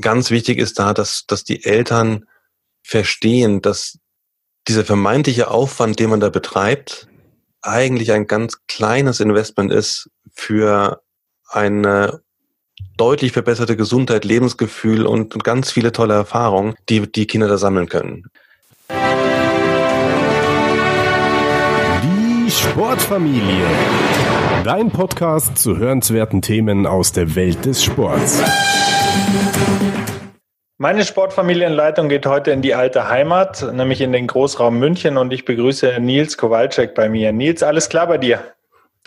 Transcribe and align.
ganz 0.00 0.30
wichtig 0.30 0.58
ist 0.58 0.78
da, 0.78 0.94
dass, 0.94 1.26
dass 1.26 1.44
die 1.44 1.64
Eltern 1.64 2.26
verstehen, 2.82 3.60
dass 3.62 3.98
dieser 4.68 4.84
vermeintliche 4.84 5.50
Aufwand, 5.50 5.98
den 5.98 6.10
man 6.10 6.20
da 6.20 6.28
betreibt, 6.28 7.08
eigentlich 7.62 8.12
ein 8.12 8.26
ganz 8.26 8.58
kleines 8.66 9.20
Investment 9.20 9.72
ist 9.72 10.10
für 10.32 11.02
eine 11.48 12.22
deutlich 12.96 13.32
verbesserte 13.32 13.76
Gesundheit, 13.76 14.24
Lebensgefühl 14.24 15.06
und 15.06 15.42
ganz 15.44 15.70
viele 15.70 15.92
tolle 15.92 16.14
Erfahrungen, 16.14 16.74
die 16.88 17.10
die 17.10 17.26
Kinder 17.26 17.48
da 17.48 17.58
sammeln 17.58 17.88
können. 17.88 18.24
Die 22.02 22.50
Sportfamilie. 22.50 23.66
Dein 24.64 24.90
Podcast 24.90 25.58
zu 25.58 25.76
hörenswerten 25.76 26.42
Themen 26.42 26.86
aus 26.86 27.12
der 27.12 27.34
Welt 27.34 27.64
des 27.64 27.82
Sports. 27.82 28.40
Meine 30.78 31.04
Sportfamilienleitung 31.04 32.08
geht 32.08 32.26
heute 32.26 32.50
in 32.50 32.60
die 32.60 32.74
alte 32.74 33.08
Heimat, 33.08 33.64
nämlich 33.72 34.00
in 34.00 34.12
den 34.12 34.26
Großraum 34.26 34.80
München 34.80 35.16
und 35.16 35.32
ich 35.32 35.44
begrüße 35.44 35.98
Nils 36.00 36.36
Kowalczyk 36.36 36.94
bei 36.96 37.08
mir. 37.08 37.32
Nils, 37.32 37.62
alles 37.62 37.88
klar 37.88 38.08
bei 38.08 38.18
dir? 38.18 38.40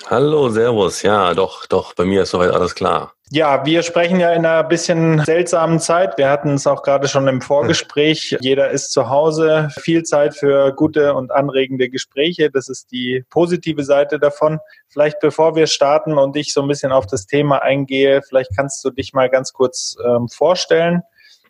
Hallo, 0.07 0.49
Servus. 0.49 1.01
Ja, 1.01 1.33
doch, 1.33 1.65
doch, 1.65 1.95
bei 1.95 2.05
mir 2.05 2.23
ist 2.23 2.31
soweit 2.31 2.51
alles 2.51 2.75
klar. 2.75 3.13
Ja, 3.31 3.65
wir 3.65 3.81
sprechen 3.81 4.19
ja 4.19 4.33
in 4.33 4.45
einer 4.45 4.63
bisschen 4.63 5.23
seltsamen 5.25 5.79
Zeit. 5.79 6.15
Wir 6.17 6.29
hatten 6.29 6.53
es 6.53 6.67
auch 6.67 6.83
gerade 6.83 7.07
schon 7.07 7.27
im 7.27 7.41
Vorgespräch. 7.41 8.37
Jeder 8.39 8.69
ist 8.69 8.91
zu 8.91 9.09
Hause. 9.09 9.69
Viel 9.79 10.03
Zeit 10.03 10.35
für 10.35 10.73
gute 10.73 11.15
und 11.15 11.31
anregende 11.31 11.89
Gespräche. 11.89 12.51
Das 12.51 12.69
ist 12.69 12.91
die 12.91 13.25
positive 13.31 13.83
Seite 13.83 14.19
davon. 14.19 14.59
Vielleicht 14.89 15.19
bevor 15.21 15.55
wir 15.55 15.65
starten 15.65 16.19
und 16.19 16.35
ich 16.35 16.53
so 16.53 16.61
ein 16.61 16.67
bisschen 16.67 16.91
auf 16.91 17.07
das 17.07 17.25
Thema 17.25 17.63
eingehe, 17.63 18.21
vielleicht 18.21 18.55
kannst 18.55 18.85
du 18.85 18.91
dich 18.91 19.13
mal 19.13 19.29
ganz 19.29 19.53
kurz 19.53 19.97
ähm, 20.05 20.27
vorstellen, 20.27 21.01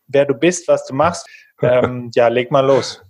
wer 0.07 0.26
du 0.26 0.34
bist, 0.34 0.68
was 0.68 0.85
du 0.85 0.93
machst. 0.93 1.27
Ähm, 1.62 2.12
ja, 2.13 2.27
leg 2.27 2.52
mal 2.52 2.66
los. 2.66 3.02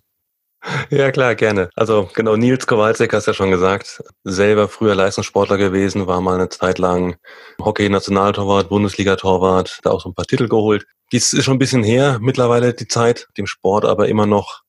Ja, 0.89 1.11
klar, 1.11 1.35
gerne. 1.35 1.69
Also 1.75 2.09
genau, 2.13 2.35
Nils 2.35 2.65
Kowalczyk 2.65 3.13
hast 3.13 3.27
ja 3.27 3.33
schon 3.33 3.51
gesagt, 3.51 4.03
selber 4.23 4.67
früher 4.67 4.95
Leistungssportler 4.95 5.57
gewesen, 5.57 6.07
war 6.07 6.21
mal 6.21 6.35
eine 6.35 6.49
Zeit 6.49 6.79
lang 6.79 7.17
Hockey-Nationaltorwart, 7.61 8.69
Bundesliga-Torwart, 8.69 9.79
da 9.83 9.91
auch 9.91 10.01
so 10.01 10.09
ein 10.09 10.15
paar 10.15 10.25
Titel 10.25 10.47
geholt. 10.47 10.85
Dies 11.11 11.33
ist 11.33 11.45
schon 11.45 11.55
ein 11.55 11.59
bisschen 11.59 11.83
her, 11.83 12.17
mittlerweile 12.21 12.73
die 12.73 12.87
Zeit, 12.87 13.27
dem 13.37 13.45
Sport 13.45 13.85
aber 13.85 14.07
immer 14.07 14.25
noch 14.25 14.61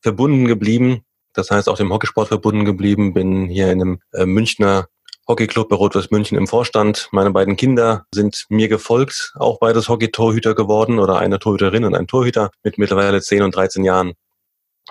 verbunden 0.00 0.46
geblieben. 0.46 1.02
Das 1.32 1.50
heißt, 1.50 1.68
auch 1.68 1.76
dem 1.76 1.92
Hockeysport 1.92 2.28
verbunden 2.28 2.64
geblieben, 2.64 3.12
bin 3.12 3.48
hier 3.48 3.70
in 3.70 3.80
einem 3.80 3.98
äh, 4.12 4.26
Münchner 4.26 4.86
Hockeyclub 5.28 5.68
bei 5.68 5.76
Rot-Weiß 5.76 6.10
München 6.10 6.38
im 6.38 6.46
Vorstand. 6.46 7.08
Meine 7.10 7.30
beiden 7.30 7.56
Kinder 7.56 8.06
sind 8.12 8.46
mir 8.48 8.68
gefolgt, 8.68 9.32
auch 9.36 9.58
beides 9.58 9.88
Hockey-Torhüter 9.88 10.54
geworden 10.54 10.98
oder 10.98 11.18
eine 11.18 11.38
Torhüterin 11.38 11.84
und 11.84 11.94
ein 11.94 12.06
Torhüter 12.06 12.50
mit 12.62 12.78
mittlerweile 12.78 13.20
10 13.20 13.42
und 13.42 13.54
13 13.54 13.84
Jahren. 13.84 14.12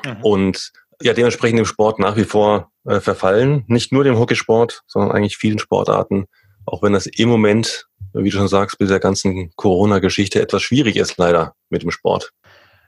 Mhm. 0.03 0.21
Und 0.21 0.71
ja, 1.01 1.13
dementsprechend 1.13 1.59
im 1.59 1.65
Sport 1.65 1.99
nach 1.99 2.15
wie 2.15 2.23
vor 2.23 2.71
äh, 2.85 2.99
verfallen. 2.99 3.63
Nicht 3.67 3.91
nur 3.91 4.03
dem 4.03 4.17
Hockeysport, 4.17 4.83
sondern 4.87 5.11
eigentlich 5.11 5.37
vielen 5.37 5.59
Sportarten. 5.59 6.25
Auch 6.65 6.81
wenn 6.81 6.93
das 6.93 7.05
im 7.05 7.29
Moment, 7.29 7.87
wie 8.13 8.29
du 8.29 8.37
schon 8.37 8.47
sagst, 8.47 8.77
bei 8.79 8.85
der 8.85 8.99
ganzen 8.99 9.51
Corona-Geschichte 9.55 10.41
etwas 10.41 10.63
schwierig 10.63 10.95
ist, 10.95 11.17
leider 11.17 11.53
mit 11.69 11.83
dem 11.83 11.91
Sport. 11.91 12.31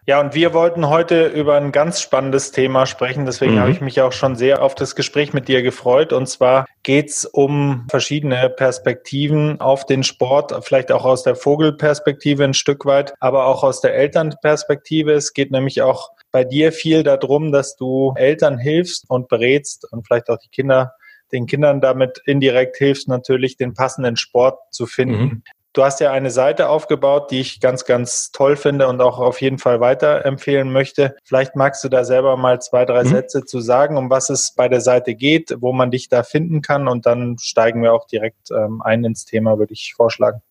Ja, 0.10 0.22
und 0.22 0.34
wir 0.34 0.54
wollten 0.54 0.88
heute 0.88 1.28
über 1.28 1.58
ein 1.58 1.74
ganz 1.74 2.00
spannendes 2.00 2.54
Thema 2.54 2.86
sprechen. 2.86 3.26
Deswegen 3.26 3.56
mhm. 3.56 3.60
habe 3.60 3.72
ich 3.72 3.82
mich 3.82 4.00
auch 4.02 4.14
schon 4.14 4.38
sehr 4.38 4.62
auf 4.62 4.74
das 4.74 4.96
Gespräch 4.96 5.34
mit 5.34 5.50
dir 5.50 5.62
gefreut. 5.64 6.14
Und 6.14 6.28
zwar 6.28 6.66
geht's 6.84 7.26
um 7.26 7.88
verschiedene 7.90 8.50
Perspektiven 8.50 9.60
auf 9.60 9.86
den 9.86 10.04
Sport, 10.04 10.54
vielleicht 10.64 10.94
auch 10.94 11.04
aus 11.04 11.24
der 11.24 11.36
Vogelperspektive 11.36 12.46
ein 12.46 12.54
Stück 12.54 12.86
weit, 12.86 13.16
aber 13.20 13.48
auch 13.48 13.66
aus 13.66 13.82
der 13.82 13.96
Elternperspektive. 13.96 15.12
Es 15.12 15.34
geht 15.34 15.52
nämlich 15.52 15.82
auch 15.82 16.12
bei 16.31 16.44
dir 16.44 16.72
viel 16.72 17.03
darum, 17.03 17.52
dass 17.52 17.75
du 17.75 18.14
Eltern 18.16 18.58
hilfst 18.58 19.09
und 19.09 19.28
berätst 19.28 19.92
und 19.92 20.06
vielleicht 20.06 20.30
auch 20.30 20.38
die 20.38 20.50
Kinder 20.50 20.94
den 21.32 21.45
Kindern 21.45 21.82
damit 21.82 22.21
indirekt 22.26 22.77
hilfst, 22.77 23.08
natürlich 23.08 23.58
den 23.58 23.73
passenden 23.73 24.15
Sport 24.15 24.60
zu 24.71 24.86
finden. 24.86 25.23
Mhm. 25.23 25.43
Du 25.73 25.83
hast 25.83 25.99
ja 25.99 26.11
eine 26.11 26.32
Seite 26.32 26.70
aufgebaut, 26.70 27.30
die 27.30 27.39
ich 27.39 27.60
ganz, 27.60 27.86
ganz 27.86 28.32
toll 28.32 28.55
finde 28.55 28.87
und 28.87 28.99
auch 28.99 29.20
auf 29.20 29.42
jeden 29.42 29.60
Fall 29.60 29.80
weiterempfehlen 29.80 30.71
möchte. 30.71 31.16
Vielleicht 31.23 31.55
magst 31.55 31.83
du 31.83 31.89
da 31.89 32.04
selber 32.04 32.36
mal 32.36 32.60
zwei, 32.60 32.83
drei 32.83 33.04
mhm. 33.04 33.10
Sätze 33.10 33.45
zu 33.45 33.60
sagen, 33.60 33.95
um 33.95 34.10
was 34.10 34.30
es 34.30 34.55
bei 34.55 34.70
der 34.70 34.82
Seite 34.82 35.14
geht, 35.14 35.54
wo 35.60 35.73
man 35.73 35.92
dich 35.92 36.10
da 36.10 36.23
finden 36.23 36.61
kann 36.61 36.87
und 36.87 37.05
dann 37.05 37.37
steigen 37.39 37.83
wir 37.83 37.93
auch 37.93 38.08
direkt 38.08 38.49
ähm, 38.49 38.82
ein 38.82 39.04
ins 39.04 39.26
Thema, 39.26 39.60
würde 39.60 39.73
ich 39.73 39.93
vorschlagen. 39.95 40.42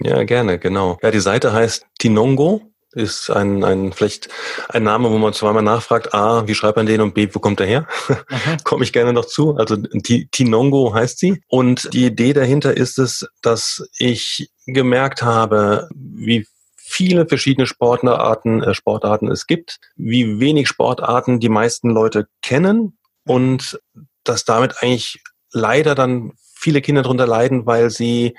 Ja, 0.00 0.22
gerne, 0.24 0.58
genau. 0.58 0.96
Ja, 1.02 1.10
die 1.10 1.20
Seite 1.20 1.52
heißt 1.52 1.84
Tinongo, 1.98 2.62
ist 2.92 3.30
ein, 3.30 3.62
ein 3.64 3.92
vielleicht 3.92 4.28
ein 4.68 4.82
Name, 4.82 5.10
wo 5.10 5.18
man 5.18 5.32
zweimal 5.32 5.62
nachfragt, 5.62 6.12
A, 6.12 6.46
wie 6.46 6.54
schreibt 6.54 6.76
man 6.76 6.86
den 6.86 7.00
und 7.00 7.14
B, 7.14 7.28
wo 7.32 7.38
kommt 7.38 7.60
er 7.60 7.66
her? 7.66 7.88
Komme 8.64 8.84
ich 8.84 8.92
gerne 8.92 9.12
noch 9.12 9.26
zu. 9.26 9.56
Also 9.56 9.76
Tinongo 9.76 10.92
heißt 10.92 11.18
sie. 11.18 11.42
Und 11.48 11.92
die 11.92 12.06
Idee 12.06 12.32
dahinter 12.32 12.76
ist 12.76 12.98
es, 12.98 13.28
dass 13.42 13.88
ich 13.98 14.50
gemerkt 14.66 15.22
habe, 15.22 15.88
wie 15.94 16.46
viele 16.76 17.26
verschiedene 17.26 17.66
Sportarten, 17.66 18.62
äh, 18.62 18.74
Sportarten 18.74 19.30
es 19.30 19.46
gibt, 19.46 19.78
wie 19.96 20.40
wenig 20.40 20.68
Sportarten 20.68 21.38
die 21.38 21.48
meisten 21.48 21.90
Leute 21.90 22.26
kennen 22.42 22.98
und 23.24 23.80
dass 24.24 24.44
damit 24.44 24.82
eigentlich 24.82 25.22
leider 25.52 25.94
dann 25.94 26.32
viele 26.52 26.80
Kinder 26.80 27.02
darunter 27.02 27.26
leiden, 27.26 27.64
weil 27.66 27.90
sie 27.90 28.36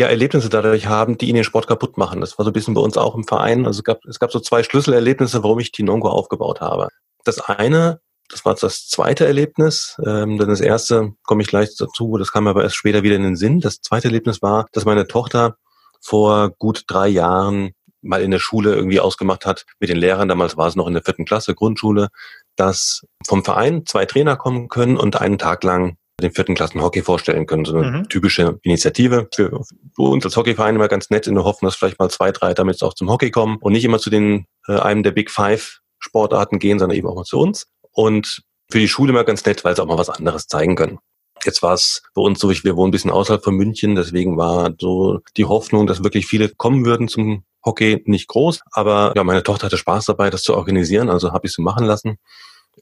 ja, 0.00 0.08
Erlebnisse 0.08 0.48
dadurch 0.48 0.86
haben, 0.86 1.18
die 1.18 1.26
ihnen 1.26 1.36
den 1.36 1.44
Sport 1.44 1.66
kaputt 1.66 1.98
machen. 1.98 2.20
Das 2.20 2.38
war 2.38 2.44
so 2.44 2.50
ein 2.50 2.54
bisschen 2.54 2.74
bei 2.74 2.80
uns 2.80 2.96
auch 2.96 3.14
im 3.14 3.24
Verein. 3.24 3.66
Also 3.66 3.80
es 3.80 3.84
gab, 3.84 4.04
es 4.06 4.18
gab 4.18 4.32
so 4.32 4.40
zwei 4.40 4.62
Schlüsselerlebnisse, 4.62 5.42
warum 5.42 5.60
ich 5.60 5.72
Tinongo 5.72 6.08
aufgebaut 6.08 6.60
habe. 6.60 6.88
Das 7.24 7.38
eine, 7.40 8.00
das 8.30 8.44
war 8.44 8.54
das 8.54 8.88
zweite 8.88 9.26
Erlebnis, 9.26 10.00
ähm, 10.06 10.38
denn 10.38 10.48
das 10.48 10.60
erste 10.60 11.12
komme 11.24 11.42
ich 11.42 11.48
gleich 11.48 11.76
dazu, 11.76 12.16
das 12.16 12.32
kam 12.32 12.46
aber 12.46 12.62
erst 12.62 12.76
später 12.76 13.02
wieder 13.02 13.16
in 13.16 13.22
den 13.22 13.36
Sinn. 13.36 13.60
Das 13.60 13.82
zweite 13.82 14.08
Erlebnis 14.08 14.40
war, 14.40 14.66
dass 14.72 14.86
meine 14.86 15.06
Tochter 15.06 15.56
vor 16.00 16.50
gut 16.58 16.84
drei 16.86 17.08
Jahren 17.08 17.72
mal 18.00 18.22
in 18.22 18.30
der 18.30 18.38
Schule 18.38 18.74
irgendwie 18.74 19.00
ausgemacht 19.00 19.44
hat 19.44 19.66
mit 19.78 19.90
den 19.90 19.98
Lehrern, 19.98 20.28
damals 20.28 20.56
war 20.56 20.66
es 20.66 20.76
noch 20.76 20.86
in 20.86 20.94
der 20.94 21.02
vierten 21.02 21.26
Klasse, 21.26 21.54
Grundschule, 21.54 22.08
dass 22.56 23.02
vom 23.26 23.44
Verein 23.44 23.84
zwei 23.84 24.06
Trainer 24.06 24.36
kommen 24.36 24.68
können 24.68 24.96
und 24.96 25.20
einen 25.20 25.36
Tag 25.36 25.62
lang 25.62 25.98
den 26.20 26.32
vierten 26.32 26.54
Klassen 26.54 26.82
Hockey 26.82 27.02
vorstellen 27.02 27.46
können. 27.46 27.64
So 27.64 27.76
eine 27.76 27.98
mhm. 27.98 28.08
typische 28.08 28.58
Initiative 28.62 29.28
für, 29.34 29.62
für 29.94 30.02
uns 30.02 30.24
als 30.24 30.36
Hockeyverein 30.36 30.76
immer 30.76 30.88
ganz 30.88 31.10
nett 31.10 31.26
in 31.26 31.34
der 31.34 31.44
Hoffnung, 31.44 31.68
dass 31.68 31.76
vielleicht 31.76 31.98
mal 31.98 32.10
zwei, 32.10 32.32
drei 32.32 32.54
damit 32.54 32.82
auch 32.82 32.94
zum 32.94 33.10
Hockey 33.10 33.30
kommen 33.30 33.58
und 33.60 33.72
nicht 33.72 33.84
immer 33.84 33.98
zu 33.98 34.10
den 34.10 34.46
äh, 34.68 34.78
einem 34.78 35.02
der 35.02 35.12
Big 35.12 35.30
Five 35.30 35.80
Sportarten 35.98 36.58
gehen, 36.58 36.78
sondern 36.78 36.96
eben 36.96 37.08
auch 37.08 37.14
mal 37.14 37.24
zu 37.24 37.38
uns. 37.38 37.66
Und 37.92 38.42
für 38.70 38.78
die 38.78 38.88
Schule 38.88 39.10
immer 39.10 39.24
ganz 39.24 39.44
nett, 39.44 39.64
weil 39.64 39.74
sie 39.74 39.82
auch 39.82 39.86
mal 39.86 39.98
was 39.98 40.10
anderes 40.10 40.46
zeigen 40.46 40.76
können. 40.76 40.98
Jetzt 41.44 41.62
war 41.62 41.74
es 41.74 42.02
bei 42.14 42.22
uns 42.22 42.38
so, 42.38 42.50
wir 42.50 42.76
wohnen 42.76 42.88
ein 42.88 42.92
bisschen 42.92 43.10
außerhalb 43.10 43.42
von 43.42 43.54
München, 43.54 43.94
deswegen 43.94 44.36
war 44.36 44.72
so 44.78 45.20
die 45.36 45.46
Hoffnung, 45.46 45.86
dass 45.86 46.04
wirklich 46.04 46.26
viele 46.26 46.50
kommen 46.50 46.84
würden 46.84 47.08
zum 47.08 47.44
Hockey 47.64 48.02
nicht 48.04 48.28
groß. 48.28 48.60
Aber 48.72 49.12
ja, 49.16 49.24
meine 49.24 49.42
Tochter 49.42 49.66
hatte 49.66 49.78
Spaß 49.78 50.06
dabei, 50.06 50.30
das 50.30 50.42
zu 50.42 50.54
organisieren, 50.54 51.08
also 51.08 51.32
habe 51.32 51.46
ich 51.46 51.54
sie 51.54 51.62
machen 51.62 51.86
lassen. 51.86 52.18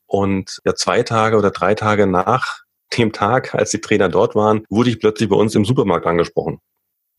Und 0.07 0.61
ja, 0.65 0.75
zwei 0.75 1.03
Tage 1.03 1.37
oder 1.37 1.51
drei 1.51 1.75
Tage 1.75 2.07
nach 2.07 2.63
dem 2.97 3.13
Tag, 3.13 3.55
als 3.55 3.71
die 3.71 3.81
Trainer 3.81 4.09
dort 4.09 4.35
waren, 4.35 4.65
wurde 4.71 4.91
ich 4.91 5.01
plötzlich 5.01 5.29
bei 5.29 5.37
uns 5.37 5.55
im 5.55 5.65
Supermarkt 5.65 6.07
angesprochen. 6.07 6.61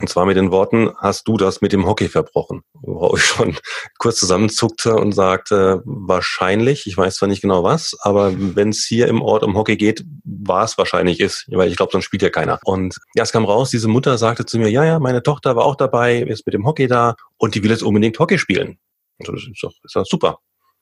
Und 0.01 0.07
zwar 0.07 0.25
mit 0.25 0.37
den 0.37 0.51
Worten, 0.51 0.91
hast 0.97 1.27
du 1.27 1.35
das 1.35 1.59
mit 1.59 1.73
dem 1.73 1.85
Hockey 1.85 2.07
verbrochen? 2.07 2.61
Wo 2.73 3.13
ich 3.17 3.23
schon 3.23 3.57
kurz 3.97 4.17
zusammenzuckte 4.17 4.95
und 4.95 5.11
sagte, 5.11 5.81
wahrscheinlich, 5.83 6.87
ich 6.87 6.95
weiß 6.95 7.17
zwar 7.17 7.27
nicht 7.27 7.41
genau 7.41 7.63
was, 7.63 7.97
aber 7.99 8.31
wenn 8.55 8.69
es 8.69 8.85
hier 8.85 9.07
im 9.07 9.21
Ort 9.21 9.43
um 9.43 9.57
Hockey 9.57 9.75
geht, 9.75 10.05
war 10.23 10.63
es 10.63 10.77
wahrscheinlich 10.77 11.19
ist, 11.19 11.47
weil 11.51 11.69
ich 11.69 11.75
glaube, 11.75 11.91
sonst 11.91 12.05
spielt 12.05 12.21
ja 12.21 12.29
keiner. 12.29 12.59
Und 12.63 12.95
ja, 13.13 13.23
es 13.23 13.33
kam 13.33 13.43
raus, 13.43 13.71
diese 13.71 13.89
Mutter 13.89 14.17
sagte 14.17 14.45
zu 14.45 14.57
mir, 14.57 14.69
ja, 14.69 14.85
ja, 14.85 14.99
meine 14.99 15.21
Tochter 15.21 15.57
war 15.57 15.65
auch 15.65 15.75
dabei, 15.75 16.19
ist 16.19 16.45
mit 16.45 16.53
dem 16.53 16.65
Hockey 16.65 16.87
da 16.87 17.15
und 17.37 17.55
die 17.55 17.63
will 17.63 17.71
jetzt 17.71 17.83
unbedingt 17.83 18.17
Hockey 18.19 18.37
spielen. 18.37 18.79
Und 19.17 19.27
das 19.27 19.43
ist 19.51 19.61
doch, 19.61 19.73
ist 19.83 19.95
doch 19.97 20.05
super. 20.05 20.39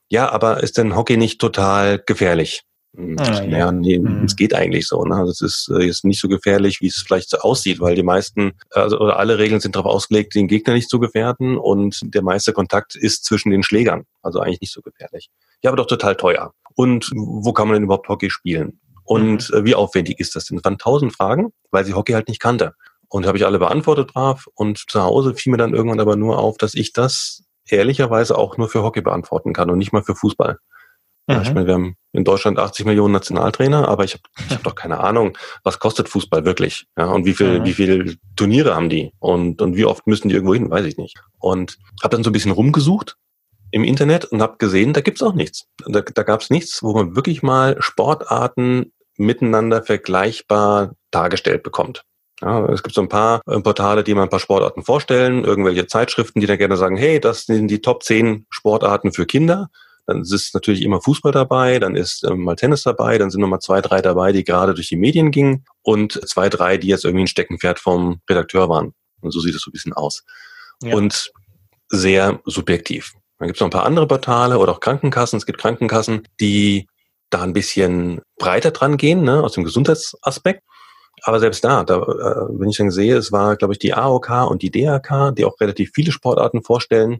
Ja, 0.09 0.29
aber 0.29 0.61
ist 0.61 0.77
denn 0.77 0.95
Hockey 0.95 1.17
nicht 1.17 1.41
total 1.41 1.97
gefährlich? 2.05 2.61
Ah, 2.97 3.43
ja, 3.43 3.57
ja 3.57 3.71
nee, 3.71 3.99
mhm. 3.99 4.23
es 4.23 4.35
geht 4.35 4.55
eigentlich 4.55 4.87
so. 4.87 5.03
Ne? 5.03 5.15
Also 5.15 5.31
es 5.31 5.41
ist 5.41 5.71
äh, 5.71 5.83
jetzt 5.83 6.03
nicht 6.03 6.19
so 6.19 6.27
gefährlich, 6.27 6.81
wie 6.81 6.87
es 6.87 7.03
vielleicht 7.05 7.29
so 7.29 7.37
aussieht, 7.37 7.79
weil 7.79 7.95
die 7.95 8.03
meisten, 8.03 8.53
also 8.71 8.99
oder 8.99 9.19
alle 9.19 9.37
Regeln 9.37 9.61
sind 9.61 9.75
darauf 9.75 9.93
ausgelegt, 9.93 10.33
den 10.33 10.47
Gegner 10.47 10.73
nicht 10.73 10.89
zu 10.89 10.99
gefährden 10.99 11.57
und 11.57 11.99
der 12.03 12.23
meiste 12.23 12.53
Kontakt 12.53 12.95
ist 12.95 13.23
zwischen 13.23 13.51
den 13.51 13.61
Schlägern. 13.61 14.05
Also 14.23 14.39
eigentlich 14.39 14.61
nicht 14.61 14.73
so 14.73 14.81
gefährlich. 14.81 15.29
Ja, 15.61 15.69
aber 15.69 15.77
doch 15.77 15.85
total 15.85 16.15
teuer. 16.15 16.53
Und 16.75 17.11
wo 17.13 17.53
kann 17.53 17.67
man 17.67 17.75
denn 17.75 17.83
überhaupt 17.83 18.09
Hockey 18.09 18.31
spielen? 18.31 18.79
Und 19.03 19.51
mhm. 19.51 19.57
äh, 19.57 19.65
wie 19.65 19.75
aufwendig 19.75 20.19
ist 20.19 20.35
das 20.35 20.45
denn? 20.45 20.57
Es 20.57 20.65
waren 20.65 20.79
tausend 20.79 21.13
Fragen, 21.15 21.53
weil 21.69 21.85
sie 21.85 21.93
Hockey 21.93 22.13
halt 22.13 22.27
nicht 22.27 22.41
kannte. 22.41 22.73
Und 23.09 23.27
habe 23.27 23.37
ich 23.37 23.45
alle 23.45 23.59
beantwortet 23.59 24.11
brav. 24.11 24.45
Und 24.55 24.89
zu 24.89 25.03
Hause 25.03 25.35
fiel 25.35 25.51
mir 25.51 25.57
dann 25.57 25.75
irgendwann 25.75 25.99
aber 25.99 26.15
nur 26.15 26.39
auf, 26.39 26.57
dass 26.57 26.73
ich 26.73 26.93
das 26.93 27.43
ehrlicherweise 27.69 28.37
auch 28.37 28.57
nur 28.57 28.69
für 28.69 28.81
Hockey 28.81 29.01
beantworten 29.01 29.53
kann 29.53 29.69
und 29.69 29.77
nicht 29.77 29.93
mal 29.93 30.03
für 30.03 30.15
Fußball. 30.15 30.57
Mhm. 31.27 31.41
Ich 31.41 31.53
meine, 31.53 31.67
wir 31.67 31.73
haben 31.73 31.95
in 32.13 32.23
Deutschland 32.23 32.57
80 32.57 32.85
Millionen 32.85 33.13
Nationaltrainer, 33.13 33.87
aber 33.87 34.03
ich 34.05 34.13
habe 34.13 34.23
ich 34.47 34.55
hab 34.55 34.63
doch 34.63 34.75
keine 34.75 34.99
Ahnung, 34.99 35.37
was 35.63 35.79
kostet 35.79 36.09
Fußball 36.09 36.45
wirklich? 36.45 36.87
Ja, 36.97 37.07
und 37.07 37.25
wie 37.25 37.33
viel, 37.33 37.59
mhm. 37.59 37.65
wie 37.65 37.73
viel 37.73 38.17
Turniere 38.35 38.75
haben 38.75 38.89
die? 38.89 39.11
Und, 39.19 39.61
und 39.61 39.75
wie 39.75 39.85
oft 39.85 40.07
müssen 40.07 40.29
die 40.29 40.35
irgendwo 40.35 40.53
hin? 40.53 40.69
Weiß 40.69 40.85
ich 40.85 40.97
nicht. 40.97 41.17
Und 41.39 41.77
habe 42.01 42.15
dann 42.15 42.23
so 42.23 42.29
ein 42.29 42.33
bisschen 42.33 42.51
rumgesucht 42.51 43.17
im 43.71 43.83
Internet 43.83 44.25
und 44.25 44.41
habe 44.41 44.57
gesehen, 44.57 44.93
da 44.93 45.01
gibt's 45.01 45.21
auch 45.21 45.33
nichts. 45.33 45.67
Da, 45.85 46.01
da 46.01 46.23
gab's 46.23 46.49
nichts, 46.49 46.81
wo 46.81 46.93
man 46.93 47.15
wirklich 47.15 47.43
mal 47.43 47.75
Sportarten 47.79 48.93
miteinander 49.17 49.83
vergleichbar 49.83 50.93
dargestellt 51.11 51.63
bekommt. 51.63 52.03
Ja, 52.41 52.65
es 52.67 52.83
gibt 52.83 52.93
so 52.93 53.01
ein 53.01 53.09
paar 53.09 53.41
äh, 53.47 53.59
Portale, 53.59 54.03
die 54.03 54.13
mal 54.13 54.23
ein 54.23 54.29
paar 54.29 54.39
Sportarten 54.39 54.83
vorstellen, 54.83 55.43
irgendwelche 55.43 55.87
Zeitschriften, 55.87 56.39
die 56.39 56.45
dann 56.45 56.59
gerne 56.59 56.77
sagen, 56.77 56.95
hey, 56.95 57.19
das 57.19 57.45
sind 57.45 57.67
die 57.67 57.81
Top 57.81 58.03
10 58.03 58.45
Sportarten 58.49 59.11
für 59.11 59.25
Kinder. 59.25 59.69
Dann 60.07 60.21
ist 60.21 60.53
natürlich 60.53 60.81
immer 60.81 61.01
Fußball 61.01 61.33
dabei, 61.33 61.79
dann 61.79 61.95
ist 61.95 62.23
ähm, 62.23 62.43
mal 62.43 62.55
Tennis 62.55 62.83
dabei, 62.83 63.17
dann 63.17 63.29
sind 63.29 63.41
nochmal 63.41 63.59
zwei, 63.59 63.81
drei 63.81 64.01
dabei, 64.01 64.31
die 64.31 64.45
gerade 64.45 64.73
durch 64.73 64.87
die 64.87 64.95
Medien 64.95 65.31
gingen 65.31 65.65
und 65.81 66.13
zwei, 66.27 66.47
drei, 66.47 66.77
die 66.77 66.87
jetzt 66.87 67.03
irgendwie 67.03 67.25
ein 67.25 67.27
Steckenpferd 67.27 67.79
vom 67.79 68.21
Redakteur 68.29 68.69
waren. 68.69 68.93
Und 69.21 69.31
so 69.31 69.41
sieht 69.41 69.53
es 69.53 69.61
so 69.61 69.69
ein 69.69 69.73
bisschen 69.73 69.93
aus. 69.93 70.23
Ja. 70.81 70.95
Und 70.95 71.31
sehr 71.89 72.39
subjektiv. 72.45 73.13
Dann 73.37 73.47
gibt 73.47 73.57
es 73.57 73.59
noch 73.59 73.67
ein 73.67 73.71
paar 73.71 73.85
andere 73.85 74.07
Portale 74.07 74.57
oder 74.57 74.71
auch 74.71 74.79
Krankenkassen. 74.79 75.37
Es 75.37 75.45
gibt 75.45 75.59
Krankenkassen, 75.59 76.27
die 76.39 76.87
da 77.29 77.41
ein 77.41 77.53
bisschen 77.53 78.21
breiter 78.37 78.71
dran 78.71 78.95
gehen, 78.95 79.23
ne, 79.23 79.43
aus 79.43 79.53
dem 79.53 79.65
Gesundheitsaspekt. 79.65 80.63
Aber 81.23 81.39
selbst 81.39 81.63
da, 81.63 81.83
da 81.83 81.97
äh, 81.97 82.59
wenn 82.59 82.69
ich 82.69 82.77
dann 82.77 82.91
sehe, 82.91 83.17
es 83.17 83.31
war, 83.31 83.57
glaube 83.57 83.73
ich, 83.73 83.79
die 83.79 83.93
AOK 83.93 84.49
und 84.49 84.61
die 84.61 84.71
DAK, 84.71 85.35
die 85.35 85.45
auch 85.45 85.59
relativ 85.59 85.91
viele 85.93 86.11
Sportarten 86.11 86.63
vorstellen, 86.63 87.19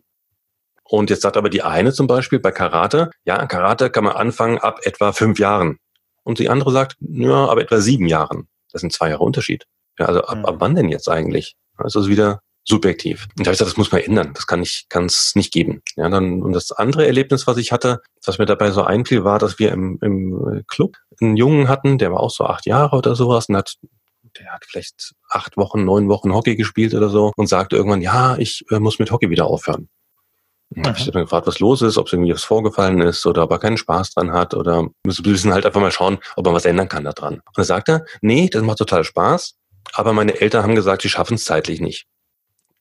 und 0.89 1.09
jetzt 1.09 1.21
sagt 1.21 1.37
aber 1.37 1.49
die 1.49 1.63
eine 1.63 1.93
zum 1.93 2.07
Beispiel 2.07 2.39
bei 2.39 2.51
Karate, 2.51 3.11
ja, 3.25 3.45
Karate 3.45 3.89
kann 3.89 4.03
man 4.03 4.15
anfangen 4.15 4.57
ab 4.57 4.79
etwa 4.83 5.11
fünf 5.11 5.39
Jahren. 5.39 5.77
Und 6.23 6.39
die 6.39 6.49
andere 6.49 6.71
sagt, 6.71 6.95
ja, 6.99 7.45
ab 7.45 7.57
etwa 7.57 7.79
sieben 7.79 8.07
Jahren. 8.07 8.47
Das 8.71 8.81
sind 8.81 8.91
zwei 8.91 9.09
Jahre 9.09 9.23
Unterschied. 9.23 9.65
Ja, 9.99 10.07
also 10.07 10.21
ab, 10.23 10.45
ab 10.45 10.55
mhm. 10.55 10.61
wann 10.61 10.75
denn 10.75 10.89
jetzt 10.89 11.09
eigentlich? 11.09 11.55
Das 11.77 11.95
ist 11.95 12.07
wieder 12.07 12.41
subjektiv. 12.65 13.27
Und 13.37 13.45
da 13.45 13.49
habe 13.49 13.53
ich 13.53 13.59
gesagt, 13.59 13.71
das 13.71 13.77
muss 13.77 13.91
man 13.91 14.01
ändern. 14.01 14.33
Das 14.33 14.45
kann 14.45 14.61
ich, 14.61 14.87
kann 14.89 15.05
es 15.05 15.33
nicht 15.35 15.53
geben. 15.53 15.81
Ja, 15.95 16.09
dann, 16.09 16.41
und 16.41 16.53
das 16.53 16.71
andere 16.71 17.07
Erlebnis, 17.07 17.47
was 17.47 17.57
ich 17.57 17.71
hatte, 17.71 18.01
was 18.25 18.39
mir 18.39 18.45
dabei 18.45 18.71
so 18.71 18.83
einfiel, 18.83 19.23
war, 19.23 19.39
dass 19.39 19.57
wir 19.57 19.71
im, 19.71 19.99
im 20.01 20.63
Club 20.67 20.97
einen 21.21 21.37
Jungen 21.37 21.69
hatten, 21.69 21.97
der 21.97 22.11
war 22.11 22.19
auch 22.19 22.31
so 22.31 22.45
acht 22.45 22.65
Jahre 22.65 22.97
oder 22.97 23.15
sowas 23.15 23.47
und 23.47 23.55
hat 23.55 23.77
der 24.39 24.53
hat 24.53 24.65
vielleicht 24.65 25.13
acht 25.29 25.57
Wochen, 25.57 25.83
neun 25.83 26.09
Wochen 26.09 26.33
Hockey 26.33 26.55
gespielt 26.55 26.93
oder 26.93 27.09
so 27.09 27.31
und 27.35 27.47
sagte 27.47 27.75
irgendwann, 27.75 28.01
ja, 28.01 28.37
ich 28.37 28.63
äh, 28.69 28.79
muss 28.79 28.99
mit 28.99 29.11
Hockey 29.11 29.29
wieder 29.29 29.45
aufhören. 29.45 29.89
Mhm. 30.69 30.85
Hab 30.85 30.97
ich 30.97 31.05
dann 31.09 31.23
gefragt, 31.23 31.47
was 31.47 31.59
los 31.59 31.81
ist, 31.81 31.97
ob 31.97 32.07
es 32.07 32.13
irgendwie 32.13 32.33
was 32.33 32.43
vorgefallen 32.43 33.01
ist 33.01 33.25
oder 33.25 33.43
ob 33.43 33.51
er 33.51 33.59
keinen 33.59 33.77
Spaß 33.77 34.13
dran 34.13 34.31
hat 34.31 34.53
oder 34.53 34.87
müssen 35.05 35.29
müssen 35.29 35.53
halt 35.53 35.65
einfach 35.65 35.81
mal 35.81 35.91
schauen, 35.91 36.17
ob 36.35 36.45
man 36.45 36.53
was 36.53 36.65
ändern 36.65 36.89
kann 36.89 37.03
da 37.03 37.13
dran. 37.13 37.35
Und 37.35 37.57
dann 37.57 37.65
sagt 37.65 37.89
er, 37.89 38.05
nee, 38.21 38.49
das 38.49 38.63
macht 38.63 38.79
total 38.79 39.03
Spaß, 39.03 39.55
aber 39.93 40.13
meine 40.13 40.39
Eltern 40.39 40.63
haben 40.63 40.75
gesagt, 40.75 41.01
sie 41.01 41.09
schaffen 41.09 41.35
es 41.35 41.45
zeitlich 41.45 41.79
nicht. 41.79 42.05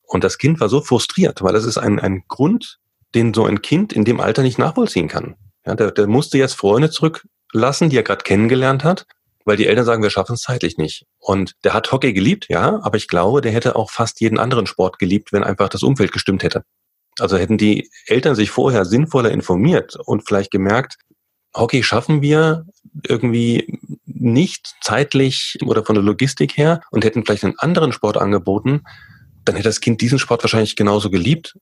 Und 0.03 0.25
das 0.25 0.39
Kind 0.39 0.61
war 0.61 0.69
so 0.69 0.81
frustriert, 0.81 1.43
weil 1.43 1.53
das 1.53 1.65
ist 1.65 1.79
ein, 1.79 1.99
ein 1.99 2.25
Grund, 2.29 2.79
den 3.15 3.35
so 3.35 3.45
ein 3.45 3.63
Kind 3.63 3.93
in 3.93 4.05
dem 4.05 4.21
Alter 4.21 4.43
nicht 4.43 4.59
nachvollziehen 4.59 5.09
kann. 5.09 5.37
Ja, 5.65 5.75
der, 5.75 5.91
der 5.91 6.07
musste 6.07 6.39
jetzt 6.39 6.55
Freunde 6.55 6.91
zurücklassen, 6.91 7.91
die 7.91 7.97
er 7.97 8.03
gerade 8.05 8.23
kennengelernt 8.23 8.85
hat, 8.85 9.07
weil 9.45 9.57
die 9.57 9.67
Eltern 9.67 9.85
sagen, 9.85 10.03
wir 10.03 10.11
schaffen 10.11 10.35
es 10.35 10.43
zeitlich 10.43 10.77
nicht. 10.77 11.07
Und 11.19 11.55
der 11.65 11.73
hat 11.73 11.91
Hockey 11.91 12.13
geliebt, 12.13 12.47
ja, 12.49 12.81
aber 12.83 12.97
ich 12.97 13.09
glaube, 13.09 13.41
der 13.41 13.53
hätte 13.53 13.75
auch 13.77 13.91
fast 13.91 14.21
jeden 14.21 14.39
anderen 14.39 14.67
Sport 14.67 14.99
geliebt, 14.99 15.33
wenn 15.33 15.45
einfach 15.45 15.69
das 15.69 15.83
Umfeld 15.83 16.13
gestimmt 16.13 16.43
hätte. 16.43 16.65
Also 17.19 17.37
hätten 17.37 17.59
die 17.59 17.91
Eltern 18.07 18.35
sich 18.35 18.51
vorher 18.51 18.85
sinnvoller 18.85 19.31
informiert 19.31 19.97
und 20.05 20.27
vielleicht 20.27 20.51
gemerkt, 20.51 20.99
Hockey 21.55 21.83
schaffen 21.83 22.23
wir 22.23 22.67
irgendwie 23.03 23.79
nicht 24.05 24.75
zeitlich 24.83 25.59
oder 25.65 25.85
von 25.85 25.95
der 25.95 26.05
Logistik 26.05 26.57
her 26.57 26.81
und 26.91 27.05
hätten 27.05 27.25
vielleicht 27.25 27.45
einen 27.45 27.59
anderen 27.59 27.93
Sport 27.93 28.17
angeboten, 28.17 28.85
dann 29.45 29.55
hätte 29.55 29.69
das 29.69 29.81
Kind 29.81 30.01
diesen 30.01 30.19
Sport 30.19 30.43
wahrscheinlich 30.43 30.77
genauso 30.77 31.11
geliebt. 31.11 31.57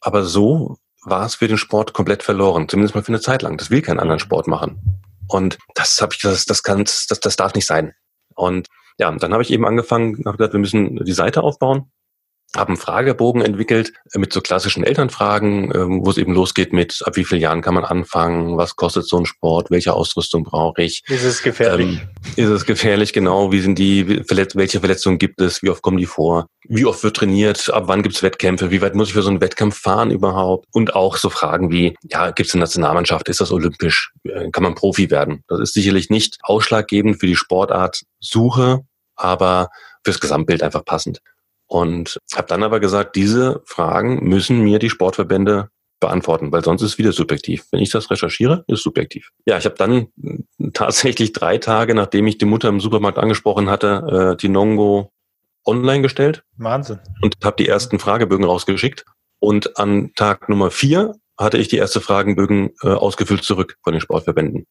Aber 0.00 0.24
so 0.24 0.78
war 1.02 1.26
es 1.26 1.34
für 1.34 1.48
den 1.48 1.58
Sport 1.58 1.92
komplett 1.92 2.22
verloren, 2.22 2.68
zumindest 2.68 2.94
mal 2.94 3.02
für 3.02 3.08
eine 3.08 3.20
Zeit 3.20 3.42
lang. 3.42 3.58
Das 3.58 3.70
will 3.70 3.82
keinen 3.82 4.00
anderen 4.00 4.20
Sport 4.20 4.46
machen. 4.46 5.00
Und 5.28 5.58
das 5.74 6.00
habe 6.00 6.14
ich 6.14 6.20
das, 6.20 6.46
das 6.46 6.62
kann, 6.62 6.84
das, 6.84 7.06
das 7.06 7.36
darf 7.36 7.54
nicht 7.54 7.66
sein. 7.66 7.92
Und 8.34 8.68
ja, 8.98 9.10
dann 9.10 9.32
habe 9.32 9.42
ich 9.42 9.50
eben 9.50 9.66
angefangen, 9.66 10.22
habe 10.24 10.36
gesagt, 10.36 10.54
wir 10.54 10.60
müssen 10.60 11.04
die 11.04 11.12
Seite 11.12 11.42
aufbauen 11.42 11.90
habe 12.54 12.68
einen 12.68 12.76
Fragebogen 12.76 13.42
entwickelt 13.42 13.92
äh, 14.12 14.18
mit 14.18 14.32
so 14.32 14.40
klassischen 14.40 14.84
Elternfragen, 14.84 15.72
ähm, 15.74 16.00
wo 16.04 16.10
es 16.10 16.18
eben 16.18 16.32
losgeht 16.32 16.72
mit, 16.72 17.02
ab 17.04 17.16
wie 17.16 17.24
vielen 17.24 17.40
Jahren 17.40 17.62
kann 17.62 17.74
man 17.74 17.84
anfangen, 17.84 18.56
was 18.56 18.76
kostet 18.76 19.06
so 19.06 19.18
ein 19.18 19.26
Sport, 19.26 19.70
welche 19.70 19.92
Ausrüstung 19.94 20.44
brauche 20.44 20.82
ich. 20.82 21.02
Ist 21.08 21.24
es 21.24 21.42
gefährlich? 21.42 22.00
Ähm, 22.36 22.44
ist 22.44 22.50
es 22.50 22.64
gefährlich, 22.64 23.12
genau, 23.12 23.52
wie 23.52 23.60
sind 23.60 23.78
die, 23.78 24.22
welche 24.28 24.80
Verletzungen 24.80 25.18
gibt 25.18 25.40
es, 25.40 25.62
wie 25.62 25.70
oft 25.70 25.82
kommen 25.82 25.98
die 25.98 26.06
vor, 26.06 26.46
wie 26.68 26.84
oft 26.84 27.02
wird 27.02 27.16
trainiert, 27.16 27.70
ab 27.72 27.84
wann 27.86 28.02
gibt 28.02 28.16
es 28.16 28.22
Wettkämpfe, 28.22 28.70
wie 28.70 28.80
weit 28.80 28.94
muss 28.94 29.08
ich 29.08 29.14
für 29.14 29.22
so 29.22 29.30
einen 29.30 29.40
Wettkampf 29.40 29.78
fahren 29.78 30.10
überhaupt 30.10 30.66
und 30.72 30.94
auch 30.94 31.16
so 31.16 31.30
Fragen 31.30 31.70
wie, 31.70 31.96
ja, 32.02 32.30
gibt 32.30 32.48
es 32.48 32.54
eine 32.54 32.62
Nationalmannschaft, 32.62 33.28
ist 33.28 33.40
das 33.40 33.52
olympisch, 33.52 34.12
äh, 34.24 34.50
kann 34.50 34.62
man 34.62 34.74
Profi 34.74 35.10
werden? 35.10 35.42
Das 35.48 35.60
ist 35.60 35.74
sicherlich 35.74 36.10
nicht 36.10 36.38
ausschlaggebend 36.42 37.20
für 37.20 37.26
die 37.26 37.36
Sportart 37.36 38.02
Suche, 38.20 38.80
aber 39.14 39.70
fürs 40.04 40.20
Gesamtbild 40.20 40.62
einfach 40.62 40.84
passend. 40.84 41.20
Und 41.68 42.18
habe 42.34 42.46
dann 42.46 42.62
aber 42.62 42.80
gesagt, 42.80 43.16
diese 43.16 43.62
Fragen 43.64 44.28
müssen 44.28 44.60
mir 44.60 44.78
die 44.78 44.90
Sportverbände 44.90 45.70
beantworten, 45.98 46.52
weil 46.52 46.62
sonst 46.62 46.82
ist 46.82 46.92
es 46.92 46.98
wieder 46.98 47.12
subjektiv. 47.12 47.66
Wenn 47.70 47.80
ich 47.80 47.90
das 47.90 48.10
recherchiere, 48.10 48.64
ist 48.68 48.82
subjektiv. 48.82 49.30
Ja, 49.46 49.56
ich 49.58 49.64
habe 49.64 49.76
dann 49.76 50.08
tatsächlich 50.72 51.32
drei 51.32 51.58
Tage, 51.58 51.94
nachdem 51.94 52.26
ich 52.26 52.38
die 52.38 52.44
Mutter 52.44 52.68
im 52.68 52.80
Supermarkt 52.80 53.18
angesprochen 53.18 53.70
hatte, 53.70 54.32
äh, 54.32 54.36
die 54.36 54.48
Nongo 54.48 55.10
online 55.64 56.02
gestellt. 56.02 56.44
Wahnsinn. 56.56 57.00
Und 57.22 57.36
habe 57.42 57.56
die 57.56 57.68
ersten 57.68 57.98
Fragebögen 57.98 58.44
rausgeschickt. 58.44 59.04
Und 59.40 59.78
an 59.78 60.12
Tag 60.14 60.48
Nummer 60.48 60.70
vier 60.70 61.14
hatte 61.38 61.58
ich 61.58 61.68
die 61.68 61.76
erste 61.76 62.00
Fragebögen 62.00 62.70
äh, 62.82 62.88
ausgefüllt 62.88 63.42
zurück 63.42 63.76
von 63.82 63.92
den 63.92 64.00
Sportverbänden. 64.00 64.66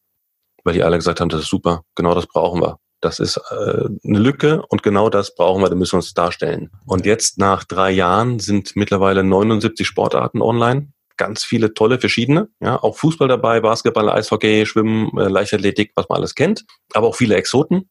Weil 0.64 0.74
die 0.74 0.82
alle 0.82 0.96
gesagt 0.96 1.20
haben, 1.20 1.28
das 1.28 1.42
ist 1.42 1.48
super, 1.48 1.82
genau 1.94 2.14
das 2.14 2.26
brauchen 2.26 2.60
wir. 2.60 2.78
Das 3.00 3.20
ist 3.20 3.36
äh, 3.50 3.88
eine 4.04 4.18
Lücke 4.18 4.64
und 4.68 4.82
genau 4.82 5.10
das 5.10 5.34
brauchen 5.34 5.62
wir, 5.62 5.68
da 5.68 5.74
müssen 5.74 5.92
wir 5.92 5.98
uns 5.98 6.14
darstellen. 6.14 6.70
Und 6.86 7.04
jetzt 7.04 7.38
nach 7.38 7.64
drei 7.64 7.90
Jahren 7.90 8.38
sind 8.38 8.74
mittlerweile 8.74 9.22
79 9.22 9.86
Sportarten 9.86 10.40
online. 10.40 10.92
Ganz 11.18 11.44
viele 11.44 11.74
tolle 11.74 11.98
verschiedene, 11.98 12.48
ja, 12.60 12.82
auch 12.82 12.96
Fußball 12.96 13.28
dabei, 13.28 13.60
Basketball, 13.60 14.10
Eishockey, 14.10 14.66
Schwimmen, 14.66 15.16
äh, 15.18 15.28
Leichtathletik, 15.28 15.92
was 15.94 16.08
man 16.08 16.18
alles 16.18 16.34
kennt, 16.34 16.64
aber 16.92 17.08
auch 17.08 17.16
viele 17.16 17.36
Exoten. 17.36 17.88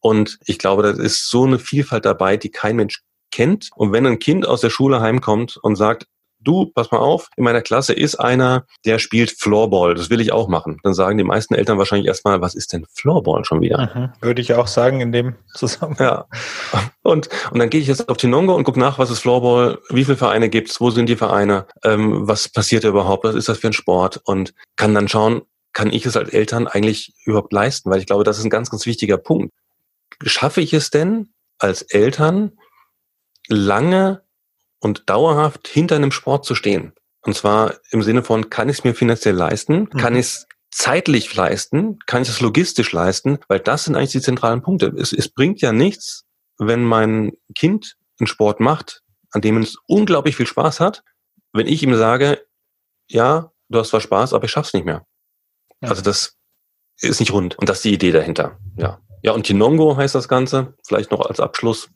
Und 0.00 0.38
ich 0.46 0.58
glaube, 0.58 0.82
da 0.82 0.90
ist 0.90 1.28
so 1.28 1.44
eine 1.44 1.58
Vielfalt 1.58 2.04
dabei, 2.04 2.36
die 2.36 2.50
kein 2.50 2.76
Mensch 2.76 3.02
kennt. 3.30 3.70
Und 3.74 3.92
wenn 3.92 4.06
ein 4.06 4.18
Kind 4.18 4.46
aus 4.46 4.60
der 4.60 4.70
Schule 4.70 5.00
heimkommt 5.00 5.56
und 5.62 5.76
sagt, 5.76 6.06
du, 6.46 6.66
pass 6.66 6.90
mal 6.90 6.98
auf, 6.98 7.28
in 7.36 7.44
meiner 7.44 7.62
Klasse 7.62 7.92
ist 7.92 8.16
einer, 8.16 8.66
der 8.84 8.98
spielt 8.98 9.30
Floorball, 9.30 9.94
das 9.94 10.10
will 10.10 10.20
ich 10.20 10.32
auch 10.32 10.48
machen. 10.48 10.78
Dann 10.82 10.94
sagen 10.94 11.18
die 11.18 11.24
meisten 11.24 11.54
Eltern 11.54 11.78
wahrscheinlich 11.78 12.06
erstmal, 12.06 12.40
was 12.40 12.54
ist 12.54 12.72
denn 12.72 12.86
Floorball 12.92 13.44
schon 13.44 13.60
wieder? 13.60 13.90
Mhm. 13.94 14.12
Würde 14.20 14.40
ich 14.40 14.54
auch 14.54 14.66
sagen 14.66 15.00
in 15.00 15.12
dem 15.12 15.36
Zusammenhang. 15.54 16.06
Ja. 16.06 16.26
Und, 17.02 17.28
und 17.50 17.58
dann 17.58 17.70
gehe 17.70 17.80
ich 17.80 17.88
jetzt 17.88 18.08
auf 18.08 18.16
Tinongo 18.16 18.54
und 18.54 18.64
gucke 18.64 18.80
nach, 18.80 18.98
was 18.98 19.10
ist 19.10 19.20
Floorball, 19.20 19.78
wie 19.90 20.04
viele 20.04 20.16
Vereine 20.16 20.48
gibt's, 20.48 20.80
wo 20.80 20.90
sind 20.90 21.08
die 21.08 21.16
Vereine, 21.16 21.66
ähm, 21.84 22.26
was 22.26 22.48
passiert 22.48 22.84
da 22.84 22.88
überhaupt, 22.88 23.24
was 23.24 23.34
ist 23.34 23.48
das 23.48 23.58
für 23.58 23.68
ein 23.68 23.72
Sport 23.72 24.20
und 24.24 24.54
kann 24.76 24.94
dann 24.94 25.08
schauen, 25.08 25.42
kann 25.72 25.92
ich 25.92 26.06
es 26.06 26.16
als 26.16 26.30
Eltern 26.30 26.66
eigentlich 26.66 27.14
überhaupt 27.24 27.52
leisten? 27.52 27.90
Weil 27.90 28.00
ich 28.00 28.06
glaube, 28.06 28.24
das 28.24 28.38
ist 28.38 28.44
ein 28.44 28.50
ganz, 28.50 28.70
ganz 28.70 28.86
wichtiger 28.86 29.18
Punkt. 29.18 29.52
Schaffe 30.24 30.60
ich 30.60 30.72
es 30.72 30.90
denn 30.90 31.28
als 31.58 31.82
Eltern, 31.82 32.52
lange 33.48 34.22
und 34.80 35.08
dauerhaft 35.08 35.68
hinter 35.68 35.96
einem 35.96 36.12
Sport 36.12 36.44
zu 36.44 36.54
stehen. 36.54 36.92
Und 37.22 37.34
zwar 37.34 37.74
im 37.90 38.02
Sinne 38.02 38.22
von, 38.22 38.50
kann 38.50 38.68
ich 38.68 38.78
es 38.78 38.84
mir 38.84 38.94
finanziell 38.94 39.34
leisten? 39.34 39.88
Mhm. 39.92 39.98
Kann 39.98 40.14
ich 40.14 40.26
es 40.26 40.46
zeitlich 40.70 41.34
leisten? 41.34 41.98
Kann 42.06 42.22
ich 42.22 42.28
es 42.28 42.40
logistisch 42.40 42.92
leisten? 42.92 43.38
Weil 43.48 43.60
das 43.60 43.84
sind 43.84 43.96
eigentlich 43.96 44.12
die 44.12 44.20
zentralen 44.20 44.62
Punkte. 44.62 44.94
Es, 44.96 45.12
es 45.12 45.28
bringt 45.28 45.60
ja 45.60 45.72
nichts, 45.72 46.24
wenn 46.58 46.84
mein 46.84 47.32
Kind 47.54 47.96
einen 48.18 48.26
Sport 48.26 48.60
macht, 48.60 49.02
an 49.32 49.40
dem 49.40 49.58
es 49.58 49.76
unglaublich 49.86 50.36
viel 50.36 50.46
Spaß 50.46 50.80
hat, 50.80 51.02
wenn 51.52 51.66
ich 51.66 51.82
ihm 51.82 51.94
sage, 51.96 52.46
ja, 53.08 53.52
du 53.68 53.78
hast 53.78 53.90
zwar 53.90 54.00
Spaß, 54.00 54.32
aber 54.32 54.44
ich 54.44 54.50
schaff's 54.50 54.74
nicht 54.74 54.86
mehr. 54.86 55.06
Ja. 55.80 55.90
Also 55.90 56.02
das 56.02 56.36
ist 57.00 57.20
nicht 57.20 57.32
rund. 57.32 57.58
Und 57.58 57.68
das 57.68 57.78
ist 57.78 57.84
die 57.84 57.94
Idee 57.94 58.12
dahinter. 58.12 58.58
Ja. 58.76 59.00
Ja, 59.22 59.32
und 59.32 59.44
Tinongo 59.44 59.96
heißt 59.96 60.14
das 60.14 60.28
Ganze. 60.28 60.74
Vielleicht 60.86 61.10
noch 61.10 61.20
als 61.20 61.40
Abschluss 61.40 61.88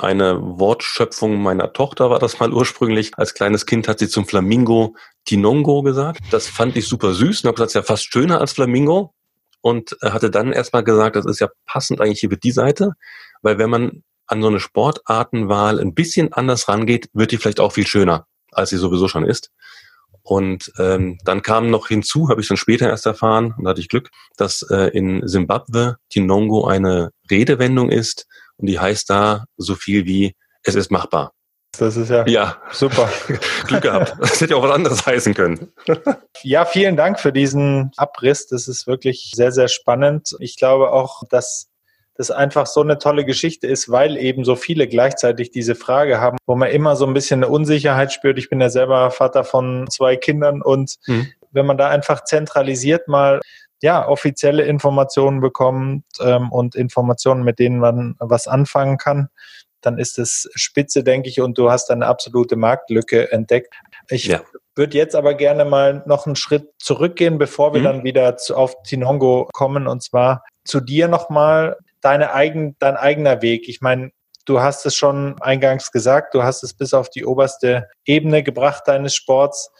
eine 0.00 0.40
Wortschöpfung 0.40 1.40
meiner 1.42 1.72
Tochter 1.72 2.10
war 2.10 2.18
das 2.18 2.40
mal 2.40 2.52
ursprünglich. 2.52 3.12
Als 3.16 3.34
kleines 3.34 3.66
Kind 3.66 3.88
hat 3.88 3.98
sie 3.98 4.08
zum 4.08 4.26
Flamingo 4.26 4.96
Tinongo 5.24 5.82
gesagt. 5.82 6.20
Das 6.30 6.48
fand 6.48 6.76
ich 6.76 6.86
super 6.86 7.14
süß 7.14 7.42
und 7.42 7.48
habe 7.48 7.56
gesagt, 7.56 7.74
ja 7.74 7.82
fast 7.82 8.12
schöner 8.12 8.40
als 8.40 8.52
Flamingo. 8.52 9.14
Und 9.62 9.96
hatte 10.02 10.30
dann 10.30 10.52
erstmal 10.52 10.84
gesagt, 10.84 11.16
das 11.16 11.26
ist 11.26 11.40
ja 11.40 11.48
passend 11.66 12.00
eigentlich 12.00 12.20
hier 12.20 12.30
für 12.30 12.38
die 12.38 12.50
Seite, 12.50 12.92
weil 13.42 13.58
wenn 13.58 13.68
man 13.68 14.02
an 14.26 14.40
so 14.40 14.48
eine 14.48 14.60
Sportartenwahl 14.60 15.78
ein 15.78 15.92
bisschen 15.92 16.32
anders 16.32 16.68
rangeht, 16.68 17.10
wird 17.12 17.32
die 17.32 17.36
vielleicht 17.36 17.60
auch 17.60 17.72
viel 17.72 17.86
schöner, 17.86 18.26
als 18.52 18.70
sie 18.70 18.78
sowieso 18.78 19.06
schon 19.06 19.24
ist. 19.24 19.50
Und 20.22 20.72
ähm, 20.78 21.18
dann 21.24 21.42
kam 21.42 21.70
noch 21.70 21.88
hinzu, 21.88 22.28
habe 22.28 22.40
ich 22.40 22.48
dann 22.48 22.56
später 22.56 22.88
erst 22.88 23.06
erfahren, 23.06 23.54
und 23.56 23.64
da 23.64 23.70
hatte 23.70 23.80
ich 23.80 23.88
Glück, 23.88 24.10
dass 24.36 24.62
äh, 24.70 24.96
in 24.96 25.26
Simbabwe 25.26 25.96
Tinongo 26.08 26.66
eine 26.66 27.10
Redewendung 27.30 27.90
ist 27.90 28.26
und 28.60 28.66
die 28.66 28.78
heißt 28.78 29.10
da 29.10 29.44
so 29.56 29.74
viel 29.74 30.06
wie 30.06 30.34
es 30.62 30.74
ist 30.74 30.90
machbar. 30.90 31.32
Das 31.78 31.96
ist 31.96 32.10
ja, 32.10 32.26
ja. 32.26 32.56
super. 32.72 33.08
Glück 33.66 33.82
gehabt. 33.82 34.16
Das 34.20 34.40
hätte 34.40 34.52
ja 34.52 34.56
auch 34.56 34.62
was 34.62 34.72
anderes 34.72 35.06
heißen 35.06 35.34
können. 35.34 35.72
ja, 36.42 36.64
vielen 36.64 36.96
Dank 36.96 37.20
für 37.20 37.32
diesen 37.32 37.92
Abriss. 37.96 38.48
Das 38.48 38.68
ist 38.68 38.86
wirklich 38.86 39.32
sehr, 39.34 39.52
sehr 39.52 39.68
spannend. 39.68 40.36
Ich 40.40 40.56
glaube 40.56 40.92
auch, 40.92 41.22
dass 41.30 41.68
das 42.16 42.30
einfach 42.30 42.66
so 42.66 42.82
eine 42.82 42.98
tolle 42.98 43.24
Geschichte 43.24 43.66
ist, 43.66 43.90
weil 43.90 44.18
eben 44.18 44.44
so 44.44 44.56
viele 44.56 44.88
gleichzeitig 44.88 45.52
diese 45.52 45.74
Frage 45.74 46.20
haben, 46.20 46.36
wo 46.44 46.54
man 46.54 46.70
immer 46.70 46.96
so 46.96 47.06
ein 47.06 47.14
bisschen 47.14 47.42
eine 47.42 47.50
Unsicherheit 47.50 48.12
spürt. 48.12 48.38
Ich 48.38 48.50
bin 48.50 48.60
ja 48.60 48.68
selber 48.68 49.10
Vater 49.10 49.42
von 49.44 49.86
zwei 49.88 50.16
Kindern 50.16 50.60
und 50.60 50.96
mhm. 51.06 51.28
wenn 51.52 51.64
man 51.64 51.78
da 51.78 51.88
einfach 51.88 52.24
zentralisiert 52.24 53.08
mal 53.08 53.40
ja, 53.82 54.06
offizielle 54.06 54.64
Informationen 54.64 55.40
bekommt 55.40 56.04
ähm, 56.20 56.50
und 56.52 56.74
Informationen, 56.74 57.44
mit 57.44 57.58
denen 57.58 57.78
man 57.78 58.14
was 58.18 58.46
anfangen 58.46 58.98
kann, 58.98 59.28
dann 59.80 59.98
ist 59.98 60.18
es 60.18 60.50
spitze, 60.54 61.02
denke 61.02 61.28
ich, 61.28 61.40
und 61.40 61.56
du 61.58 61.70
hast 61.70 61.90
eine 61.90 62.06
absolute 62.06 62.56
Marktlücke 62.56 63.32
entdeckt. 63.32 63.74
Ich 64.08 64.26
ja. 64.26 64.42
würde 64.74 64.96
jetzt 64.96 65.14
aber 65.14 65.34
gerne 65.34 65.64
mal 65.64 66.02
noch 66.06 66.26
einen 66.26 66.36
Schritt 66.36 66.68
zurückgehen, 66.78 67.38
bevor 67.38 67.72
wir 67.72 67.80
mhm. 67.80 67.84
dann 67.84 68.04
wieder 68.04 68.36
zu, 68.36 68.56
auf 68.56 68.74
Tinongo 68.82 69.48
kommen, 69.52 69.86
und 69.86 70.02
zwar 70.02 70.44
zu 70.64 70.80
dir 70.80 71.08
nochmal 71.08 71.76
deine 72.00 72.32
eigen, 72.34 72.76
dein 72.78 72.96
eigener 72.96 73.42
Weg. 73.42 73.68
Ich 73.68 73.80
meine, 73.80 74.10
du 74.44 74.60
hast 74.60 74.86
es 74.86 74.96
schon 74.96 75.40
eingangs 75.40 75.92
gesagt, 75.92 76.34
du 76.34 76.42
hast 76.42 76.62
es 76.62 76.74
bis 76.74 76.94
auf 76.94 77.10
die 77.10 77.24
oberste 77.24 77.88
Ebene 78.04 78.42
gebracht 78.42 78.84
deines 78.86 79.14
Sports. 79.14 79.70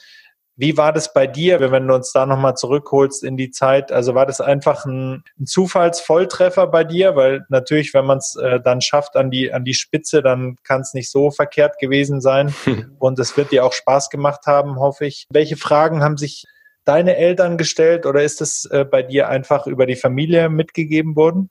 Wie 0.61 0.77
war 0.77 0.93
das 0.93 1.15
bei 1.15 1.27
dir, 1.27 1.59
wenn 1.73 1.89
du 1.89 1.95
uns 1.95 2.13
da 2.13 2.27
nochmal 2.27 2.55
zurückholst 2.55 3.25
in 3.25 3.39
die 3.39 3.51
Zeit? 3.51 3.93
Also 3.93 4.15
war 4.15 4.27
das 4.27 4.43
einfach 4.43 4.85
ein, 4.85 5.25
ein 5.39 5.47
Zufallsvolltreffer 5.47 6.67
bei 6.67 6.85
dir? 6.85 7.17
Weil 7.17 7.47
natürlich, 7.49 7.95
wenn 7.95 8.05
man 8.05 8.19
es 8.19 8.37
äh, 8.37 8.61
dann 8.61 8.83
schafft 8.83 9.17
an 9.17 9.31
die, 9.31 9.55
an 9.55 9.65
die 9.65 9.73
Spitze, 9.73 10.21
dann 10.21 10.57
kann 10.63 10.83
es 10.83 10.93
nicht 10.93 11.11
so 11.11 11.31
verkehrt 11.31 11.79
gewesen 11.79 12.21
sein. 12.21 12.55
Und 12.99 13.19
es 13.19 13.39
wird 13.39 13.53
dir 13.53 13.65
auch 13.65 13.73
Spaß 13.73 14.11
gemacht 14.11 14.45
haben, 14.45 14.77
hoffe 14.77 15.07
ich. 15.07 15.27
Welche 15.31 15.57
Fragen 15.57 16.03
haben 16.03 16.19
sich 16.19 16.45
deine 16.85 17.17
Eltern 17.17 17.57
gestellt 17.57 18.05
oder 18.05 18.23
ist 18.23 18.43
es 18.43 18.67
äh, 18.67 18.85
bei 18.85 19.03
dir 19.03 19.31
einfach 19.31 19.67
über 19.67 19.87
die 19.87 19.97
Familie 19.97 20.51
mitgegeben 20.51 21.17
worden? 21.17 21.49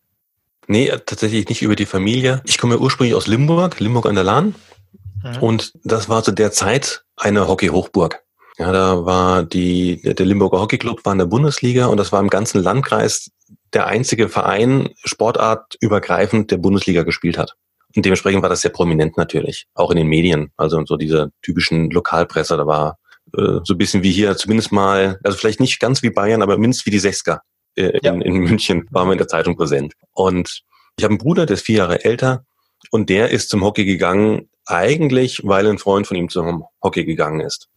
Nee, 0.68 0.92
tatsächlich 1.04 1.50
nicht 1.50 1.64
über 1.64 1.76
die 1.76 1.88
Familie. 1.88 2.44
Ich 2.46 2.60
komme 2.60 2.78
ursprünglich 2.78 3.16
aus 3.16 3.26
Limburg, 3.26 3.80
Limburg 3.80 4.06
an 4.06 4.14
der 4.14 4.24
Lahn. 4.24 4.54
Mhm. 5.24 5.38
Und 5.42 5.74
das 5.84 6.10
war 6.10 6.22
zu 6.22 6.32
der 6.32 6.52
Zeit 6.52 7.06
eine 7.16 7.48
Hockey-Hochburg. 7.48 8.24
Ja, 8.60 8.74
da 8.74 9.06
war 9.06 9.44
die, 9.44 10.02
der 10.02 10.26
Limburger 10.26 10.60
Hockey 10.60 10.78
Club 10.78 11.06
war 11.06 11.14
in 11.14 11.20
der 11.20 11.26
Bundesliga 11.26 11.86
und 11.86 11.96
das 11.96 12.12
war 12.12 12.20
im 12.20 12.28
ganzen 12.28 12.62
Landkreis 12.62 13.32
der 13.72 13.88
einzige 13.88 14.28
Verein 14.28 14.90
sportartübergreifend, 15.06 16.52
der 16.52 16.58
Bundesliga 16.58 17.04
gespielt 17.04 17.38
hat. 17.38 17.56
Und 17.96 18.06
dementsprechend 18.06 18.42
war 18.42 18.50
das 18.50 18.62
sehr 18.62 18.72
prominent 18.72 19.16
natürlich, 19.16 19.68
auch 19.76 19.92
in 19.92 19.98
den 19.98 20.08
Medien. 20.08 20.52
Also 20.58 20.84
so 20.86 20.98
diese 20.98 21.32
typischen 21.42 21.90
Lokalpresse, 21.90 22.58
da 22.58 22.68
war 22.68 22.98
äh, 23.38 23.60
so 23.64 23.76
ein 23.76 23.78
bisschen 23.78 24.04
wie 24.04 24.12
hier, 24.12 24.36
zumindest 24.36 24.74
mal, 24.74 25.20
also 25.24 25.38
vielleicht 25.38 25.62
nicht 25.62 25.80
ganz 25.80 26.04
wie 26.04 26.10
Bayern, 26.10 26.42
aber 26.42 26.58
mindestens 26.58 26.86
wie 26.86 26.92
die 26.92 27.00
Sechsker 27.00 27.42
äh, 27.76 27.84
in, 27.84 28.00
ja. 28.04 28.14
in 28.14 28.34
München, 28.34 28.88
waren 28.92 29.08
wir 29.08 29.14
in 29.14 29.20
der 29.20 29.30
Zeitung 29.30 29.56
präsent. 29.56 29.94
Und 30.12 30.64
ich 30.98 31.06
habe 31.06 31.14
einen 31.14 31.18
Bruder, 31.18 31.46
der 31.46 31.54
ist 31.54 31.66
vier 31.66 31.78
Jahre 31.78 32.04
älter 32.04 32.44
und 32.92 33.10
der 33.10 33.30
ist 33.30 33.50
zum 33.50 33.64
Hockey 33.64 33.86
gegangen, 33.86 34.50
eigentlich, 34.66 35.42
weil 35.46 35.66
ein 35.66 35.78
Freund 35.78 36.08
von 36.08 36.18
ihm 36.18 36.28
zum 36.28 36.66
Hockey 36.84 37.06
gegangen 37.06 37.40
ist. 37.40 37.70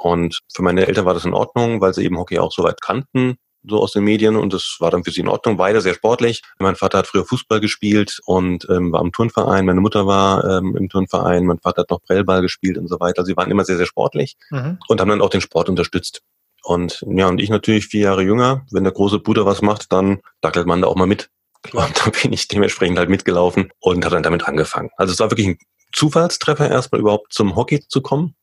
Und 0.00 0.40
für 0.52 0.62
meine 0.62 0.86
Eltern 0.86 1.04
war 1.04 1.14
das 1.14 1.26
in 1.26 1.34
Ordnung, 1.34 1.80
weil 1.80 1.92
sie 1.92 2.04
eben 2.04 2.18
Hockey 2.18 2.38
auch 2.38 2.52
so 2.52 2.62
weit 2.64 2.80
kannten, 2.80 3.36
so 3.62 3.78
aus 3.78 3.92
den 3.92 4.04
Medien. 4.04 4.36
Und 4.36 4.54
das 4.54 4.76
war 4.80 4.90
dann 4.90 5.04
für 5.04 5.10
sie 5.10 5.20
in 5.20 5.28
Ordnung. 5.28 5.58
Beide 5.58 5.82
sehr 5.82 5.92
sportlich. 5.92 6.42
Mein 6.58 6.74
Vater 6.74 6.98
hat 6.98 7.06
früher 7.06 7.26
Fußball 7.26 7.60
gespielt 7.60 8.18
und 8.24 8.66
ähm, 8.70 8.92
war 8.92 9.02
im 9.02 9.12
Turnverein. 9.12 9.66
Meine 9.66 9.82
Mutter 9.82 10.06
war 10.06 10.44
ähm, 10.44 10.74
im 10.74 10.88
Turnverein. 10.88 11.44
Mein 11.44 11.58
Vater 11.58 11.82
hat 11.82 11.90
noch 11.90 12.02
Prellball 12.02 12.40
gespielt 12.40 12.78
und 12.78 12.88
so 12.88 12.98
weiter. 12.98 13.26
Sie 13.26 13.36
waren 13.36 13.50
immer 13.50 13.66
sehr, 13.66 13.76
sehr 13.76 13.84
sportlich 13.84 14.36
mhm. 14.50 14.78
und 14.88 15.00
haben 15.00 15.10
dann 15.10 15.20
auch 15.20 15.28
den 15.28 15.42
Sport 15.42 15.68
unterstützt. 15.68 16.22
Und 16.62 17.04
ja, 17.06 17.28
und 17.28 17.40
ich 17.40 17.50
natürlich 17.50 17.86
vier 17.86 18.02
Jahre 18.02 18.22
jünger. 18.22 18.64
Wenn 18.70 18.84
der 18.84 18.94
große 18.94 19.18
Bruder 19.18 19.44
was 19.44 19.60
macht, 19.60 19.92
dann 19.92 20.20
dackelt 20.40 20.66
man 20.66 20.80
da 20.80 20.88
auch 20.88 20.96
mal 20.96 21.06
mit. 21.06 21.28
Und 21.72 21.74
da 22.06 22.10
bin 22.10 22.32
ich 22.32 22.48
dementsprechend 22.48 22.98
halt 22.98 23.10
mitgelaufen 23.10 23.70
und 23.80 24.04
habe 24.06 24.14
dann 24.14 24.22
damit 24.22 24.48
angefangen. 24.48 24.88
Also 24.96 25.12
es 25.12 25.18
war 25.20 25.30
wirklich 25.30 25.48
ein 25.48 25.58
Zufallstreffer, 25.92 26.70
erstmal 26.70 27.02
überhaupt 27.02 27.34
zum 27.34 27.56
Hockey 27.56 27.80
zu 27.86 28.00
kommen. 28.00 28.34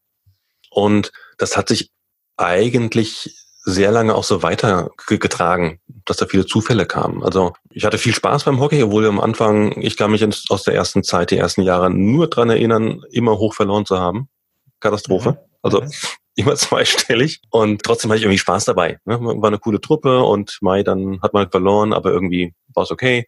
Und 0.69 1.11
das 1.37 1.57
hat 1.57 1.69
sich 1.69 1.91
eigentlich 2.37 3.35
sehr 3.67 3.91
lange 3.91 4.15
auch 4.15 4.23
so 4.23 4.43
weitergetragen, 4.43 5.81
dass 6.05 6.17
da 6.17 6.25
viele 6.25 6.45
Zufälle 6.45 6.85
kamen. 6.85 7.21
Also 7.21 7.53
ich 7.69 7.83
hatte 7.83 7.97
viel 7.97 8.13
Spaß 8.15 8.45
beim 8.45 8.61
Hockey, 8.61 8.81
obwohl 8.81 9.05
am 9.05 9.19
Anfang, 9.19 9.81
ich 9.81 9.97
kann 9.97 10.11
mich 10.11 10.25
aus 10.49 10.63
der 10.63 10.73
ersten 10.73 11.03
Zeit, 11.03 11.31
die 11.31 11.37
ersten 11.37 11.63
Jahre 11.63 11.89
nur 11.89 12.27
dran 12.27 12.49
erinnern, 12.49 13.01
immer 13.11 13.37
hoch 13.37 13.53
verloren 13.53 13.85
zu 13.85 13.99
haben. 13.99 14.29
Katastrophe. 14.79 15.31
Mhm. 15.31 15.37
Also 15.61 15.81
mhm. 15.81 15.91
immer 16.35 16.55
zweistellig. 16.55 17.41
Und 17.49 17.83
trotzdem 17.83 18.09
hatte 18.09 18.19
ich 18.19 18.23
irgendwie 18.23 18.37
Spaß 18.37 18.63
dabei. 18.65 18.99
Ne? 19.03 19.19
War 19.19 19.47
eine 19.47 19.59
coole 19.59 19.81
Truppe 19.81 20.23
und 20.23 20.57
Mai, 20.61 20.83
dann 20.83 21.21
hat 21.21 21.33
man 21.33 21.51
verloren, 21.51 21.91
aber 21.91 22.11
irgendwie 22.11 22.53
war 22.73 22.83
es 22.83 22.91
okay. 22.91 23.25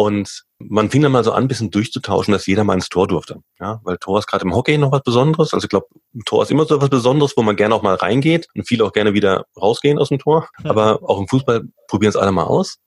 Und 0.00 0.44
man 0.58 0.88
fing 0.88 1.02
dann 1.02 1.12
mal 1.12 1.24
so 1.24 1.32
an, 1.32 1.44
ein 1.44 1.48
bisschen 1.48 1.70
durchzutauschen, 1.70 2.32
dass 2.32 2.46
jeder 2.46 2.64
mal 2.64 2.72
ins 2.72 2.88
Tor 2.88 3.06
durfte. 3.06 3.42
Ja, 3.60 3.82
weil 3.84 3.98
Tor 3.98 4.18
ist 4.18 4.26
gerade 4.26 4.46
im 4.46 4.54
Hockey 4.54 4.78
noch 4.78 4.92
was 4.92 5.02
Besonderes. 5.02 5.52
Also 5.52 5.66
ich 5.66 5.68
glaube, 5.68 5.88
Tor 6.24 6.42
ist 6.42 6.50
immer 6.50 6.64
so 6.64 6.80
was 6.80 6.88
Besonderes, 6.88 7.34
wo 7.36 7.42
man 7.42 7.54
gerne 7.54 7.74
auch 7.74 7.82
mal 7.82 7.96
reingeht 7.96 8.48
und 8.54 8.66
viele 8.66 8.86
auch 8.86 8.92
gerne 8.92 9.12
wieder 9.12 9.44
rausgehen 9.60 9.98
aus 9.98 10.08
dem 10.08 10.18
Tor. 10.18 10.48
Mhm. 10.60 10.70
Aber 10.70 11.00
auch 11.02 11.18
im 11.18 11.28
Fußball 11.28 11.64
probieren 11.86 12.08
es 12.08 12.16
alle 12.16 12.32
mal 12.32 12.44
aus. 12.44 12.78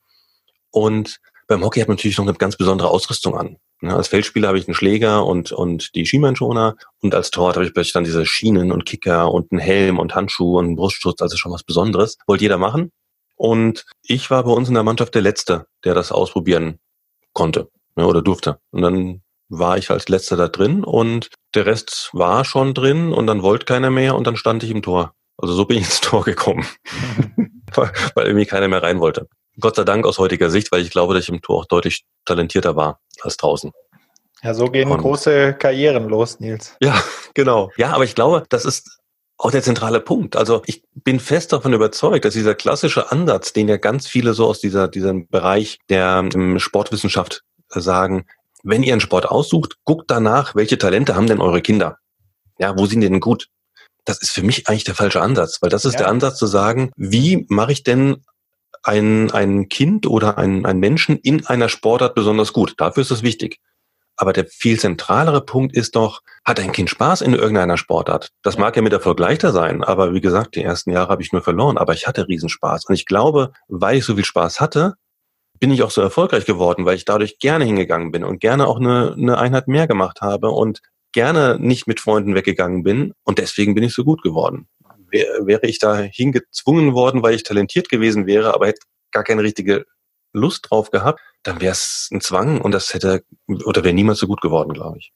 Und 0.71 1.19
beim 1.47 1.63
Hockey 1.63 1.81
hat 1.81 1.87
man 1.87 1.97
natürlich 1.97 2.17
noch 2.17 2.25
eine 2.25 2.33
ganz 2.33 2.57
besondere 2.57 2.89
Ausrüstung 2.89 3.37
an. 3.37 3.57
Ja, 3.83 3.95
als 3.95 4.07
Feldspieler 4.07 4.47
habe 4.47 4.57
ich 4.57 4.67
einen 4.67 4.73
Schläger 4.73 5.23
und, 5.23 5.51
und 5.51 5.93
die 5.93 6.07
Schienbeinschoner 6.07 6.77
und 7.03 7.13
als 7.13 7.29
Torwart 7.29 7.57
habe 7.57 7.67
ich 7.67 7.75
plötzlich 7.75 7.93
dann 7.93 8.05
diese 8.05 8.25
Schienen 8.25 8.71
und 8.71 8.85
Kicker 8.85 9.31
und 9.31 9.51
einen 9.51 9.61
Helm 9.61 9.99
und 9.99 10.15
Handschuhe 10.15 10.57
und 10.57 10.65
einen 10.65 10.75
Brustschutz, 10.77 11.21
also 11.21 11.37
schon 11.37 11.51
was 11.51 11.61
Besonderes. 11.61 12.17
Wollte 12.25 12.45
jeder 12.45 12.57
machen. 12.57 12.91
Und 13.35 13.85
ich 14.01 14.31
war 14.31 14.43
bei 14.43 14.51
uns 14.51 14.67
in 14.67 14.73
der 14.73 14.83
Mannschaft 14.83 15.13
der 15.13 15.21
Letzte, 15.21 15.67
der 15.83 15.93
das 15.93 16.11
ausprobieren 16.11 16.79
konnte 17.33 17.69
ne, 17.95 18.07
oder 18.07 18.21
durfte. 18.21 18.59
Und 18.71 18.81
dann 18.81 19.21
war 19.49 19.77
ich 19.77 19.89
als 19.91 20.09
letzter 20.09 20.35
da 20.35 20.47
drin 20.47 20.83
und 20.83 21.29
der 21.53 21.65
Rest 21.65 22.09
war 22.13 22.45
schon 22.45 22.73
drin 22.73 23.13
und 23.13 23.27
dann 23.27 23.43
wollte 23.43 23.65
keiner 23.65 23.91
mehr 23.91 24.15
und 24.15 24.25
dann 24.25 24.35
stand 24.35 24.63
ich 24.63 24.71
im 24.71 24.81
Tor. 24.81 25.13
Also 25.37 25.53
so 25.53 25.65
bin 25.65 25.77
ich 25.77 25.83
ins 25.83 26.01
Tor 26.01 26.23
gekommen, 26.23 26.65
weil 27.75 28.25
irgendwie 28.25 28.45
keiner 28.45 28.67
mehr 28.67 28.83
rein 28.83 28.99
wollte. 28.99 29.27
Gott 29.59 29.75
sei 29.75 29.83
Dank 29.83 30.05
aus 30.07 30.17
heutiger 30.17 30.49
Sicht, 30.49 30.71
weil 30.71 30.81
ich 30.81 30.89
glaube, 30.89 31.13
dass 31.13 31.23
ich 31.23 31.29
im 31.29 31.41
Tor 31.41 31.59
auch 31.59 31.65
deutlich 31.65 32.05
talentierter 32.25 32.75
war 32.75 32.99
als 33.21 33.37
draußen. 33.37 33.71
Ja, 34.41 34.53
so 34.53 34.65
gehen 34.65 34.91
und, 34.91 34.97
große 34.97 35.53
Karrieren 35.53 36.09
los, 36.09 36.39
Nils. 36.39 36.75
Ja, 36.81 37.01
genau. 37.33 37.71
Ja, 37.77 37.91
aber 37.93 38.03
ich 38.03 38.15
glaube, 38.15 38.43
das 38.49 38.65
ist 38.65 38.99
auch 39.37 39.51
der 39.51 39.63
zentrale 39.63 39.99
Punkt. 39.99 40.35
Also 40.35 40.61
ich 40.65 40.83
bin 40.93 41.19
fest 41.19 41.53
davon 41.53 41.73
überzeugt, 41.73 42.25
dass 42.25 42.33
dieser 42.33 42.55
klassische 42.55 43.11
Ansatz, 43.11 43.53
den 43.53 43.67
ja 43.67 43.77
ganz 43.77 44.07
viele 44.07 44.33
so 44.33 44.47
aus 44.47 44.59
dieser, 44.59 44.87
diesem 44.87 45.27
Bereich 45.27 45.79
der 45.89 46.29
um, 46.33 46.59
Sportwissenschaft 46.59 47.43
sagen, 47.69 48.25
wenn 48.63 48.83
ihr 48.83 48.93
einen 48.93 49.01
Sport 49.01 49.25
aussucht, 49.25 49.77
guckt 49.83 50.09
danach, 50.09 50.55
welche 50.55 50.77
Talente 50.77 51.15
haben 51.15 51.27
denn 51.27 51.41
eure 51.41 51.61
Kinder? 51.61 51.97
Ja, 52.57 52.77
wo 52.77 52.85
sind 52.85 53.01
die 53.01 53.09
denn 53.09 53.19
gut? 53.19 53.49
Das 54.05 54.21
ist 54.21 54.31
für 54.31 54.43
mich 54.43 54.67
eigentlich 54.67 54.83
der 54.83 54.95
falsche 54.95 55.21
Ansatz, 55.21 55.61
weil 55.61 55.69
das 55.69 55.85
ist 55.85 55.93
ja. 55.93 55.99
der 55.99 56.09
Ansatz 56.09 56.37
zu 56.37 56.45
sagen, 56.45 56.91
wie 56.95 57.45
mache 57.49 57.71
ich 57.71 57.83
denn 57.83 58.23
ein, 58.83 59.31
ein 59.31 59.69
Kind 59.69 60.07
oder 60.07 60.37
ein, 60.37 60.65
ein 60.65 60.77
Menschen 60.77 61.17
in 61.17 61.45
einer 61.45 61.69
Sportart 61.69 62.15
besonders 62.15 62.53
gut? 62.53 62.75
Dafür 62.77 63.01
ist 63.01 63.11
es 63.11 63.23
wichtig. 63.23 63.59
Aber 64.15 64.33
der 64.33 64.45
viel 64.45 64.79
zentralere 64.79 65.43
Punkt 65.43 65.75
ist 65.75 65.95
doch, 65.95 66.21
hat 66.45 66.59
ein 66.59 66.71
Kind 66.71 66.89
Spaß 66.89 67.21
in 67.21 67.33
irgendeiner 67.33 67.77
Sportart? 67.77 68.29
Das 68.43 68.57
mag 68.57 68.75
ja 68.75 68.81
mit 68.81 68.93
Erfolg 68.93 69.19
leichter 69.19 69.51
sein, 69.51 69.83
aber 69.83 70.13
wie 70.13 70.21
gesagt, 70.21 70.55
die 70.55 70.63
ersten 70.63 70.91
Jahre 70.91 71.09
habe 71.09 71.21
ich 71.21 71.31
nur 71.31 71.41
verloren, 71.41 71.77
aber 71.77 71.93
ich 71.93 72.07
hatte 72.07 72.27
Riesenspaß. 72.27 72.85
Und 72.85 72.95
ich 72.95 73.05
glaube, 73.05 73.53
weil 73.67 73.97
ich 73.97 74.05
so 74.05 74.15
viel 74.15 74.25
Spaß 74.25 74.59
hatte, 74.59 74.95
bin 75.59 75.71
ich 75.71 75.81
auch 75.83 75.91
so 75.91 76.01
erfolgreich 76.01 76.45
geworden, 76.45 76.85
weil 76.85 76.95
ich 76.95 77.05
dadurch 77.05 77.39
gerne 77.39 77.65
hingegangen 77.65 78.11
bin 78.11 78.23
und 78.23 78.39
gerne 78.39 78.67
auch 78.67 78.79
eine, 78.79 79.13
eine 79.17 79.37
Einheit 79.37 79.67
mehr 79.67 79.87
gemacht 79.87 80.21
habe 80.21 80.49
und 80.49 80.81
gerne 81.13 81.57
nicht 81.59 81.87
mit 81.87 81.99
Freunden 81.99 82.35
weggegangen 82.35 82.83
bin. 82.83 83.13
Und 83.23 83.37
deswegen 83.37 83.73
bin 83.73 83.83
ich 83.83 83.93
so 83.93 84.03
gut 84.03 84.21
geworden. 84.23 84.67
Wäre 85.11 85.67
ich 85.67 85.79
da 85.79 85.97
hingezwungen 85.97 86.93
worden, 86.93 87.21
weil 87.21 87.35
ich 87.35 87.43
talentiert 87.43 87.87
gewesen 87.87 88.25
wäre, 88.25 88.53
aber 88.53 88.67
hätte 88.67 88.81
gar 89.11 89.23
keine 89.23 89.43
richtige 89.43 89.85
Lust 90.33 90.67
drauf 90.69 90.89
gehabt, 90.89 91.21
dann 91.43 91.61
wäre 91.61 91.73
es 91.73 92.09
ein 92.11 92.21
Zwang 92.21 92.61
und 92.61 92.71
das 92.71 92.93
hätte 92.93 93.23
oder 93.65 93.83
wäre 93.83 93.93
niemals 93.93 94.19
so 94.19 94.27
gut 94.27 94.41
geworden, 94.41 94.73
glaube 94.73 94.97
ich. 94.97 95.13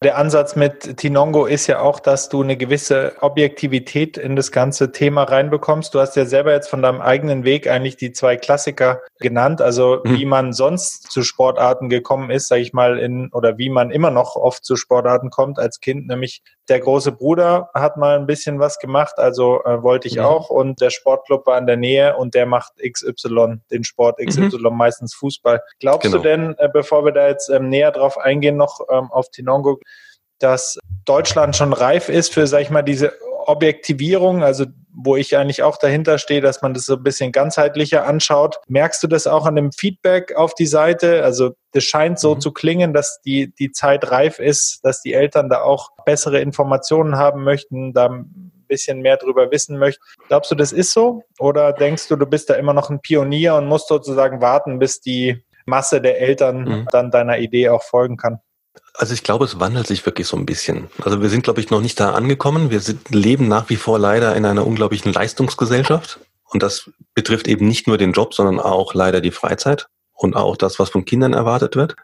Der 0.00 0.16
Ansatz 0.16 0.54
mit 0.54 0.96
Tinongo 0.98 1.46
ist 1.46 1.66
ja 1.66 1.80
auch, 1.80 1.98
dass 1.98 2.28
du 2.28 2.40
eine 2.40 2.56
gewisse 2.56 3.14
Objektivität 3.20 4.16
in 4.16 4.36
das 4.36 4.52
ganze 4.52 4.92
Thema 4.92 5.24
reinbekommst. 5.24 5.92
Du 5.92 5.98
hast 5.98 6.14
ja 6.14 6.24
selber 6.24 6.52
jetzt 6.52 6.68
von 6.68 6.82
deinem 6.82 7.00
eigenen 7.00 7.42
Weg 7.42 7.68
eigentlich 7.68 7.96
die 7.96 8.12
zwei 8.12 8.36
Klassiker 8.36 9.00
genannt, 9.18 9.60
also 9.60 10.00
mhm. 10.04 10.16
wie 10.16 10.24
man 10.24 10.52
sonst 10.52 11.10
zu 11.10 11.24
Sportarten 11.24 11.88
gekommen 11.88 12.30
ist, 12.30 12.46
sage 12.46 12.62
ich 12.62 12.72
mal, 12.72 12.96
in 12.96 13.32
oder 13.32 13.58
wie 13.58 13.70
man 13.70 13.90
immer 13.90 14.12
noch 14.12 14.36
oft 14.36 14.64
zu 14.64 14.76
Sportarten 14.76 15.30
kommt 15.30 15.58
als 15.58 15.80
Kind, 15.80 16.06
nämlich 16.06 16.42
der 16.68 16.80
große 16.80 17.12
Bruder 17.12 17.70
hat 17.74 17.96
mal 17.96 18.18
ein 18.18 18.26
bisschen 18.26 18.58
was 18.60 18.78
gemacht, 18.78 19.14
also 19.18 19.64
äh, 19.64 19.82
wollte 19.82 20.06
ich 20.06 20.16
mhm. 20.16 20.24
auch 20.24 20.50
und 20.50 20.80
der 20.80 20.90
Sportclub 20.90 21.46
war 21.46 21.58
in 21.58 21.66
der 21.66 21.76
Nähe 21.76 22.16
und 22.16 22.34
der 22.34 22.46
macht 22.46 22.74
XY, 22.76 23.60
den 23.70 23.84
Sport 23.84 24.18
XY, 24.24 24.58
mhm. 24.58 24.76
meistens 24.76 25.14
Fußball. 25.14 25.62
Glaubst 25.80 26.02
genau. 26.02 26.18
du 26.18 26.22
denn, 26.22 26.54
äh, 26.58 26.68
bevor 26.72 27.04
wir 27.04 27.12
da 27.12 27.26
jetzt 27.26 27.48
ähm, 27.48 27.68
näher 27.68 27.90
drauf 27.90 28.18
eingehen, 28.18 28.56
noch 28.56 28.80
ähm, 28.90 29.10
auf 29.10 29.30
Tinongo, 29.30 29.80
dass 30.38 30.78
Deutschland 31.04 31.56
schon 31.56 31.72
reif 31.72 32.08
ist 32.08 32.32
für, 32.32 32.46
sag 32.46 32.62
ich 32.62 32.70
mal, 32.70 32.82
diese 32.82 33.12
Objektivierung, 33.46 34.42
also 34.42 34.66
wo 35.00 35.16
ich 35.16 35.36
eigentlich 35.36 35.62
auch 35.62 35.78
dahinter 35.78 36.18
stehe, 36.18 36.40
dass 36.40 36.60
man 36.60 36.74
das 36.74 36.84
so 36.84 36.96
ein 36.96 37.02
bisschen 37.02 37.32
ganzheitlicher 37.32 38.04
anschaut. 38.04 38.58
Merkst 38.66 39.02
du 39.02 39.06
das 39.06 39.26
auch 39.26 39.46
an 39.46 39.54
dem 39.54 39.72
Feedback 39.72 40.34
auf 40.34 40.54
die 40.54 40.66
Seite? 40.66 41.22
Also 41.24 41.52
das 41.72 41.84
scheint 41.84 42.18
so 42.18 42.34
mhm. 42.34 42.40
zu 42.40 42.52
klingen, 42.52 42.92
dass 42.92 43.20
die, 43.22 43.54
die 43.54 43.70
Zeit 43.70 44.10
reif 44.10 44.38
ist, 44.38 44.80
dass 44.84 45.00
die 45.00 45.14
Eltern 45.14 45.48
da 45.48 45.62
auch 45.62 45.90
bessere 46.04 46.40
Informationen 46.40 47.16
haben 47.16 47.44
möchten, 47.44 47.92
da 47.92 48.06
ein 48.06 48.52
bisschen 48.66 49.00
mehr 49.00 49.16
drüber 49.16 49.50
wissen 49.50 49.78
möchten. 49.78 50.02
Glaubst 50.26 50.50
du, 50.50 50.54
das 50.54 50.72
ist 50.72 50.92
so? 50.92 51.22
Oder 51.38 51.72
denkst 51.72 52.08
du, 52.08 52.16
du 52.16 52.26
bist 52.26 52.50
da 52.50 52.54
immer 52.54 52.74
noch 52.74 52.90
ein 52.90 53.00
Pionier 53.00 53.54
und 53.54 53.66
musst 53.66 53.88
sozusagen 53.88 54.42
warten, 54.42 54.78
bis 54.78 55.00
die 55.00 55.42
Masse 55.64 56.02
der 56.02 56.20
Eltern 56.20 56.64
mhm. 56.64 56.88
dann 56.90 57.10
deiner 57.10 57.38
Idee 57.38 57.68
auch 57.68 57.82
folgen 57.82 58.16
kann? 58.16 58.40
Also 58.94 59.14
ich 59.14 59.22
glaube, 59.22 59.44
es 59.44 59.60
wandelt 59.60 59.86
sich 59.86 60.04
wirklich 60.04 60.26
so 60.26 60.36
ein 60.36 60.44
bisschen. 60.44 60.88
Also 61.02 61.22
wir 61.22 61.28
sind, 61.28 61.44
glaube 61.44 61.60
ich, 61.60 61.70
noch 61.70 61.80
nicht 61.80 62.00
da 62.00 62.12
angekommen. 62.12 62.70
Wir 62.70 62.80
sind, 62.80 63.10
leben 63.10 63.46
nach 63.46 63.68
wie 63.70 63.76
vor 63.76 63.98
leider 63.98 64.34
in 64.34 64.44
einer 64.44 64.66
unglaublichen 64.66 65.12
Leistungsgesellschaft. 65.12 66.18
Und 66.50 66.62
das 66.62 66.90
betrifft 67.14 67.46
eben 67.46 67.68
nicht 67.68 67.86
nur 67.86 67.98
den 67.98 68.12
Job, 68.12 68.34
sondern 68.34 68.58
auch 68.58 68.94
leider 68.94 69.20
die 69.20 69.30
Freizeit 69.30 69.86
und 70.14 70.34
auch 70.34 70.56
das, 70.56 70.78
was 70.78 70.90
von 70.90 71.04
Kindern 71.04 71.32
erwartet 71.32 71.76
wird. 71.76 71.94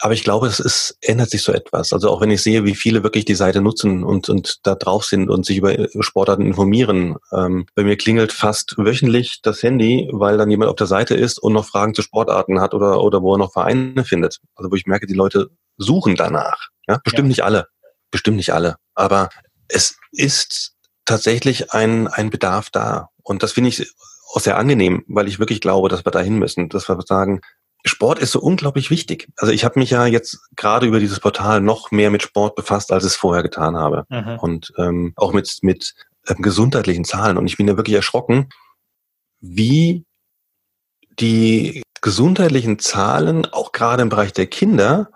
Aber 0.00 0.14
ich 0.14 0.24
glaube, 0.24 0.46
es 0.46 0.58
ist, 0.58 0.96
ändert 1.00 1.30
sich 1.30 1.42
so 1.42 1.52
etwas. 1.52 1.92
Also 1.92 2.08
auch 2.08 2.20
wenn 2.20 2.30
ich 2.30 2.42
sehe, 2.42 2.64
wie 2.64 2.74
viele 2.74 3.02
wirklich 3.02 3.24
die 3.24 3.34
Seite 3.34 3.60
nutzen 3.60 4.02
und, 4.02 4.28
und 4.28 4.66
da 4.66 4.74
drauf 4.74 5.04
sind 5.04 5.28
und 5.28 5.44
sich 5.44 5.58
über 5.58 5.76
Sportarten 6.00 6.46
informieren. 6.46 7.16
Ähm, 7.30 7.66
bei 7.74 7.84
mir 7.84 7.96
klingelt 7.96 8.32
fast 8.32 8.76
wöchentlich 8.78 9.40
das 9.42 9.62
Handy, 9.62 10.08
weil 10.12 10.38
dann 10.38 10.50
jemand 10.50 10.70
auf 10.70 10.76
der 10.76 10.86
Seite 10.86 11.14
ist 11.14 11.38
und 11.38 11.52
noch 11.52 11.66
Fragen 11.66 11.94
zu 11.94 12.02
Sportarten 12.02 12.60
hat 12.60 12.74
oder, 12.74 13.02
oder 13.02 13.22
wo 13.22 13.34
er 13.34 13.38
noch 13.38 13.52
Vereine 13.52 14.04
findet. 14.04 14.40
Also 14.56 14.70
wo 14.70 14.76
ich 14.76 14.86
merke, 14.86 15.06
die 15.06 15.14
Leute 15.14 15.50
suchen 15.76 16.16
danach. 16.16 16.68
Ja, 16.86 16.98
bestimmt 17.02 17.26
ja. 17.26 17.28
nicht 17.28 17.44
alle. 17.44 17.68
Bestimmt 18.10 18.36
nicht 18.36 18.52
alle. 18.52 18.76
Aber 18.94 19.30
es 19.68 19.96
ist 20.10 20.74
tatsächlich 21.04 21.72
ein, 21.72 22.08
ein 22.08 22.30
Bedarf 22.30 22.70
da. 22.70 23.08
Und 23.22 23.42
das 23.42 23.52
finde 23.52 23.68
ich 23.68 23.92
auch 24.32 24.40
sehr 24.40 24.56
angenehm, 24.56 25.04
weil 25.08 25.28
ich 25.28 25.38
wirklich 25.38 25.60
glaube, 25.60 25.88
dass 25.88 26.04
wir 26.04 26.12
dahin 26.12 26.38
müssen, 26.38 26.68
dass 26.68 26.88
wir 26.88 27.00
sagen, 27.02 27.40
Sport 27.84 28.20
ist 28.20 28.32
so 28.32 28.40
unglaublich 28.40 28.90
wichtig. 28.90 29.28
Also 29.36 29.52
ich 29.52 29.64
habe 29.64 29.78
mich 29.78 29.90
ja 29.90 30.06
jetzt 30.06 30.38
gerade 30.54 30.86
über 30.86 31.00
dieses 31.00 31.18
Portal 31.18 31.60
noch 31.60 31.90
mehr 31.90 32.10
mit 32.10 32.22
Sport 32.22 32.54
befasst, 32.54 32.92
als 32.92 33.04
ich 33.04 33.12
es 33.12 33.16
vorher 33.16 33.42
getan 33.42 33.76
habe. 33.76 34.04
Mhm. 34.08 34.38
Und 34.38 34.72
ähm, 34.78 35.12
auch 35.16 35.32
mit, 35.32 35.58
mit 35.62 35.94
ähm, 36.28 36.42
gesundheitlichen 36.42 37.04
Zahlen. 37.04 37.36
Und 37.36 37.46
ich 37.46 37.56
bin 37.56 37.66
ja 37.66 37.76
wirklich 37.76 37.96
erschrocken, 37.96 38.48
wie 39.40 40.04
die 41.18 41.82
gesundheitlichen 42.00 42.78
Zahlen, 42.78 43.46
auch 43.46 43.72
gerade 43.72 44.02
im 44.02 44.08
Bereich 44.08 44.32
der 44.32 44.46
Kinder, 44.46 45.10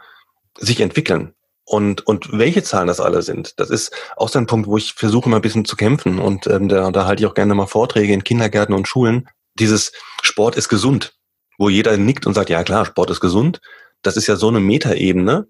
sich 0.59 0.81
entwickeln. 0.81 1.35
Und, 1.65 2.07
und 2.07 2.31
welche 2.39 2.63
Zahlen 2.63 2.87
das 2.87 3.01
alle 3.01 3.23
sind, 3.23 3.59
das 3.59 3.71
ist 3.71 3.93
auch 4.17 4.29
so 4.29 4.39
ein 4.39 4.47
Punkt, 4.47 4.69
wo 4.69 4.77
ich 4.77 4.95
versuche 4.95 5.29
mal 5.29 5.37
ein 5.37 5.43
bisschen 5.43 5.65
zu 5.65 5.75
kämpfen. 5.75 6.21
Und 6.21 6.47
ähm, 6.47 6.69
da, 6.69 6.91
da 6.93 7.07
halte 7.07 7.23
ich 7.23 7.27
auch 7.27 7.35
gerne 7.35 7.55
mal 7.55 7.67
Vorträge 7.67 8.13
in 8.13 8.23
Kindergärten 8.23 8.75
und 8.75 8.87
Schulen. 8.87 9.29
Dieses 9.59 9.93
Sport 10.23 10.57
ist 10.57 10.69
gesund, 10.69 11.15
wo 11.59 11.69
jeder 11.69 11.97
nickt 11.97 12.27
und 12.27 12.35
sagt, 12.35 12.51
ja 12.51 12.63
klar, 12.63 12.87
Sport 12.87 13.11
ist 13.11 13.21
gesund. 13.21 13.61
Das 14.03 14.17
ist 14.17 14.29
ja 14.29 14.37
so 14.37 14.47
eine 14.47 14.61
Metaebene, 14.61 15.49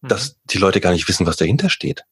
mhm. 0.00 0.08
dass 0.08 0.36
die 0.44 0.58
Leute 0.58 0.80
gar 0.80 0.92
nicht 0.92 1.06
wissen, 1.06 1.26
was 1.26 1.36
dahinter 1.36 1.68
steht. 1.68 2.04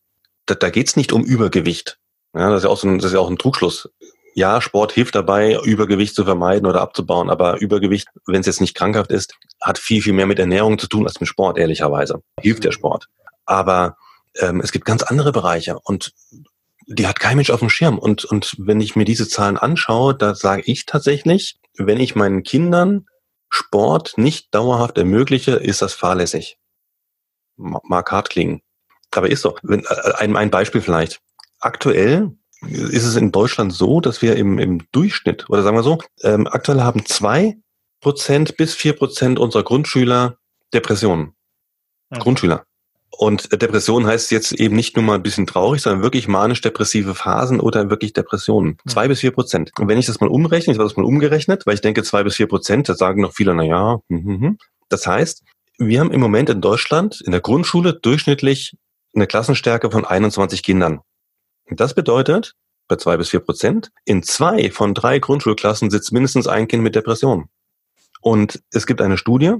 Da, 0.44 0.54
da 0.54 0.68
geht's 0.68 0.96
nicht 0.96 1.12
um 1.12 1.24
Übergewicht. 1.24 1.98
Ja, 2.34 2.50
das 2.50 2.58
ist 2.58 2.64
ja 2.64 2.70
auch 2.70 2.78
so 2.78 2.88
ein, 2.88 2.98
das 2.98 3.06
ist 3.06 3.14
ja 3.14 3.20
auch 3.20 3.30
ein 3.30 3.38
Trugschluss 3.38 3.88
ja, 4.36 4.60
Sport 4.60 4.92
hilft 4.92 5.14
dabei, 5.14 5.58
Übergewicht 5.64 6.14
zu 6.14 6.24
vermeiden 6.24 6.66
oder 6.66 6.82
abzubauen, 6.82 7.30
aber 7.30 7.58
Übergewicht, 7.58 8.08
wenn 8.26 8.40
es 8.40 8.46
jetzt 8.46 8.60
nicht 8.60 8.74
krankhaft 8.74 9.10
ist, 9.10 9.34
hat 9.62 9.78
viel, 9.78 10.02
viel 10.02 10.12
mehr 10.12 10.26
mit 10.26 10.38
Ernährung 10.38 10.78
zu 10.78 10.88
tun 10.88 11.06
als 11.06 11.18
mit 11.20 11.28
Sport, 11.28 11.56
ehrlicherweise. 11.56 12.22
Hilft 12.38 12.64
der 12.64 12.72
Sport. 12.72 13.06
Aber 13.46 13.96
ähm, 14.38 14.60
es 14.60 14.72
gibt 14.72 14.84
ganz 14.84 15.02
andere 15.02 15.32
Bereiche 15.32 15.78
und 15.78 16.12
die 16.86 17.06
hat 17.06 17.18
kein 17.18 17.36
Mensch 17.36 17.48
auf 17.48 17.60
dem 17.60 17.70
Schirm. 17.70 17.98
Und, 17.98 18.26
und 18.26 18.54
wenn 18.58 18.82
ich 18.82 18.94
mir 18.94 19.06
diese 19.06 19.26
Zahlen 19.26 19.56
anschaue, 19.56 20.14
da 20.14 20.34
sage 20.34 20.64
ich 20.66 20.84
tatsächlich, 20.84 21.58
wenn 21.78 21.99
ich 21.99 22.14
meinen 22.14 22.42
Kindern 22.42 23.06
Sport 23.49 24.18
nicht 24.18 24.54
dauerhaft 24.54 24.99
ermögliche, 24.99 25.52
ist 25.52 25.80
das 25.80 25.94
fahrlässig. 25.94 26.58
Mag 27.56 28.12
hart 28.12 28.28
klingen. 28.28 28.60
Aber 29.12 29.30
ist 29.30 29.40
so. 29.40 29.56
Wenn, 29.62 29.86
äh, 29.86 30.12
ein, 30.18 30.36
ein 30.36 30.50
Beispiel 30.50 30.82
vielleicht. 30.82 31.22
Aktuell 31.58 32.36
ist 32.62 33.04
es 33.04 33.16
in 33.16 33.32
Deutschland 33.32 33.73
so, 33.73 34.00
dass 34.00 34.23
wir 34.23 34.36
im, 34.36 34.58
im 34.58 34.82
Durchschnitt, 34.92 35.49
oder 35.49 35.62
sagen 35.62 35.76
wir 35.76 35.82
so, 35.82 35.99
ähm, 36.23 36.47
aktuell 36.47 36.80
haben 36.80 37.04
zwei 37.06 37.56
Prozent 38.00 38.56
bis 38.56 38.75
vier 38.75 38.95
Prozent 38.95 39.38
unserer 39.38 39.62
Grundschüler 39.62 40.38
Depressionen. 40.73 41.34
Mhm. 42.10 42.19
Grundschüler. 42.19 42.64
Und 43.19 43.50
Depression 43.50 44.06
heißt 44.06 44.30
jetzt 44.30 44.52
eben 44.52 44.76
nicht 44.76 44.97
nur 44.97 45.04
mal 45.04 45.14
ein 45.14 45.23
bisschen 45.23 45.47
traurig, 45.47 45.80
sondern 45.80 46.02
wirklich 46.02 46.28
manisch-depressive 46.28 47.14
Phasen 47.14 47.60
oder 47.60 47.88
wirklich 47.88 48.12
Depressionen. 48.12 48.76
Mhm. 48.84 48.90
Zwei 48.90 49.08
bis 49.08 49.21
vier 49.21 49.30
Prozent. 49.30 49.71
Und 49.78 49.88
wenn 49.88 49.99
ich 49.99 50.06
das 50.06 50.21
mal 50.21 50.28
umrechne, 50.28 50.73
ich 50.73 50.78
habe 50.78 50.88
das 50.88 50.97
mal 50.97 51.04
umgerechnet, 51.04 51.66
weil 51.66 51.75
ich 51.75 51.80
denke 51.80 52.02
zwei 52.02 52.23
bis 52.25 52.36
vier 52.36 52.47
Prozent, 52.47 52.88
da 52.88 52.95
sagen 52.95 53.23
noch 53.23 53.32
viele, 53.32 53.54
na 53.54 53.62
ja, 53.62 53.99
hm, 54.08 54.25
hm, 54.25 54.40
hm. 54.40 54.58
das 54.88 55.06
heißt, 55.06 55.42
wir 55.78 56.00
haben 56.00 56.10
im 56.10 56.21
Moment 56.21 56.50
in 56.50 56.60
Deutschland 56.60 57.21
in 57.25 57.32
der 57.32 57.40
Grundschule 57.40 57.95
durchschnittlich 57.95 58.76
eine 59.14 59.26
Klassenstärke 59.26 59.90
von 59.90 60.04
21 60.04 60.62
Kindern. 60.62 61.00
Das 61.68 61.94
bedeutet, 61.94 62.54
bei 62.88 62.96
zwei 62.96 63.16
bis 63.16 63.30
vier 63.30 63.40
Prozent, 63.40 63.90
in 64.04 64.22
zwei 64.22 64.70
von 64.70 64.94
drei 64.94 65.18
Grundschulklassen 65.18 65.90
sitzt 65.90 66.12
mindestens 66.12 66.46
ein 66.46 66.68
Kind 66.68 66.82
mit 66.82 66.94
Depression. 66.94 67.48
Und 68.20 68.62
es 68.70 68.86
gibt 68.86 69.00
eine 69.00 69.18
Studie 69.18 69.54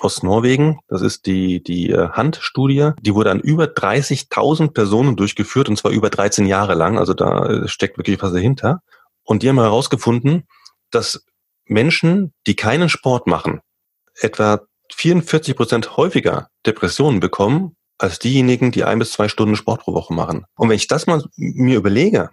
aus 0.00 0.22
Norwegen, 0.22 0.78
das 0.88 1.02
ist 1.02 1.26
die, 1.26 1.62
die 1.62 1.90
äh, 1.90 2.10
Handstudie, 2.10 2.90
die 3.00 3.14
wurde 3.14 3.30
an 3.30 3.40
über 3.40 3.64
30.000 3.64 4.72
Personen 4.72 5.16
durchgeführt 5.16 5.68
und 5.68 5.76
zwar 5.76 5.90
über 5.90 6.10
13 6.10 6.46
Jahre 6.46 6.74
lang, 6.74 6.98
also 6.98 7.14
da 7.14 7.46
äh, 7.46 7.68
steckt 7.68 7.96
wirklich 7.96 8.20
was 8.20 8.32
dahinter. 8.32 8.82
Und 9.24 9.42
die 9.42 9.48
haben 9.48 9.58
herausgefunden, 9.58 10.46
dass 10.90 11.24
Menschen, 11.64 12.34
die 12.46 12.54
keinen 12.54 12.88
Sport 12.88 13.26
machen, 13.26 13.60
etwa 14.20 14.60
44 14.92 15.56
Prozent 15.56 15.96
häufiger 15.96 16.48
Depressionen 16.64 17.20
bekommen 17.20 17.76
als 17.98 18.18
diejenigen, 18.18 18.70
die 18.70 18.84
ein 18.84 18.98
bis 18.98 19.12
zwei 19.12 19.28
Stunden 19.28 19.56
Sport 19.56 19.82
pro 19.82 19.94
Woche 19.94 20.12
machen. 20.12 20.44
Und 20.56 20.68
wenn 20.68 20.76
ich 20.76 20.88
das 20.88 21.06
mal 21.06 21.22
mir 21.36 21.76
überlege, 21.76 22.30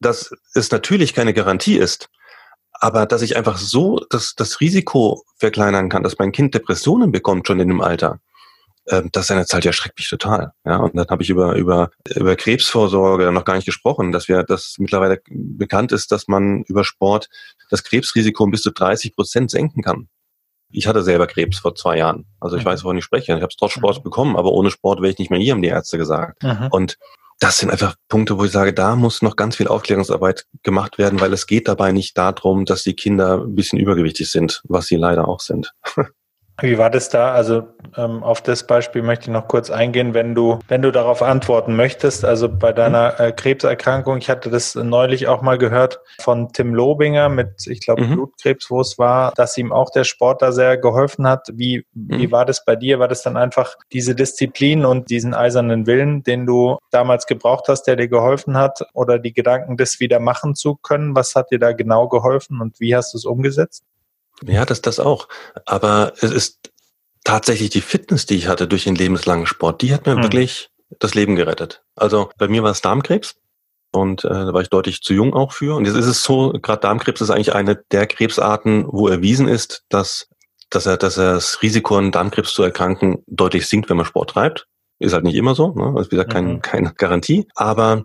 dass 0.00 0.30
es 0.54 0.70
natürlich 0.70 1.14
keine 1.14 1.34
Garantie 1.34 1.76
ist, 1.76 2.08
aber 2.72 3.06
dass 3.06 3.22
ich 3.22 3.36
einfach 3.36 3.58
so 3.58 4.04
das, 4.10 4.34
das 4.36 4.60
Risiko 4.60 5.24
verkleinern 5.36 5.88
kann, 5.88 6.02
dass 6.02 6.18
mein 6.18 6.32
Kind 6.32 6.54
Depressionen 6.54 7.10
bekommt 7.10 7.46
schon 7.46 7.60
in 7.60 7.68
dem 7.68 7.80
Alter, 7.80 8.20
äh, 8.88 9.02
das 9.12 9.26
seinerzeit 9.26 9.64
ja 9.64 9.72
schreckt 9.72 9.98
mich 9.98 10.08
total. 10.08 10.52
Ja, 10.64 10.76
und 10.76 10.96
dann 10.96 11.08
habe 11.08 11.22
ich 11.22 11.30
über, 11.30 11.54
über, 11.54 11.90
über 12.14 12.36
Krebsvorsorge 12.36 13.30
noch 13.32 13.44
gar 13.44 13.54
nicht 13.56 13.66
gesprochen, 13.66 14.12
dass 14.12 14.28
wir, 14.28 14.44
dass 14.44 14.76
mittlerweile 14.78 15.20
bekannt 15.28 15.92
ist, 15.92 16.12
dass 16.12 16.28
man 16.28 16.62
über 16.64 16.84
Sport 16.84 17.28
das 17.70 17.84
Krebsrisiko 17.84 18.44
um 18.44 18.50
bis 18.50 18.62
zu 18.62 18.70
30 18.70 19.14
Prozent 19.14 19.50
senken 19.50 19.82
kann. 19.82 20.08
Ich 20.70 20.86
hatte 20.86 21.02
selber 21.02 21.26
Krebs 21.26 21.58
vor 21.58 21.74
zwei 21.74 21.98
Jahren. 21.98 22.26
Also 22.40 22.56
ich 22.56 22.64
mhm. 22.64 22.68
weiß, 22.68 22.84
wovon 22.84 22.98
ich 22.98 23.04
spreche. 23.04 23.32
Ich 23.32 23.42
habe 23.42 23.46
es 23.50 23.56
trotz 23.56 23.72
Sport 23.72 23.98
mhm. 23.98 24.02
bekommen, 24.02 24.36
aber 24.36 24.52
ohne 24.52 24.70
Sport 24.70 25.00
wäre 25.00 25.12
ich 25.12 25.18
nicht 25.18 25.30
mehr 25.30 25.40
hier, 25.40 25.52
haben 25.52 25.62
die 25.62 25.68
Ärzte 25.68 25.98
gesagt. 25.98 26.42
Mhm. 26.42 26.68
Und 26.70 26.98
das 27.40 27.58
sind 27.58 27.70
einfach 27.70 27.94
Punkte, 28.08 28.36
wo 28.38 28.44
ich 28.44 28.50
sage, 28.50 28.74
da 28.74 28.96
muss 28.96 29.22
noch 29.22 29.36
ganz 29.36 29.56
viel 29.56 29.68
Aufklärungsarbeit 29.68 30.46
gemacht 30.62 30.98
werden, 30.98 31.20
weil 31.20 31.32
es 31.32 31.46
geht 31.46 31.68
dabei 31.68 31.92
nicht 31.92 32.18
darum, 32.18 32.64
dass 32.64 32.82
die 32.82 32.94
Kinder 32.94 33.44
ein 33.44 33.54
bisschen 33.54 33.78
übergewichtig 33.78 34.30
sind, 34.30 34.60
was 34.64 34.86
sie 34.86 34.96
leider 34.96 35.28
auch 35.28 35.40
sind. 35.40 35.72
Wie 36.60 36.76
war 36.76 36.90
das 36.90 37.08
da? 37.08 37.32
Also 37.32 37.68
ähm, 37.96 38.22
auf 38.24 38.42
das 38.42 38.66
Beispiel 38.66 39.02
möchte 39.02 39.24
ich 39.24 39.28
noch 39.28 39.46
kurz 39.46 39.70
eingehen, 39.70 40.12
wenn 40.12 40.34
du, 40.34 40.58
wenn 40.66 40.82
du 40.82 40.90
darauf 40.90 41.22
antworten 41.22 41.76
möchtest. 41.76 42.24
Also 42.24 42.48
bei 42.48 42.72
deiner 42.72 43.12
mhm. 43.12 43.24
äh, 43.26 43.32
Krebserkrankung, 43.32 44.18
ich 44.18 44.28
hatte 44.28 44.50
das 44.50 44.74
neulich 44.74 45.28
auch 45.28 45.40
mal 45.40 45.56
gehört 45.56 46.00
von 46.20 46.52
Tim 46.52 46.74
Lobinger 46.74 47.28
mit, 47.28 47.66
ich 47.68 47.80
glaube, 47.80 48.04
mhm. 48.04 48.14
Blutkrebs, 48.14 48.70
wo 48.70 48.80
es 48.80 48.98
war, 48.98 49.32
dass 49.36 49.56
ihm 49.56 49.72
auch 49.72 49.90
der 49.90 50.02
Sport 50.02 50.42
da 50.42 50.50
sehr 50.50 50.76
geholfen 50.76 51.28
hat. 51.28 51.46
Wie, 51.52 51.86
mhm. 51.94 52.18
wie 52.18 52.32
war 52.32 52.44
das 52.44 52.64
bei 52.64 52.74
dir? 52.74 52.98
War 52.98 53.08
das 53.08 53.22
dann 53.22 53.36
einfach 53.36 53.76
diese 53.92 54.16
Disziplin 54.16 54.84
und 54.84 55.10
diesen 55.10 55.34
eisernen 55.34 55.86
Willen, 55.86 56.24
den 56.24 56.44
du 56.44 56.78
damals 56.90 57.26
gebraucht 57.26 57.68
hast, 57.68 57.84
der 57.84 57.94
dir 57.94 58.08
geholfen 58.08 58.56
hat? 58.56 58.80
Oder 58.94 59.20
die 59.20 59.32
Gedanken, 59.32 59.76
das 59.76 60.00
wieder 60.00 60.18
machen 60.18 60.56
zu 60.56 60.74
können? 60.74 61.14
Was 61.14 61.36
hat 61.36 61.52
dir 61.52 61.60
da 61.60 61.70
genau 61.70 62.08
geholfen 62.08 62.60
und 62.60 62.80
wie 62.80 62.96
hast 62.96 63.14
du 63.14 63.18
es 63.18 63.24
umgesetzt? 63.24 63.84
Ja, 64.44 64.64
das, 64.64 64.82
das 64.82 65.00
auch. 65.00 65.28
Aber 65.66 66.12
es 66.20 66.30
ist 66.30 66.70
tatsächlich 67.24 67.70
die 67.70 67.80
Fitness, 67.80 68.26
die 68.26 68.36
ich 68.36 68.48
hatte 68.48 68.68
durch 68.68 68.84
den 68.84 68.94
lebenslangen 68.94 69.46
Sport, 69.46 69.82
die 69.82 69.92
hat 69.92 70.06
mir 70.06 70.16
mhm. 70.16 70.22
wirklich 70.22 70.70
das 70.98 71.14
Leben 71.14 71.36
gerettet. 71.36 71.82
Also 71.96 72.30
bei 72.38 72.48
mir 72.48 72.62
war 72.62 72.70
es 72.70 72.80
Darmkrebs 72.80 73.36
und 73.92 74.24
äh, 74.24 74.28
da 74.28 74.52
war 74.52 74.62
ich 74.62 74.70
deutlich 74.70 75.02
zu 75.02 75.12
jung 75.12 75.34
auch 75.34 75.52
für. 75.52 75.76
Und 75.76 75.86
jetzt 75.86 75.96
ist 75.96 76.06
es 76.06 76.22
so, 76.22 76.52
gerade 76.62 76.80
Darmkrebs 76.80 77.20
ist 77.20 77.30
eigentlich 77.30 77.54
eine 77.54 77.76
der 77.90 78.06
Krebsarten, 78.06 78.86
wo 78.88 79.08
erwiesen 79.08 79.48
ist, 79.48 79.84
dass, 79.88 80.28
dass, 80.70 80.86
er, 80.86 80.96
dass 80.96 81.18
er 81.18 81.34
das 81.34 81.62
Risiko, 81.62 81.96
an 81.96 82.12
Darmkrebs 82.12 82.52
zu 82.52 82.62
erkranken, 82.62 83.22
deutlich 83.26 83.66
sinkt, 83.66 83.90
wenn 83.90 83.96
man 83.96 84.06
Sport 84.06 84.30
treibt. 84.30 84.66
Ist 84.98 85.12
halt 85.12 85.24
nicht 85.24 85.36
immer 85.36 85.54
so, 85.54 85.72
ne? 85.74 85.94
Also 85.96 86.10
wie 86.10 86.16
gesagt, 86.16 86.32
kein, 86.32 86.54
mhm. 86.54 86.62
keine 86.62 86.92
Garantie. 86.94 87.46
Aber 87.54 88.04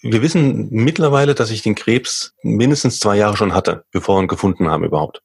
wir 0.00 0.22
wissen 0.22 0.68
mittlerweile, 0.70 1.34
dass 1.34 1.50
ich 1.50 1.62
den 1.62 1.74
Krebs 1.74 2.34
mindestens 2.42 2.98
zwei 2.98 3.16
Jahre 3.16 3.36
schon 3.36 3.54
hatte, 3.54 3.84
bevor 3.92 4.16
wir 4.16 4.22
ihn 4.22 4.28
gefunden 4.28 4.68
haben 4.68 4.84
überhaupt. 4.84 5.22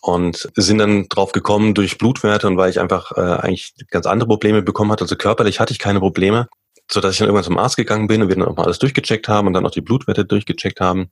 Und 0.00 0.48
sind 0.54 0.78
dann 0.78 1.08
drauf 1.08 1.32
gekommen 1.32 1.74
durch 1.74 1.98
Blutwerte 1.98 2.46
und 2.46 2.56
weil 2.56 2.70
ich 2.70 2.80
einfach 2.80 3.12
äh, 3.16 3.20
eigentlich 3.20 3.74
ganz 3.90 4.06
andere 4.06 4.28
Probleme 4.28 4.62
bekommen 4.62 4.92
hatte. 4.92 5.04
Also 5.04 5.16
körperlich 5.16 5.60
hatte 5.60 5.72
ich 5.72 5.78
keine 5.78 5.98
Probleme, 5.98 6.48
so 6.90 7.00
dass 7.00 7.12
ich 7.12 7.18
dann 7.18 7.26
irgendwann 7.26 7.44
zum 7.44 7.58
Arzt 7.58 7.76
gegangen 7.76 8.06
bin 8.06 8.22
und 8.22 8.28
wir 8.28 8.36
dann 8.36 8.46
auch 8.46 8.56
mal 8.56 8.64
alles 8.64 8.78
durchgecheckt 8.78 9.28
haben 9.28 9.46
und 9.48 9.54
dann 9.54 9.66
auch 9.66 9.72
die 9.72 9.80
Blutwerte 9.80 10.24
durchgecheckt 10.24 10.80
haben. 10.80 11.10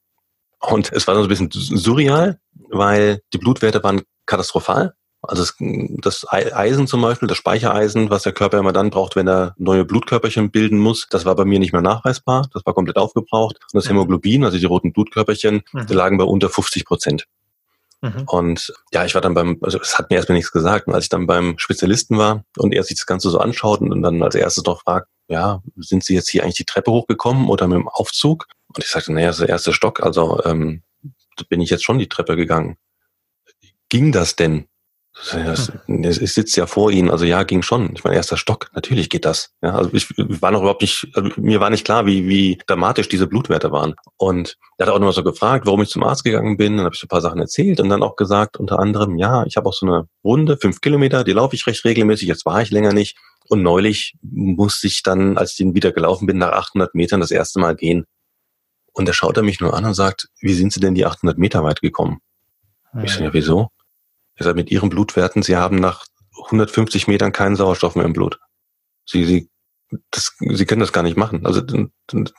Und 0.61 0.93
es 0.93 1.07
war 1.07 1.15
dann 1.15 1.23
so 1.23 1.29
ein 1.29 1.49
bisschen 1.49 1.51
surreal, 1.51 2.39
weil 2.71 3.21
die 3.33 3.39
Blutwerte 3.39 3.83
waren 3.83 4.03
katastrophal. 4.25 4.95
Also 5.23 5.45
das, 5.59 6.27
Eisen 6.31 6.87
zum 6.87 7.03
Beispiel, 7.03 7.27
das 7.27 7.39
Speichereisen, 7.39 8.11
was 8.11 8.23
der 8.23 8.33
Körper 8.33 8.59
immer 8.59 8.73
dann 8.73 8.91
braucht, 8.91 9.17
wenn 9.17 9.29
er 9.29 9.55
neue 9.59 9.85
Blutkörperchen 9.85 10.51
bilden 10.51 10.79
muss, 10.79 11.09
das 11.11 11.25
war 11.25 11.35
bei 11.35 11.45
mir 11.45 11.59
nicht 11.59 11.73
mehr 11.73 11.83
nachweisbar. 11.83 12.49
Das 12.53 12.65
war 12.65 12.75
komplett 12.75 12.97
aufgebraucht. 12.97 13.57
Und 13.57 13.75
das 13.75 13.89
Hämoglobin, 13.89 14.45
also 14.45 14.59
die 14.59 14.67
roten 14.67 14.93
Blutkörperchen, 14.93 15.63
mhm. 15.73 15.87
die 15.87 15.95
lagen 15.95 16.19
bei 16.19 16.25
unter 16.25 16.49
50 16.49 16.85
Prozent. 16.85 17.27
Mhm. 18.03 18.25
Und 18.27 18.73
ja, 18.93 19.05
ich 19.05 19.15
war 19.15 19.21
dann 19.23 19.35
beim, 19.35 19.59
also 19.63 19.81
es 19.81 19.99
hat 19.99 20.11
mir 20.11 20.17
erstmal 20.17 20.37
nichts 20.37 20.53
gesagt. 20.53 20.87
Und 20.87 20.95
als 20.95 21.05
ich 21.05 21.09
dann 21.09 21.27
beim 21.27 21.59
Spezialisten 21.59 22.19
war 22.19 22.45
und 22.59 22.73
er 22.73 22.83
sich 22.83 22.97
das 22.97 23.07
Ganze 23.07 23.31
so 23.31 23.39
anschaut 23.39 23.81
und 23.81 24.03
dann 24.03 24.23
als 24.23 24.35
erstes 24.35 24.65
noch 24.65 24.83
fragt, 24.83 25.09
ja, 25.29 25.63
sind 25.77 26.05
Sie 26.05 26.15
jetzt 26.15 26.31
hier 26.31 26.43
eigentlich 26.43 26.57
die 26.57 26.65
Treppe 26.65 26.91
hochgekommen 26.91 27.49
oder 27.49 27.67
mit 27.67 27.79
dem 27.79 27.89
Aufzug? 27.89 28.47
Und 28.69 28.85
ich 28.85 28.91
sagte, 28.91 29.13
naja, 29.13 29.29
das 29.29 29.37
ist 29.37 29.41
der 29.41 29.49
erste 29.49 29.73
Stock, 29.73 30.03
also 30.03 30.43
ähm, 30.45 30.83
bin 31.49 31.61
ich 31.61 31.71
jetzt 31.71 31.85
schon 31.85 31.99
die 31.99 32.09
Treppe 32.09 32.37
gegangen. 32.37 32.77
Ging 33.89 34.13
das 34.13 34.37
denn? 34.37 34.69
Ich 35.87 36.35
sitze 36.35 36.61
ja 36.61 36.67
vor 36.67 36.91
Ihnen, 36.91 37.11
also 37.11 37.25
ja, 37.25 37.43
ging 37.43 37.63
schon. 37.63 37.91
Ich 37.95 38.05
meine, 38.05 38.17
erster 38.17 38.37
Stock, 38.37 38.69
natürlich 38.75 39.09
geht 39.09 39.25
das. 39.25 39.51
Ja, 39.63 39.75
also 39.75 39.91
ich 39.95 40.09
war 40.19 40.51
noch 40.51 40.61
überhaupt 40.61 40.83
nicht, 40.83 41.09
also 41.15 41.31
mir 41.37 41.59
war 41.59 41.71
nicht 41.71 41.85
klar, 41.85 42.05
wie, 42.05 42.29
wie 42.29 42.59
dramatisch 42.67 43.09
diese 43.09 43.27
Blutwerte 43.27 43.73
waren. 43.73 43.95
Und 44.19 44.57
er 44.77 44.87
hat 44.87 44.93
auch 44.93 44.99
nochmal 44.99 45.15
so 45.15 45.25
gefragt, 45.25 45.65
warum 45.67 45.83
ich 45.83 45.89
zum 45.89 46.03
Arzt 46.03 46.25
gegangen 46.25 46.59
bin. 46.59 46.77
Dann 46.77 46.85
habe 46.85 46.95
ich 46.95 47.01
so 47.01 47.07
ein 47.07 47.09
paar 47.09 47.23
Sachen 47.23 47.41
erzählt 47.41 47.81
und 47.81 47.89
dann 47.89 48.03
auch 48.03 48.17
gesagt, 48.17 48.59
unter 48.59 48.79
anderem, 48.79 49.17
ja, 49.17 49.45
ich 49.47 49.57
habe 49.57 49.69
auch 49.69 49.75
so 49.75 49.87
eine 49.87 50.07
Runde, 50.23 50.59
fünf 50.59 50.81
Kilometer, 50.83 51.25
die 51.25 51.33
laufe 51.33 51.57
ich 51.57 51.67
recht 51.67 51.85
regelmäßig, 51.85 52.29
jetzt 52.29 52.45
war 52.45 52.61
ich 52.61 52.71
länger 52.71 52.93
nicht. 52.93 53.17
Und 53.49 53.63
neulich 53.63 54.17
musste 54.23 54.87
ich 54.87 55.03
dann, 55.03 55.39
als 55.39 55.53
ich 55.53 55.57
den 55.59 55.75
wieder 55.75 55.93
gelaufen 55.93 56.27
bin, 56.27 56.39
nach 56.39 56.53
800 56.53 56.95
Metern 56.95 57.21
das 57.21 57.31
erste 57.31 57.59
Mal 57.59 57.75
gehen. 57.75 58.05
Und 58.93 59.09
da 59.09 59.13
schaut 59.13 59.37
er 59.37 59.43
mich 59.43 59.61
nur 59.61 59.75
an 59.75 59.85
und 59.85 59.95
sagt, 59.95 60.29
wie 60.41 60.55
sind 60.55 60.73
Sie 60.73 60.81
denn 60.81 60.95
die 60.95 61.07
800 61.07 61.39
Meter 61.39 61.63
weit 61.63 61.81
gekommen? 61.81 62.19
Ich 63.03 63.13
so, 63.13 63.25
ja, 63.25 63.33
wieso? 63.33 63.71
Er 64.37 64.45
sagt, 64.45 64.57
mit 64.57 64.71
Ihren 64.71 64.91
Blutwerten, 64.91 65.43
Sie 65.43 65.57
haben 65.57 65.77
nach 65.77 66.07
150 66.45 67.09
Metern 67.09 67.33
keinen 67.33 67.57
Sauerstoff 67.57 67.97
mehr 67.97 68.05
im 68.05 68.13
Blut. 68.13 68.39
Sie, 69.07 69.25
Sie, 69.25 69.49
das, 70.11 70.35
Sie 70.39 70.67
können 70.67 70.81
das 70.81 70.93
gar 70.93 71.03
nicht 71.03 71.17
machen. 71.17 71.47
Also 71.47 71.63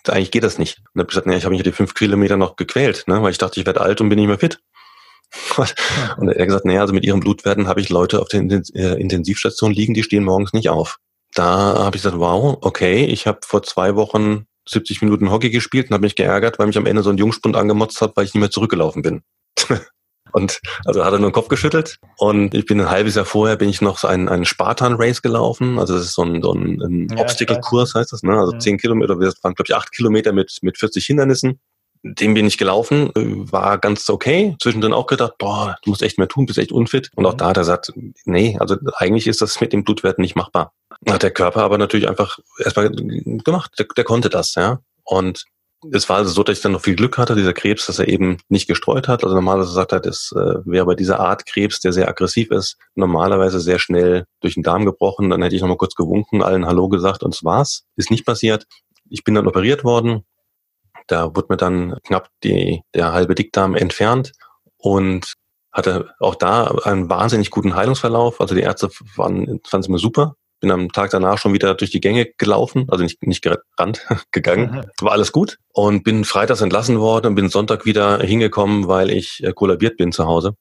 eigentlich 0.07 0.31
geht 0.31 0.43
das 0.43 0.59
nicht. 0.59 0.79
Und 0.93 1.01
habe 1.01 1.03
ich 1.03 1.09
gesagt, 1.09 1.27
nee, 1.27 1.37
ich 1.37 1.43
habe 1.43 1.53
mich 1.53 1.63
die 1.63 1.71
fünf 1.71 1.93
Kilometer 1.93 2.37
noch 2.37 2.55
gequält, 2.55 3.05
ne, 3.07 3.21
weil 3.21 3.31
ich 3.31 3.37
dachte, 3.37 3.59
ich 3.59 3.65
werde 3.65 3.81
alt 3.81 4.01
und 4.01 4.09
bin 4.09 4.19
nicht 4.19 4.27
mehr 4.27 4.39
fit. 4.39 4.59
Und 6.17 6.29
er 6.29 6.39
hat 6.39 6.47
gesagt, 6.47 6.65
naja, 6.65 6.79
also 6.79 6.93
mit 6.93 7.03
ihren 7.03 7.19
Blutwerten 7.19 7.67
habe 7.67 7.81
ich 7.81 7.89
Leute 7.89 8.21
auf 8.21 8.29
der 8.29 8.41
äh, 8.41 9.01
Intensivstation 9.01 9.73
liegen, 9.73 9.93
die 9.93 10.03
stehen 10.03 10.23
morgens 10.23 10.53
nicht 10.53 10.69
auf. 10.69 10.99
Da 11.33 11.45
habe 11.47 11.97
ich 11.97 12.03
gesagt, 12.03 12.19
wow, 12.19 12.57
okay, 12.61 13.03
ich 13.03 13.27
habe 13.27 13.39
vor 13.43 13.61
zwei 13.61 13.95
Wochen 13.95 14.47
70 14.69 15.01
Minuten 15.01 15.29
Hockey 15.29 15.49
gespielt 15.49 15.89
und 15.89 15.93
habe 15.93 16.05
mich 16.05 16.15
geärgert, 16.15 16.59
weil 16.59 16.67
mich 16.67 16.77
am 16.77 16.85
Ende 16.85 17.03
so 17.03 17.09
ein 17.09 17.17
Jungspund 17.17 17.55
angemotzt 17.55 18.01
hat, 18.01 18.15
weil 18.15 18.25
ich 18.25 18.33
nicht 18.33 18.41
mehr 18.41 18.51
zurückgelaufen 18.51 19.01
bin. 19.01 19.23
Und 20.31 20.59
also 20.85 21.03
hat 21.03 21.13
er 21.13 21.19
nur 21.19 21.29
den 21.29 21.33
Kopf 21.33 21.47
geschüttelt. 21.47 21.99
Und 22.17 22.53
ich 22.53 22.65
bin 22.65 22.79
ein 22.79 22.89
halbes 22.89 23.15
Jahr 23.15 23.25
vorher 23.25 23.55
bin 23.55 23.69
ich 23.69 23.81
noch 23.81 23.97
so 23.97 24.07
einen, 24.07 24.29
einen 24.29 24.45
Spartan-Race 24.45 25.21
gelaufen. 25.21 25.79
Also 25.79 25.95
das 25.95 26.05
ist 26.05 26.13
so 26.13 26.23
ein, 26.23 26.41
so 26.41 26.53
ein, 26.53 26.81
ein 26.81 27.07
ja, 27.09 27.21
Obstacle-Kurs, 27.21 27.95
heißt 27.95 28.13
das, 28.13 28.23
ne? 28.23 28.37
Also 28.37 28.53
mhm. 28.53 28.59
10 28.59 28.77
Kilometer, 28.77 29.15
das 29.15 29.43
waren, 29.43 29.53
glaube 29.53 29.67
ich, 29.67 29.75
8 29.75 29.91
Kilometer 29.91 30.33
mit, 30.33 30.57
mit 30.61 30.77
40 30.77 31.05
Hindernissen. 31.05 31.59
Dem 32.03 32.35
bin 32.35 32.45
ich 32.45 32.57
gelaufen, 32.57 33.11
war 33.15 33.79
ganz 33.79 34.07
okay. 34.09 34.55
Zwischendrin 34.61 34.93
auch 34.93 35.07
gedacht, 35.07 35.33
boah, 35.39 35.77
du 35.83 35.89
musst 35.89 36.03
echt 36.03 36.19
mehr 36.19 36.27
tun, 36.27 36.45
bist 36.45 36.59
echt 36.59 36.71
unfit. 36.71 37.09
Und 37.15 37.25
auch 37.25 37.33
mhm. 37.33 37.37
da 37.37 37.47
hat 37.47 37.57
er 37.57 37.61
gesagt, 37.61 37.91
nee, 38.25 38.55
also 38.59 38.77
eigentlich 38.95 39.27
ist 39.27 39.41
das 39.41 39.59
mit 39.59 39.73
dem 39.73 39.83
Blutwert 39.83 40.19
nicht 40.19 40.35
machbar. 40.35 40.73
Hat 41.09 41.23
der 41.23 41.31
Körper 41.31 41.63
aber 41.63 41.77
natürlich 41.77 42.07
einfach 42.07 42.39
erstmal 42.59 42.91
gemacht. 42.91 43.71
Der, 43.77 43.87
der 43.95 44.03
konnte 44.03 44.29
das, 44.29 44.55
ja. 44.55 44.79
Und 45.03 45.45
es 45.91 46.09
war 46.09 46.17
also 46.17 46.31
so, 46.31 46.43
dass 46.43 46.57
ich 46.57 46.63
dann 46.63 46.71
noch 46.71 46.81
viel 46.81 46.95
Glück 46.95 47.17
hatte, 47.17 47.35
dieser 47.35 47.53
Krebs, 47.53 47.85
dass 47.85 47.99
er 47.99 48.07
eben 48.07 48.37
nicht 48.49 48.67
gestreut 48.67 49.07
hat. 49.07 49.23
Also 49.23 49.35
normalerweise 49.35 49.71
sagt 49.71 49.91
er, 49.91 49.99
das 49.99 50.31
äh, 50.35 50.55
wäre 50.65 50.85
bei 50.85 50.95
dieser 50.95 51.19
Art 51.19 51.45
Krebs, 51.45 51.79
der 51.79 51.93
sehr 51.93 52.07
aggressiv 52.07 52.49
ist, 52.51 52.77
normalerweise 52.95 53.59
sehr 53.59 53.77
schnell 53.77 54.25
durch 54.41 54.55
den 54.55 54.63
Darm 54.63 54.85
gebrochen. 54.85 55.29
Dann 55.29 55.41
hätte 55.43 55.55
ich 55.55 55.61
nochmal 55.61 55.77
kurz 55.77 55.95
gewunken, 55.95 56.41
allen 56.41 56.65
Hallo 56.65 56.89
gesagt 56.89 57.23
und 57.23 57.35
es 57.35 57.43
war's. 57.43 57.83
Ist 57.95 58.09
nicht 58.09 58.25
passiert. 58.25 58.65
Ich 59.09 59.23
bin 59.23 59.35
dann 59.35 59.47
operiert 59.47 59.83
worden. 59.83 60.25
Da 61.05 61.35
wurde 61.35 61.47
mir 61.49 61.57
dann 61.57 61.97
knapp 62.03 62.29
die, 62.43 62.81
der 62.95 63.13
halbe 63.13 63.35
Dickdarm 63.35 63.75
entfernt 63.75 64.31
und 64.77 65.33
hatte 65.71 66.09
auch 66.19 66.35
da 66.35 66.71
einen 66.83 67.09
wahnsinnig 67.09 67.51
guten 67.51 67.75
Heilungsverlauf. 67.75 68.41
Also 68.41 68.55
die 68.55 68.61
Ärzte 68.61 68.89
fanden 68.89 69.61
es 69.71 69.87
mir 69.87 69.99
super 69.99 70.35
bin 70.59 70.71
am 70.71 70.91
Tag 70.91 71.11
danach 71.11 71.37
schon 71.37 71.53
wieder 71.53 71.75
durch 71.75 71.91
die 71.91 72.01
Gänge 72.01 72.27
gelaufen, 72.37 72.85
also 72.89 73.03
nicht, 73.03 73.21
nicht 73.25 73.43
gerannt, 73.43 74.07
gegangen. 74.31 74.85
War 75.01 75.11
alles 75.11 75.31
gut. 75.31 75.57
Und 75.73 76.03
bin 76.03 76.25
freitags 76.25 76.61
entlassen 76.61 76.99
worden 76.99 77.27
und 77.27 77.35
bin 77.35 77.49
Sonntag 77.49 77.85
wieder 77.85 78.19
hingekommen, 78.19 78.87
weil 78.87 79.11
ich 79.11 79.43
äh, 79.43 79.53
kollabiert 79.53 79.97
bin 79.97 80.11
zu 80.11 80.25
Hause. 80.25 80.53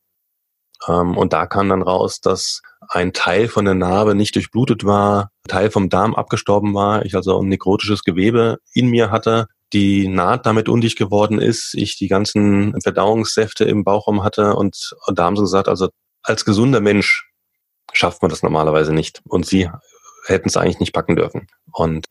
Ähm, 0.89 1.17
und 1.17 1.33
da 1.33 1.47
kam 1.47 1.69
dann 1.69 1.83
raus, 1.83 2.21
dass 2.21 2.63
ein 2.89 3.13
Teil 3.13 3.49
von 3.49 3.65
der 3.65 3.75
Narbe 3.75 4.15
nicht 4.15 4.35
durchblutet 4.35 4.85
war, 4.85 5.31
Teil 5.49 5.71
vom 5.71 5.89
Darm 5.89 6.15
abgestorben 6.15 6.75
war, 6.75 7.05
ich 7.05 7.15
also 7.15 7.41
ein 7.41 7.49
nekrotisches 7.49 8.03
Gewebe 8.03 8.59
in 8.73 8.89
mir 8.89 9.11
hatte, 9.11 9.47
die 9.73 10.07
Naht 10.09 10.47
damit 10.47 10.69
undicht 10.69 10.97
geworden 10.97 11.41
ist, 11.41 11.75
ich 11.75 11.97
die 11.97 12.09
ganzen 12.09 12.79
Verdauungssäfte 12.81 13.65
im 13.65 13.83
Bauchraum 13.85 14.23
hatte 14.23 14.55
und, 14.55 14.95
und 15.07 15.19
da 15.19 15.25
haben 15.25 15.37
sie 15.37 15.43
gesagt, 15.43 15.69
also 15.69 15.89
als 16.23 16.45
gesunder 16.45 16.81
Mensch 16.81 17.26
schafft 17.97 18.23
man 18.23 18.31
das 18.31 18.43
normalerweise 18.43 18.93
nicht. 18.93 19.23
Und 19.25 19.47
sie 19.47 19.71
hätten 20.27 20.49
es 20.49 20.57
eigentlich 20.57 20.81
nicht 20.81 20.93
packen 20.93 21.17
dürfen. 21.17 21.49
Und 21.73 22.07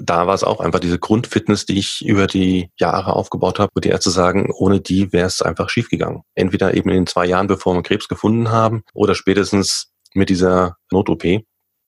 da 0.00 0.26
war 0.26 0.34
es 0.34 0.42
auch 0.42 0.60
einfach 0.60 0.80
diese 0.80 0.98
Grundfitness, 0.98 1.66
die 1.66 1.78
ich 1.78 2.04
über 2.04 2.26
die 2.26 2.70
Jahre 2.78 3.14
aufgebaut 3.14 3.58
habe, 3.58 3.70
wo 3.74 3.80
die 3.80 3.90
Ärzte 3.90 4.10
sagen, 4.10 4.50
ohne 4.52 4.80
die 4.80 5.12
wäre 5.12 5.26
es 5.26 5.42
einfach 5.42 5.68
schiefgegangen. 5.70 6.22
Entweder 6.34 6.74
eben 6.74 6.90
in 6.90 6.96
den 6.96 7.06
zwei 7.06 7.26
Jahren, 7.26 7.46
bevor 7.46 7.74
wir 7.74 7.82
Krebs 7.82 8.08
gefunden 8.08 8.50
haben, 8.50 8.82
oder 8.94 9.14
spätestens 9.14 9.92
mit 10.14 10.28
dieser 10.28 10.76
Not-OP. 10.90 11.24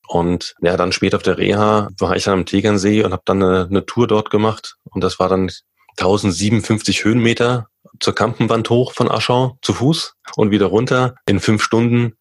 Und 0.07 0.55
ja, 0.63 0.77
dann 0.77 0.93
später 0.93 1.17
auf 1.17 1.23
der 1.23 1.39
Reha 1.39 1.89
war 1.99 2.17
ich 2.17 2.25
dann 2.25 2.35
am 2.35 2.47
Tegernsee 2.47 3.05
und 3.05 3.13
habe 3.13 3.23
dann 3.25 3.43
eine, 3.43 3.67
eine 3.67 3.85
Tour 3.85 4.07
dort 4.07 4.31
gemacht. 4.31 4.77
Und 4.85 5.03
das 5.03 5.19
war 5.19 5.29
dann 5.29 5.51
1057 5.99 7.05
Höhenmeter 7.05 7.67
zur 8.01 8.15
Kampenwand 8.15 8.71
hoch 8.71 8.93
von 8.93 9.11
Aschau 9.11 9.59
zu 9.61 9.73
Fuß 9.75 10.15
und 10.37 10.51
wieder 10.51 10.67
runter 10.67 11.17
in 11.27 11.41
fünf 11.41 11.63
Stunden 11.63 12.15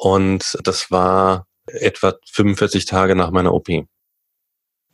und 0.00 0.58
das 0.64 0.90
war 0.90 1.46
etwa 1.66 2.14
45 2.32 2.86
Tage 2.86 3.14
nach 3.14 3.30
meiner 3.30 3.52
OP. 3.52 3.68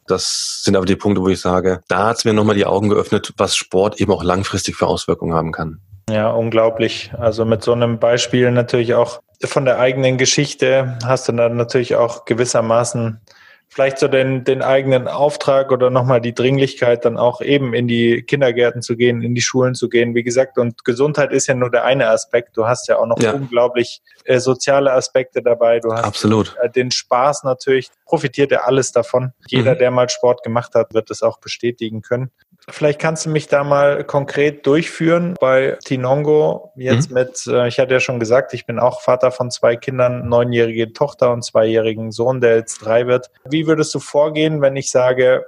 Das 0.09 0.63
sind 0.65 0.77
aber 0.77 0.85
die 0.85 0.97
Punkte, 0.97 1.23
wo 1.23 1.29
ich 1.29 1.41
sage, 1.41 1.81
da 1.89 2.09
hat 2.09 2.19
es 2.19 2.25
mir 2.25 2.33
nochmal 2.33 2.57
die 2.57 2.67
Augen 2.67 2.89
geöffnet, 2.89 3.33
was 3.37 3.57
Sport 3.57 4.01
eben 4.01 4.13
auch 4.13 4.25
langfristig 4.25 4.75
für 4.75 4.89
Auswirkungen 4.89 5.35
haben 5.35 5.53
kann. 5.53 5.81
Ja, 6.11 6.31
unglaublich. 6.31 7.13
Also 7.17 7.45
mit 7.45 7.63
so 7.63 7.73
einem 7.73 8.01
Beispiel 8.01 8.51
natürlich 8.51 8.95
auch 8.95 9.21
von 9.45 9.65
der 9.65 9.79
eigenen 9.79 10.19
Geschichte 10.19 10.99
hast 11.05 11.29
du 11.29 11.33
dann 11.33 11.57
natürlich 11.57 11.95
auch 11.95 12.25
gewissermaßen 12.25 13.21
vielleicht 13.69 13.99
so 13.99 14.09
den, 14.09 14.45
den 14.45 14.63
eigenen 14.63 15.09
Auftrag 15.09 15.71
oder 15.73 15.91
nochmal 15.91 16.21
die 16.21 16.35
Dringlichkeit, 16.35 17.05
dann 17.05 17.17
auch 17.17 17.41
eben 17.41 17.75
in 17.75 17.89
die 17.89 18.23
Kindergärten 18.23 18.83
zu 18.83 18.97
gehen, 18.97 19.23
in 19.23 19.35
die 19.35 19.43
Schulen 19.43 19.75
zu 19.75 19.89
gehen. 19.89 20.15
Wie 20.15 20.23
gesagt, 20.23 20.59
und 20.59 20.85
Gesundheit 20.85 21.33
ist 21.33 21.47
ja 21.47 21.55
nur 21.55 21.71
der 21.71 21.85
eine 21.85 22.09
Aspekt. 22.09 22.57
Du 22.57 22.67
hast 22.67 22.89
ja 22.89 22.99
auch 22.99 23.07
noch 23.07 23.21
ja. 23.21 23.33
unglaublich 23.33 24.03
äh, 24.25 24.39
soziale 24.39 24.93
Aspekte 24.93 25.43
dabei. 25.43 25.81
Du 25.81 25.93
hast 25.93 26.05
Absolut. 26.05 26.57
Äh, 26.63 26.71
den 26.71 26.91
Spaß 26.91 27.45
natürlich, 27.45 27.91
profitiert 28.05 28.51
ja 28.51 28.61
alles 28.65 28.93
davon. 28.93 29.33
Jeder, 29.49 29.75
mhm. 29.75 29.79
der 29.79 29.91
mal 29.91 30.09
Sport 30.09 30.43
gemacht 30.43 30.75
hat, 30.75 30.95
wird 30.95 31.11
das 31.11 31.23
auch 31.23 31.39
bestätigen 31.39 32.03
können. 32.03 32.31
Vielleicht 32.69 33.01
kannst 33.01 33.27
du 33.27 33.31
mich 33.31 33.47
da 33.47 33.63
mal 33.63 34.03
konkret 34.03 34.67
durchführen 34.67 35.37
bei 35.41 35.79
Tinongo. 35.85 36.73
Jetzt 36.75 37.11
mhm. 37.11 37.15
mit, 37.15 37.47
äh, 37.47 37.69
ich 37.69 37.79
hatte 37.79 37.95
ja 37.95 38.01
schon 38.01 38.19
gesagt, 38.19 38.55
ich 38.55 38.67
bin 38.67 38.81
auch 38.81 39.03
Vater 39.03 39.31
von 39.31 39.53
zwei 39.53 39.77
Kindern, 39.77 40.29
neunjährige 40.29 40.93
Tochter 40.93 41.33
und 41.33 41.45
zweijährigen 41.45 42.11
Sohn, 42.11 42.41
der 42.41 42.57
jetzt 42.57 42.79
drei 42.79 43.07
wird. 43.07 43.31
Wie 43.45 43.69
würdest 43.69 43.95
du 43.95 44.01
vorgehen, 44.01 44.63
wenn 44.63 44.75
ich 44.75 44.91
sage, 44.91 45.47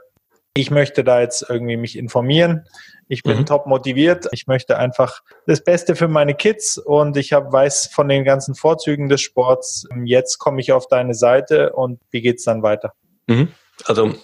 ich 0.54 0.70
möchte 0.70 1.04
da 1.04 1.20
jetzt 1.20 1.46
irgendwie 1.48 1.76
mich 1.76 1.96
informieren. 1.96 2.66
Ich 3.09 3.22
bin 3.22 3.38
mhm. 3.38 3.46
top 3.46 3.66
motiviert. 3.66 4.28
Ich 4.33 4.46
möchte 4.46 4.76
einfach 4.76 5.22
das 5.46 5.62
Beste 5.62 5.96
für 5.96 6.09
meine 6.09 6.35
Kids 6.35 6.78
und 6.78 7.16
ich 7.16 7.33
hab, 7.33 7.52
weiß 7.52 7.87
von 7.92 8.09
den 8.09 8.24
ganzen 8.24 8.54
Vorzügen 8.54 9.09
des 9.09 9.22
Sports. 9.22 9.87
Jetzt 10.04 10.38
komme 10.38 10.61
ich 10.61 10.72
auf 10.72 10.87
deine 10.88 11.14
Seite 11.14 11.72
und 11.72 12.00
wie 12.11 12.20
geht's 12.20 12.44
dann 12.44 12.62
weiter? 12.62 12.92
Mhm. 13.26 13.48
Also 13.85 14.14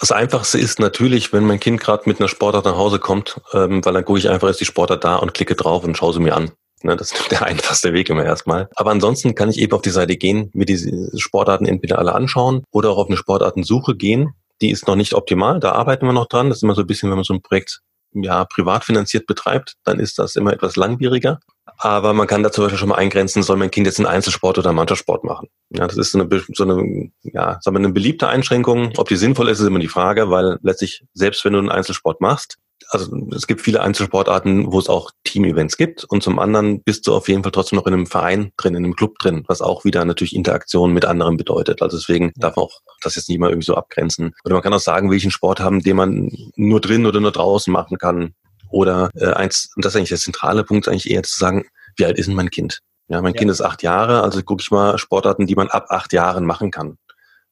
das 0.00 0.12
Einfachste 0.12 0.58
ist 0.58 0.78
natürlich, 0.80 1.32
wenn 1.32 1.44
mein 1.44 1.60
Kind 1.60 1.80
gerade 1.80 2.02
mit 2.06 2.20
einer 2.20 2.28
Sportart 2.28 2.66
nach 2.66 2.76
Hause 2.76 2.98
kommt, 2.98 3.40
ähm, 3.52 3.84
weil 3.84 3.94
dann 3.94 4.04
gucke 4.04 4.18
ich 4.18 4.28
einfach, 4.28 4.48
ist 4.48 4.60
die 4.60 4.66
Sportart 4.66 5.04
da 5.04 5.16
und 5.16 5.34
klicke 5.34 5.54
drauf 5.54 5.84
und 5.84 5.96
schaue 5.96 6.12
sie 6.12 6.20
mir 6.20 6.36
an. 6.36 6.52
Ne, 6.82 6.96
das 6.96 7.12
ist 7.12 7.30
der 7.30 7.42
einfachste 7.42 7.92
Weg 7.92 8.10
immer 8.10 8.24
erstmal. 8.24 8.68
Aber 8.76 8.90
ansonsten 8.90 9.34
kann 9.34 9.50
ich 9.50 9.58
eben 9.58 9.72
auf 9.72 9.82
die 9.82 9.90
Seite 9.90 10.16
gehen, 10.16 10.50
mir 10.52 10.66
diese 10.66 11.10
Sportarten 11.18 11.66
entweder 11.66 11.98
alle 11.98 12.14
anschauen 12.14 12.64
oder 12.70 12.90
auch 12.90 12.98
auf 12.98 13.08
eine 13.08 13.16
Sportartensuche 13.16 13.96
gehen. 13.96 14.34
Die 14.60 14.70
ist 14.70 14.86
noch 14.86 14.96
nicht 14.96 15.14
optimal, 15.14 15.60
da 15.60 15.72
arbeiten 15.72 16.06
wir 16.06 16.12
noch 16.12 16.28
dran. 16.28 16.48
Das 16.48 16.58
ist 16.58 16.62
immer 16.62 16.74
so 16.74 16.82
ein 16.82 16.86
bisschen, 16.86 17.10
wenn 17.10 17.16
man 17.16 17.24
so 17.24 17.34
ein 17.34 17.42
Projekt 17.42 17.80
ja, 18.12 18.44
privat 18.44 18.84
finanziert 18.84 19.26
betreibt, 19.26 19.74
dann 19.84 19.98
ist 19.98 20.18
das 20.18 20.36
immer 20.36 20.52
etwas 20.52 20.76
langwieriger. 20.76 21.40
Aber 21.78 22.14
man 22.14 22.26
kann 22.26 22.42
da 22.42 22.50
zum 22.50 22.64
Beispiel 22.64 22.78
schon 22.78 22.88
mal 22.88 22.96
eingrenzen, 22.96 23.42
soll 23.42 23.56
mein 23.56 23.70
Kind 23.70 23.86
jetzt 23.86 23.98
einen 23.98 24.06
Einzelsport 24.06 24.58
oder 24.58 24.70
einen 24.70 24.76
Mannschaftssport 24.76 25.24
machen? 25.24 25.48
Ja, 25.70 25.86
das 25.86 25.96
ist 25.96 26.12
so 26.12 26.20
eine, 26.20 26.42
so 26.52 26.64
eine, 26.64 27.10
ja, 27.22 27.58
sagen 27.60 27.76
wir, 27.76 27.80
eine 27.80 27.92
beliebte 27.92 28.28
Einschränkung. 28.28 28.92
Ob 28.96 29.08
die 29.08 29.16
sinnvoll 29.16 29.48
ist, 29.48 29.60
ist 29.60 29.66
immer 29.66 29.78
die 29.78 29.88
Frage, 29.88 30.30
weil 30.30 30.58
letztlich, 30.62 31.04
selbst 31.12 31.44
wenn 31.44 31.52
du 31.52 31.58
einen 31.58 31.70
Einzelsport 31.70 32.20
machst, 32.20 32.58
also 32.88 33.16
es 33.34 33.46
gibt 33.46 33.60
viele 33.60 33.80
Einzelsportarten, 33.80 34.72
wo 34.72 34.78
es 34.78 34.88
auch 34.88 35.10
Team-Events 35.24 35.76
gibt 35.76 36.04
und 36.04 36.22
zum 36.22 36.38
anderen 36.38 36.82
bist 36.82 37.06
du 37.06 37.14
auf 37.14 37.28
jeden 37.28 37.42
Fall 37.42 37.52
trotzdem 37.52 37.78
noch 37.78 37.86
in 37.86 37.94
einem 37.94 38.06
Verein 38.06 38.52
drin, 38.56 38.74
in 38.74 38.84
einem 38.84 38.96
Club 38.96 39.18
drin, 39.18 39.44
was 39.48 39.60
auch 39.60 39.84
wieder 39.84 40.04
natürlich 40.04 40.34
Interaktion 40.34 40.92
mit 40.92 41.04
anderen 41.04 41.36
bedeutet. 41.36 41.82
Also 41.82 41.96
deswegen 41.96 42.32
darf 42.36 42.56
man 42.56 42.66
auch 42.66 42.80
das 43.02 43.16
jetzt 43.16 43.28
nicht 43.28 43.38
mal 43.38 43.50
irgendwie 43.50 43.66
so 43.66 43.74
abgrenzen. 43.74 44.34
Oder 44.44 44.54
man 44.54 44.62
kann 44.62 44.72
auch 44.72 44.80
sagen, 44.80 45.10
einen 45.10 45.30
Sport 45.30 45.60
haben, 45.60 45.82
den 45.82 45.96
man 45.96 46.30
nur 46.56 46.80
drin 46.80 47.06
oder 47.06 47.20
nur 47.20 47.32
draußen 47.32 47.72
machen 47.72 47.98
kann. 47.98 48.34
Oder 48.70 49.10
äh, 49.14 49.32
eins, 49.32 49.70
und 49.76 49.84
das 49.84 49.92
ist 49.92 49.96
eigentlich 49.96 50.08
der 50.10 50.18
zentrale 50.18 50.64
Punkt, 50.64 50.88
eigentlich 50.88 51.10
eher 51.10 51.22
zu 51.22 51.38
sagen, 51.38 51.66
wie 51.96 52.04
alt 52.04 52.18
ist 52.18 52.26
denn 52.26 52.34
mein 52.34 52.50
Kind? 52.50 52.80
Ja, 53.08 53.22
mein 53.22 53.34
ja. 53.34 53.38
Kind 53.38 53.50
ist 53.50 53.60
acht 53.60 53.82
Jahre, 53.82 54.22
also 54.22 54.42
gucke 54.42 54.62
ich 54.62 54.70
mal 54.70 54.98
Sportarten, 54.98 55.46
die 55.46 55.54
man 55.54 55.68
ab 55.68 55.86
acht 55.90 56.12
Jahren 56.12 56.44
machen 56.44 56.70
kann. 56.70 56.98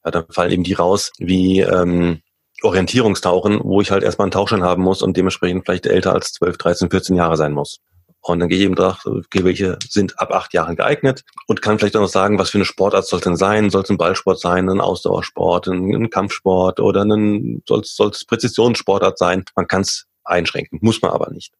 Ja, 0.03 0.11
dann 0.11 0.25
fallen 0.29 0.51
eben 0.51 0.63
die 0.63 0.73
raus, 0.73 1.11
wie 1.17 1.61
ähm, 1.61 2.21
Orientierungstauchen, 2.65 3.61
wo 3.63 3.81
ich 3.81 3.91
halt 3.91 4.03
erstmal 4.03 4.25
einen 4.25 4.31
Tauchschein 4.31 4.63
haben 4.63 4.83
muss 4.83 5.01
und 5.01 5.15
dementsprechend 5.15 5.65
vielleicht 5.65 5.85
älter 5.85 6.13
als 6.13 6.33
12, 6.33 6.57
13, 6.57 6.89
14 6.91 7.15
Jahre 7.15 7.37
sein 7.37 7.53
muss. 7.53 7.79
Und 8.21 8.39
dann 8.39 8.49
gehe 8.49 8.57
ich 8.57 8.63
eben 8.63 8.75
drauf, 8.75 9.05
okay, 9.05 9.43
welche 9.43 9.77
sind 9.87 10.19
ab 10.19 10.31
acht 10.31 10.51
Jahren 10.53 10.75
geeignet 10.75 11.23
und 11.45 11.61
kann 11.61 11.77
vielleicht 11.77 11.95
auch 11.95 12.01
noch 12.01 12.09
sagen, 12.09 12.39
was 12.39 12.49
für 12.49 12.57
eine 12.57 12.65
Sportart 12.65 13.05
soll 13.05 13.19
es 13.19 13.23
denn 13.23 13.35
sein? 13.35 13.69
Soll 13.69 13.83
es 13.83 13.89
ein 13.91 13.97
Ballsport 13.97 14.39
sein, 14.39 14.67
ein 14.67 14.81
Ausdauersport, 14.81 15.67
ein, 15.67 15.93
ein 15.93 16.09
Kampfsport 16.09 16.79
oder 16.79 17.05
ein, 17.05 17.61
soll 17.67 17.81
es 17.81 18.25
Präzisionssportart 18.25 19.19
sein? 19.19 19.45
Man 19.55 19.67
kann 19.67 19.81
es 19.81 20.07
einschränken, 20.23 20.79
muss 20.81 21.03
man 21.03 21.11
aber 21.11 21.29
nicht. 21.29 21.53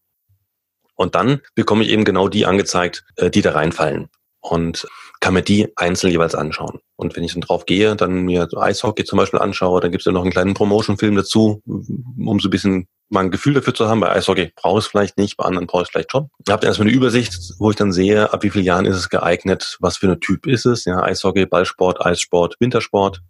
Und 0.95 1.13
dann 1.13 1.41
bekomme 1.53 1.83
ich 1.83 1.91
eben 1.91 2.03
genau 2.03 2.29
die 2.29 2.47
angezeigt, 2.47 3.05
äh, 3.17 3.29
die 3.29 3.43
da 3.43 3.51
reinfallen 3.51 4.09
und 4.39 4.87
kann 5.25 5.33
mir 5.33 5.41
die 5.41 5.75
einzeln 5.75 6.11
jeweils 6.11 6.35
anschauen. 6.35 6.81
Und 6.97 7.15
wenn 7.15 7.23
ich 7.23 7.33
dann 7.33 7.41
drauf 7.41 7.65
gehe, 7.65 7.95
dann 7.95 8.25
mir 8.25 8.47
Eishockey 8.55 9.05
zum 9.05 9.17
Beispiel 9.17 9.39
anschaue, 9.39 9.81
dann 9.81 9.89
gibt 9.89 10.01
es 10.01 10.05
ja 10.05 10.11
noch 10.11 10.21
einen 10.21 10.29
kleinen 10.29 10.53
Promotion-Film 10.53 11.15
dazu, 11.15 11.63
um 11.65 12.39
so 12.39 12.47
ein 12.47 12.51
bisschen 12.51 12.87
mal 13.09 13.21
ein 13.21 13.31
Gefühl 13.31 13.55
dafür 13.55 13.73
zu 13.73 13.87
haben. 13.87 14.01
Bei 14.01 14.11
Eishockey 14.11 14.51
brauche 14.55 14.77
ich 14.77 14.85
es 14.85 14.91
vielleicht 14.91 15.17
nicht, 15.17 15.35
bei 15.35 15.45
anderen 15.45 15.65
brauche 15.65 15.81
ich 15.81 15.89
vielleicht 15.89 16.11
schon. 16.11 16.29
Ich 16.45 16.53
habe 16.53 16.67
erstmal 16.67 16.89
eine 16.89 16.95
Übersicht, 16.95 17.55
wo 17.57 17.71
ich 17.71 17.75
dann 17.75 17.91
sehe, 17.91 18.31
ab 18.31 18.43
wie 18.43 18.51
vielen 18.51 18.65
Jahren 18.65 18.85
ist 18.85 18.97
es 18.97 19.09
geeignet, 19.09 19.77
was 19.79 19.97
für 19.97 20.11
ein 20.11 20.19
Typ 20.19 20.45
ist 20.45 20.67
es. 20.67 20.85
Ja, 20.85 21.01
Eishockey, 21.01 21.47
Ballsport, 21.47 22.05
Eissport, 22.05 22.55
Wintersport, 22.59 23.21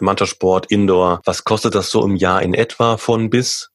Mannschaftssport, 0.00 0.66
Indoor. 0.70 1.22
Was 1.24 1.44
kostet 1.44 1.74
das 1.74 1.88
so 1.88 2.04
im 2.04 2.16
Jahr 2.16 2.42
in 2.42 2.52
etwa 2.52 2.98
von 2.98 3.30
bis? 3.30 3.70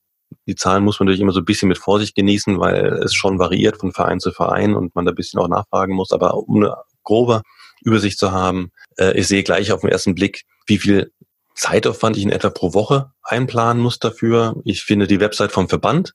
Die 0.45 0.55
Zahlen 0.55 0.83
muss 0.83 0.99
man 0.99 1.07
natürlich 1.07 1.21
immer 1.21 1.31
so 1.31 1.39
ein 1.39 1.45
bisschen 1.45 1.69
mit 1.69 1.79
Vorsicht 1.79 2.13
genießen, 2.13 2.59
weil 2.59 3.01
es 3.03 3.15
schon 3.15 3.39
variiert 3.39 3.77
von 3.77 3.93
Verein 3.93 4.19
zu 4.19 4.31
Verein 4.31 4.75
und 4.75 4.93
man 4.93 5.05
da 5.05 5.11
ein 5.11 5.15
bisschen 5.15 5.39
auch 5.39 5.47
nachfragen 5.47 5.95
muss. 5.95 6.11
Aber 6.11 6.35
um 6.35 6.57
eine 6.57 6.75
grobe 7.07 7.41
Übersicht 7.81 8.19
zu 8.19 8.31
haben, 8.31 8.71
äh, 8.97 9.17
ich 9.17 9.27
sehe 9.27 9.43
gleich 9.43 9.71
auf 9.71 9.81
den 9.81 9.89
ersten 9.89 10.13
Blick, 10.13 10.43
wie 10.67 10.77
viel 10.77 11.11
Zeitaufwand 11.55 12.17
ich 12.17 12.23
in 12.23 12.31
etwa 12.31 12.49
pro 12.49 12.73
Woche 12.73 13.11
einplanen 13.23 13.81
muss 13.81 13.97
dafür. 13.97 14.55
Ich 14.63 14.83
finde 14.83 15.07
die 15.07 15.19
Website 15.19 15.51
vom 15.51 15.69
Verband 15.69 16.11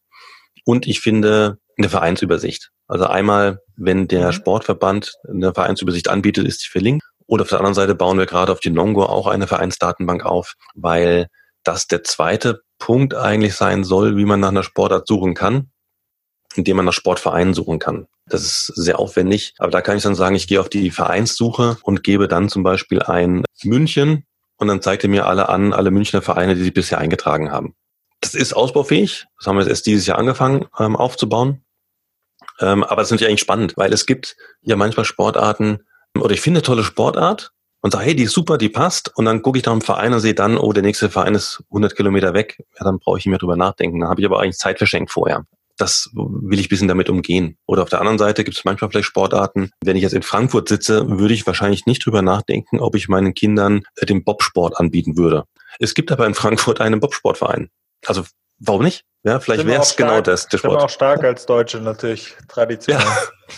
und 0.64 0.86
ich 0.86 1.00
finde 1.00 1.58
eine 1.76 1.88
Vereinsübersicht. 1.88 2.70
Also 2.86 3.06
einmal, 3.06 3.58
wenn 3.76 4.06
der 4.06 4.28
mhm. 4.28 4.32
Sportverband 4.32 5.14
eine 5.28 5.52
Vereinsübersicht 5.52 6.08
anbietet, 6.08 6.46
ist 6.46 6.60
sie 6.60 6.68
verlinkt. 6.68 7.04
Und 7.26 7.40
auf 7.40 7.48
der 7.48 7.58
anderen 7.58 7.74
Seite 7.74 7.94
bauen 7.94 8.18
wir 8.18 8.26
gerade 8.26 8.52
auf 8.52 8.60
die 8.60 8.70
Nongo 8.70 9.06
auch 9.06 9.26
eine 9.26 9.46
Vereinsdatenbank 9.46 10.24
auf, 10.24 10.54
weil 10.74 11.28
das 11.64 11.86
der 11.86 12.04
zweite 12.04 12.60
Punkt 12.78 13.14
eigentlich 13.14 13.54
sein 13.54 13.84
soll, 13.84 14.16
wie 14.16 14.24
man 14.24 14.40
nach 14.40 14.48
einer 14.48 14.64
Sportart 14.64 15.06
suchen 15.06 15.34
kann, 15.34 15.70
indem 16.54 16.76
man 16.76 16.84
nach 16.84 16.92
Sportvereinen 16.92 17.54
suchen 17.54 17.78
kann. 17.78 18.06
Das 18.32 18.40
ist 18.40 18.66
sehr 18.76 18.98
aufwendig, 18.98 19.52
aber 19.58 19.70
da 19.70 19.82
kann 19.82 19.98
ich 19.98 20.02
dann 20.02 20.14
sagen, 20.14 20.34
ich 20.34 20.48
gehe 20.48 20.58
auf 20.58 20.70
die 20.70 20.90
Vereinssuche 20.90 21.76
und 21.82 22.02
gebe 22.02 22.28
dann 22.28 22.48
zum 22.48 22.62
Beispiel 22.62 23.02
ein 23.02 23.44
München 23.62 24.24
und 24.56 24.68
dann 24.68 24.80
zeigt 24.80 25.04
er 25.04 25.10
mir 25.10 25.26
alle 25.26 25.50
an, 25.50 25.74
alle 25.74 25.90
Münchner 25.90 26.22
Vereine, 26.22 26.54
die 26.54 26.62
sich 26.62 26.72
bisher 26.72 26.96
eingetragen 26.96 27.52
haben. 27.52 27.74
Das 28.22 28.34
ist 28.34 28.54
ausbaufähig. 28.54 29.26
Das 29.36 29.46
haben 29.46 29.58
wir 29.58 29.66
erst 29.66 29.84
dieses 29.84 30.06
Jahr 30.06 30.16
angefangen 30.16 30.64
ähm, 30.78 30.96
aufzubauen. 30.96 31.62
Ähm, 32.58 32.84
aber 32.84 33.02
das 33.02 33.08
ist 33.08 33.10
natürlich 33.10 33.28
eigentlich 33.28 33.40
spannend, 33.40 33.76
weil 33.76 33.92
es 33.92 34.06
gibt 34.06 34.34
ja 34.62 34.76
manchmal 34.76 35.04
Sportarten, 35.04 35.80
oder 36.18 36.32
ich 36.32 36.40
finde 36.40 36.60
eine 36.60 36.64
tolle 36.64 36.84
Sportart 36.84 37.52
und 37.82 37.90
sage, 37.90 38.06
hey, 38.06 38.16
die 38.16 38.22
ist 38.22 38.32
super, 38.32 38.56
die 38.56 38.70
passt. 38.70 39.14
Und 39.14 39.26
dann 39.26 39.42
gucke 39.42 39.58
ich 39.58 39.66
nach 39.66 39.72
dem 39.72 39.82
Verein 39.82 40.14
und 40.14 40.20
sehe 40.20 40.32
dann, 40.32 40.56
oh, 40.56 40.72
der 40.72 40.82
nächste 40.82 41.10
Verein 41.10 41.34
ist 41.34 41.62
100 41.68 41.94
Kilometer 41.94 42.32
weg. 42.32 42.64
Ja, 42.78 42.84
dann 42.86 42.98
brauche 42.98 43.18
ich 43.18 43.26
nicht 43.26 43.32
mehr 43.32 43.38
drüber 43.38 43.56
nachdenken. 43.56 44.00
Dann 44.00 44.08
habe 44.08 44.22
ich 44.22 44.26
aber 44.26 44.40
eigentlich 44.40 44.56
Zeit 44.56 44.78
verschenkt 44.78 45.10
vorher 45.10 45.44
das 45.76 46.10
will 46.12 46.58
ich 46.58 46.68
bisschen 46.68 46.88
damit 46.88 47.08
umgehen. 47.08 47.56
Oder 47.66 47.82
auf 47.82 47.88
der 47.88 48.00
anderen 48.00 48.18
Seite 48.18 48.44
gibt 48.44 48.56
es 48.56 48.64
manchmal 48.64 48.90
vielleicht 48.90 49.06
Sportarten. 49.06 49.70
Wenn 49.82 49.96
ich 49.96 50.02
jetzt 50.02 50.14
in 50.14 50.22
Frankfurt 50.22 50.68
sitze, 50.68 51.08
würde 51.08 51.34
ich 51.34 51.46
wahrscheinlich 51.46 51.86
nicht 51.86 52.04
drüber 52.04 52.22
nachdenken, 52.22 52.80
ob 52.80 52.94
ich 52.94 53.08
meinen 53.08 53.34
Kindern 53.34 53.82
äh, 53.96 54.06
den 54.06 54.24
Bobsport 54.24 54.78
anbieten 54.78 55.16
würde. 55.16 55.44
Es 55.78 55.94
gibt 55.94 56.12
aber 56.12 56.26
in 56.26 56.34
Frankfurt 56.34 56.80
einen 56.80 57.00
Bobsportverein. 57.00 57.70
Also 58.06 58.24
warum 58.58 58.82
nicht? 58.82 59.04
Ja, 59.24 59.38
vielleicht 59.38 59.66
wäre 59.66 59.82
es 59.82 59.96
genau 59.96 60.20
das, 60.20 60.48
der 60.48 60.58
Sport. 60.58 60.72
Sind 60.72 60.80
wir 60.80 60.84
auch 60.84 60.90
stark 60.90 61.24
als 61.24 61.46
Deutsche 61.46 61.78
natürlich, 61.78 62.34
traditionell. 62.48 63.06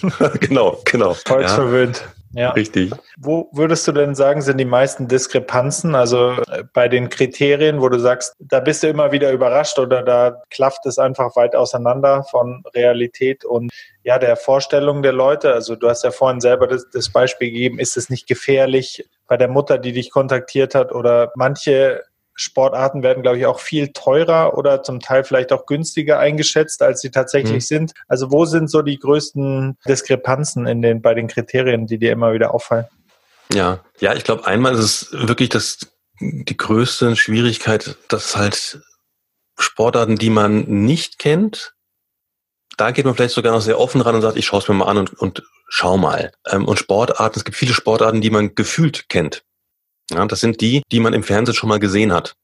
Ja. 0.03 0.29
genau, 0.41 0.83
genau. 0.85 1.15
Volksverwöhnt. 1.15 1.99
Ja. 1.99 2.14
Ja. 2.35 2.51
Richtig. 2.51 2.93
Wo 3.17 3.49
würdest 3.53 3.87
du 3.87 3.93
denn 3.93 4.15
sagen, 4.15 4.43
sind 4.43 4.59
die 4.59 4.65
meisten 4.65 5.09
Diskrepanzen? 5.09 5.95
Also 5.95 6.33
äh, 6.49 6.65
bei 6.73 6.89
den 6.89 7.09
Kriterien, 7.09 7.81
wo 7.81 7.89
du 7.89 7.99
sagst, 7.99 8.35
da 8.41 8.61
bist 8.61 8.83
du 8.83 8.89
immer 8.89 9.13
wieder 9.13 9.31
überrascht 9.31 9.79
oder 9.79 10.03
da 10.03 10.43
klafft 10.51 10.85
es 10.87 10.99
einfach 10.99 11.37
weit 11.37 11.55
auseinander 11.55 12.25
von 12.25 12.65
Realität 12.75 13.45
und 13.45 13.71
ja, 14.03 14.19
der 14.19 14.37
Vorstellung 14.37 15.03
der 15.03 15.13
Leute. 15.13 15.53
Also 15.53 15.77
du 15.77 15.89
hast 15.89 16.03
ja 16.05 16.11
vorhin 16.11 16.41
selber 16.41 16.67
das, 16.67 16.89
das 16.91 17.11
Beispiel 17.11 17.51
gegeben, 17.51 17.79
ist 17.79 17.97
es 17.97 18.11
nicht 18.11 18.27
gefährlich 18.27 19.09
bei 19.29 19.37
der 19.37 19.49
Mutter, 19.49 19.79
die 19.79 19.93
dich 19.93 20.11
kontaktiert 20.11 20.75
hat 20.75 20.93
oder 20.93 21.33
manche 21.37 22.03
Sportarten 22.35 23.03
werden, 23.03 23.23
glaube 23.23 23.39
ich, 23.39 23.47
auch 23.47 23.61
viel 23.61 23.93
teurer 23.93 24.59
oder 24.59 24.83
zum 24.83 25.01
Teil 25.01 25.25
vielleicht 25.25 25.53
auch 25.53 25.67
günstiger 25.67 26.19
eingeschätzt, 26.19 26.83
als 26.83 27.01
sie 27.01 27.11
tatsächlich 27.11 27.55
mhm. 27.55 27.61
sind. 27.61 27.93
Also 28.09 28.33
wo 28.33 28.45
sind 28.45 28.69
so 28.69 28.83
die 28.83 28.99
größten 28.99 29.79
Diskrepanzen 29.87 30.67
in 30.67 30.83
den, 30.83 31.01
bei 31.01 31.15
den 31.15 31.29
Kriterien, 31.29 31.87
die 31.87 31.99
dir 31.99 32.13
immer 32.13 32.33
wieder 32.33 32.53
auffallen? 32.53 32.87
Ja, 33.53 33.81
ja, 34.01 34.15
ich 34.15 34.25
glaube, 34.25 34.47
einmal 34.47 34.75
ist 34.75 34.81
es 34.81 35.13
wirklich 35.13 35.49
das, 35.49 35.79
die 36.21 36.57
größte 36.57 37.15
Schwierigkeit, 37.15 37.97
dass 38.09 38.37
halt 38.37 38.81
Sportarten, 39.57 40.17
die 40.17 40.31
man 40.31 40.63
nicht 40.63 41.19
kennt, 41.19 41.75
da 42.77 42.91
geht 42.91 43.05
man 43.05 43.15
vielleicht 43.15 43.35
sogar 43.35 43.53
noch 43.53 43.61
sehr 43.61 43.79
offen 43.79 44.01
ran 44.01 44.17
und 44.17 44.23
sagt, 44.23 44.37
ich 44.37 44.47
schaue 44.47 44.61
es 44.61 44.69
mir 44.69 44.75
mal 44.75 44.87
an 44.87 44.99
und, 44.99 45.15
und 45.15 45.43
schau 45.69 45.97
mal. 45.97 46.33
Ähm, 46.51 46.67
und 46.67 46.79
Sportarten, 46.79 47.39
es 47.39 47.45
gibt 47.45 47.57
viele 47.57 47.75
Sportarten, 47.75 48.21
die 48.21 48.31
man 48.31 48.55
gefühlt 48.55 49.09
kennt. 49.09 49.45
Ja, 50.11 50.25
das 50.27 50.41
sind 50.41 50.61
die, 50.61 50.83
die 50.93 51.01
man 51.01 51.15
im 51.15 51.23
Fernsehen 51.23 51.55
schon 51.55 51.69
mal 51.69 51.79
gesehen 51.79 52.13
hat. 52.13 52.35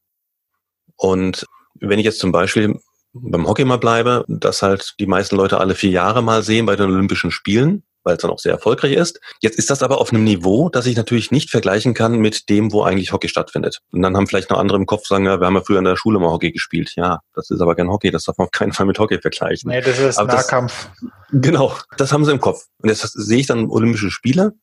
Und 0.95 1.45
wenn 1.79 1.99
ich 1.99 2.05
jetzt 2.05 2.19
zum 2.19 2.31
Beispiel 2.31 2.79
beim 3.13 3.47
Hockey 3.47 3.65
mal 3.65 3.77
bleibe, 3.77 4.23
dass 4.27 4.61
halt 4.61 4.95
die 4.99 5.07
meisten 5.07 5.35
Leute 5.35 5.59
alle 5.59 5.75
vier 5.75 5.91
Jahre 5.91 6.21
mal 6.21 6.43
sehen 6.43 6.65
bei 6.65 6.75
den 6.75 6.89
Olympischen 6.89 7.31
Spielen, 7.31 7.83
weil 8.03 8.15
es 8.15 8.21
dann 8.21 8.31
auch 8.31 8.39
sehr 8.39 8.53
erfolgreich 8.53 8.93
ist. 8.93 9.19
Jetzt 9.41 9.59
ist 9.59 9.69
das 9.69 9.83
aber 9.83 9.99
auf 9.99 10.11
einem 10.11 10.23
Niveau, 10.23 10.69
das 10.69 10.85
ich 10.85 10.95
natürlich 10.95 11.29
nicht 11.31 11.49
vergleichen 11.49 11.93
kann 11.93 12.17
mit 12.19 12.49
dem, 12.49 12.71
wo 12.71 12.83
eigentlich 12.83 13.11
Hockey 13.11 13.27
stattfindet. 13.27 13.79
Und 13.91 14.01
dann 14.01 14.15
haben 14.15 14.27
vielleicht 14.27 14.49
noch 14.49 14.57
andere 14.57 14.77
im 14.77 14.85
Kopf 14.85 15.05
sagen, 15.05 15.25
ja, 15.25 15.39
wir 15.39 15.45
haben 15.45 15.55
ja 15.55 15.61
früher 15.61 15.79
in 15.79 15.85
der 15.85 15.97
Schule 15.97 16.19
mal 16.19 16.31
Hockey 16.31 16.51
gespielt. 16.51 16.93
Ja, 16.95 17.19
das 17.33 17.49
ist 17.49 17.61
aber 17.61 17.75
kein 17.75 17.89
Hockey, 17.89 18.11
das 18.11 18.23
darf 18.23 18.37
man 18.37 18.45
auf 18.45 18.51
keinen 18.51 18.73
Fall 18.73 18.85
mit 18.85 18.97
Hockey 18.97 19.19
vergleichen. 19.19 19.69
Nee, 19.69 19.81
das 19.81 19.99
ist 19.99 20.17
aber 20.17 20.33
Nahkampf. 20.33 20.89
Das, 20.99 21.11
genau, 21.31 21.75
das 21.97 22.11
haben 22.11 22.25
sie 22.25 22.31
im 22.31 22.39
Kopf. 22.39 22.65
Und 22.79 22.89
jetzt 22.89 23.01
sehe 23.01 23.39
ich 23.39 23.47
dann 23.47 23.69
Olympische 23.69 24.09
Spiele 24.09 24.53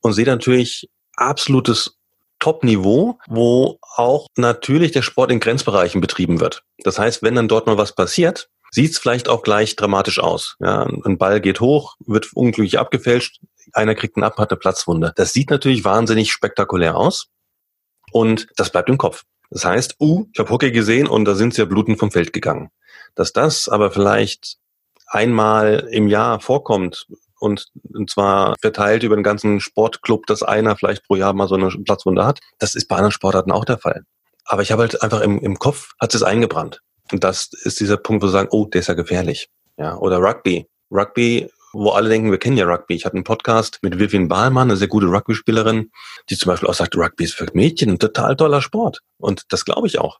und 0.00 0.12
sehe 0.12 0.26
natürlich 0.26 0.88
absolutes 1.14 1.97
Top-Niveau, 2.38 3.18
wo 3.26 3.78
auch 3.96 4.28
natürlich 4.36 4.92
der 4.92 5.02
Sport 5.02 5.30
in 5.30 5.40
Grenzbereichen 5.40 6.00
betrieben 6.00 6.40
wird. 6.40 6.62
Das 6.84 6.98
heißt, 6.98 7.22
wenn 7.22 7.34
dann 7.34 7.48
dort 7.48 7.66
mal 7.66 7.78
was 7.78 7.94
passiert, 7.94 8.48
sieht 8.70 8.92
es 8.92 8.98
vielleicht 8.98 9.28
auch 9.28 9.42
gleich 9.42 9.76
dramatisch 9.76 10.18
aus. 10.18 10.56
Ja, 10.60 10.82
ein 10.82 11.18
Ball 11.18 11.40
geht 11.40 11.60
hoch, 11.60 11.96
wird 12.06 12.32
unglücklich 12.34 12.78
abgefälscht, 12.78 13.40
einer 13.72 13.94
kriegt 13.94 14.16
einen 14.16 14.24
Ab, 14.24 14.38
hat 14.38 14.50
eine 14.50 14.58
Platzwunde. 14.58 15.12
Das 15.16 15.32
sieht 15.32 15.50
natürlich 15.50 15.84
wahnsinnig 15.84 16.32
spektakulär 16.32 16.96
aus 16.96 17.28
und 18.12 18.48
das 18.56 18.70
bleibt 18.70 18.88
im 18.88 18.98
Kopf. 18.98 19.24
Das 19.50 19.64
heißt, 19.64 19.96
uh, 20.00 20.26
ich 20.32 20.38
habe 20.38 20.50
Hockey 20.50 20.70
gesehen 20.70 21.06
und 21.06 21.24
da 21.24 21.34
sind 21.34 21.54
sie 21.54 21.62
ja 21.62 21.66
blutend 21.66 21.98
vom 21.98 22.10
Feld 22.10 22.32
gegangen. 22.32 22.70
Dass 23.14 23.32
das 23.32 23.68
aber 23.68 23.90
vielleicht 23.90 24.58
einmal 25.06 25.88
im 25.90 26.08
Jahr 26.08 26.40
vorkommt 26.40 27.06
und, 27.38 27.66
und 27.92 28.10
zwar 28.10 28.54
verteilt 28.60 29.02
über 29.02 29.16
den 29.16 29.22
ganzen 29.22 29.60
Sportclub, 29.60 30.26
dass 30.26 30.42
einer 30.42 30.76
vielleicht 30.76 31.04
pro 31.06 31.16
Jahr 31.16 31.32
mal 31.32 31.48
so 31.48 31.54
eine 31.54 31.68
Platzwunde 31.68 32.24
hat, 32.24 32.40
das 32.58 32.74
ist 32.74 32.88
bei 32.88 32.96
anderen 32.96 33.12
Sportarten 33.12 33.52
auch 33.52 33.64
der 33.64 33.78
Fall. 33.78 34.04
Aber 34.44 34.62
ich 34.62 34.72
habe 34.72 34.82
halt 34.82 35.02
einfach 35.02 35.20
im, 35.20 35.38
im 35.40 35.58
Kopf, 35.58 35.92
hat 36.00 36.14
es 36.14 36.22
eingebrannt. 36.22 36.80
Und 37.12 37.24
das 37.24 37.50
ist 37.52 37.80
dieser 37.80 37.96
Punkt, 37.96 38.22
wo 38.22 38.26
sie 38.26 38.32
sagen, 38.32 38.48
oh, 38.50 38.66
der 38.66 38.80
ist 38.80 38.88
ja 38.88 38.94
gefährlich. 38.94 39.48
Ja, 39.76 39.96
oder 39.96 40.18
Rugby. 40.18 40.66
Rugby, 40.90 41.50
wo 41.72 41.90
alle 41.90 42.08
denken, 42.08 42.30
wir 42.30 42.38
kennen 42.38 42.56
ja 42.56 42.66
Rugby. 42.66 42.94
Ich 42.94 43.04
hatte 43.04 43.16
einen 43.16 43.24
Podcast 43.24 43.78
mit 43.82 43.98
Vivian 43.98 44.28
Bahlmann, 44.28 44.70
eine 44.70 44.76
sehr 44.76 44.88
gute 44.88 45.06
Rugby-Spielerin, 45.06 45.90
die 46.30 46.36
zum 46.36 46.50
Beispiel 46.50 46.68
auch 46.68 46.74
sagt, 46.74 46.96
Rugby 46.96 47.24
ist 47.24 47.34
für 47.34 47.46
Mädchen 47.52 47.90
ein 47.90 47.98
total 47.98 48.36
toller 48.36 48.62
Sport. 48.62 49.00
Und 49.18 49.44
das 49.50 49.64
glaube 49.64 49.86
ich 49.86 49.98
auch. 49.98 50.18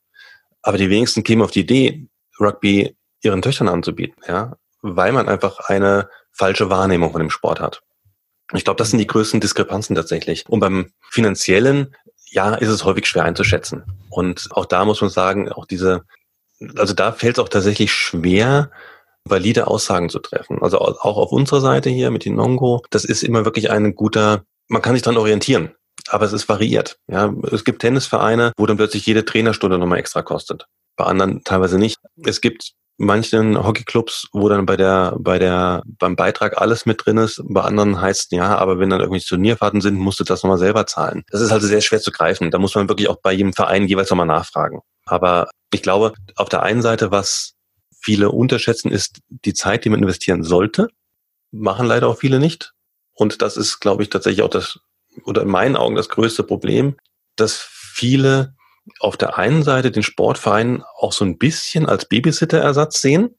Aber 0.63 0.79
die 0.79 0.91
wenigsten 0.91 1.25
kämen 1.25 1.43
auf 1.43 1.51
die 1.51 1.61
Idee, 1.61 2.07
Rugby 2.41 2.97
ihren 3.23 3.43
Töchtern 3.43 3.69
anzubieten, 3.69 4.23
ja, 4.29 4.57
weil 4.83 5.13
man 5.13 5.29
einfach 5.29 5.59
eine 5.61 6.09
falsche 6.33 6.71
Wahrnehmung 6.71 7.13
von 7.13 7.21
dem 7.21 7.31
Sport 7.31 7.61
hat. 7.61 7.83
Ich 8.55 8.65
glaube, 8.65 8.79
das 8.79 8.91
sind 8.91 8.99
die 8.99 9.07
größten 9.07 9.41
Diskrepanzen 9.41 9.95
tatsächlich. 9.95 10.45
Und 10.49 10.61
beim 10.61 10.93
finanziellen, 11.11 11.95
ja, 12.31 12.55
ist 12.55 12.69
es 12.69 12.85
häufig 12.85 13.07
schwer 13.07 13.25
einzuschätzen. 13.25 13.85
Und 14.11 14.49
auch 14.53 14.65
da 14.65 14.85
muss 14.85 15.01
man 15.01 15.11
sagen, 15.11 15.51
auch 15.51 15.67
diese, 15.67 16.05
also 16.77 16.95
da 16.95 17.13
fällt 17.13 17.37
es 17.39 17.45
auch 17.45 17.49
tatsächlich 17.49 17.93
schwer, 17.93 18.71
valide 19.25 19.67
Aussagen 19.67 20.09
zu 20.09 20.19
treffen. 20.19 20.63
Also 20.63 20.79
auch 20.79 21.17
auf 21.17 21.33
unserer 21.33 21.61
Seite 21.61 21.91
hier 21.91 22.11
mit 22.11 22.25
den 22.25 22.37
Nongo, 22.37 22.83
das 22.91 23.05
ist 23.05 23.23
immer 23.23 23.45
wirklich 23.45 23.71
ein 23.71 23.95
guter, 23.95 24.45
man 24.69 24.81
kann 24.81 24.95
sich 24.95 25.03
dran 25.03 25.19
orientieren. 25.19 25.75
Aber 26.09 26.25
es 26.25 26.33
ist 26.33 26.49
variiert. 26.49 26.99
Ja, 27.07 27.35
es 27.51 27.65
gibt 27.65 27.83
Tennisvereine, 27.83 28.53
wo 28.57 28.65
dann 28.65 28.79
plötzlich 28.79 29.05
jede 29.05 29.25
Trainerstunde 29.25 29.79
nochmal 29.79 29.99
extra 29.99 30.23
kostet. 30.23 30.67
Bei 30.97 31.05
anderen 31.05 31.45
teilweise 31.45 31.79
nicht. 31.79 31.99
Es 32.25 32.41
gibt 32.41 32.73
manchen 32.99 33.57
Hockeyclubs, 33.57 34.29
wo 34.33 34.49
dann 34.49 34.67
bei 34.67 34.77
der, 34.77 35.15
bei 35.19 35.39
der, 35.39 35.83
beim 35.87 36.17
Beitrag 36.17 36.61
alles 36.61 36.85
mit 36.85 37.05
drin 37.05 37.17
ist. 37.17 37.41
Bei 37.45 37.63
anderen 37.63 38.01
heißt 38.01 38.33
ja, 38.33 38.59
aber 38.59 38.79
wenn 38.79 38.91
dann 38.91 39.01
irgendwelche 39.01 39.29
Turnierfahrten 39.29 39.81
sind, 39.81 39.95
musst 39.95 40.21
du 40.21 40.25
das 40.25 40.43
nochmal 40.43 40.59
selber 40.59 40.85
zahlen. 40.87 41.25
Das 41.31 41.41
ist 41.41 41.53
also 41.53 41.67
sehr 41.67 41.81
schwer 41.81 42.01
zu 42.01 42.11
greifen. 42.11 42.51
Da 42.51 42.59
muss 42.59 42.75
man 42.75 42.89
wirklich 42.89 43.09
auch 43.09 43.21
bei 43.23 43.33
jedem 43.33 43.53
Verein 43.53 43.87
jeweils 43.87 44.11
nochmal 44.11 44.27
nachfragen. 44.27 44.81
Aber 45.07 45.49
ich 45.73 45.83
glaube, 45.83 46.13
auf 46.35 46.49
der 46.49 46.65
einen 46.65 46.83
Seite, 46.83 47.11
was 47.11 47.55
viele 48.01 48.31
unterschätzen, 48.31 48.91
ist 48.91 49.21
die 49.29 49.55
Zeit, 49.55 49.85
die 49.85 49.91
man 49.91 50.03
investieren 50.03 50.43
sollte. 50.43 50.89
Machen 51.53 51.87
leider 51.87 52.09
auch 52.09 52.19
viele 52.19 52.41
nicht. 52.41 52.73
Und 53.15 53.43
das 53.43 53.57
ist, 53.57 53.79
glaube 53.79 54.03
ich, 54.03 54.11
tatsächlich 54.11 54.43
auch 54.43 54.51
das, 54.51 54.81
oder 55.25 55.43
in 55.43 55.49
meinen 55.49 55.77
Augen 55.77 55.95
das 55.95 56.09
größte 56.09 56.43
Problem, 56.43 56.97
dass 57.37 57.57
viele 57.57 58.55
auf 59.01 59.17
der 59.17 59.39
einen 59.39 59.63
Seite 59.63 59.91
den 59.91 60.03
Sportverein 60.03 60.83
auch 60.97 61.13
so 61.13 61.25
ein 61.25 61.39
bisschen 61.39 61.87
als 61.87 62.07
Babysitterersatz 62.07 63.01
sehen. 63.01 63.35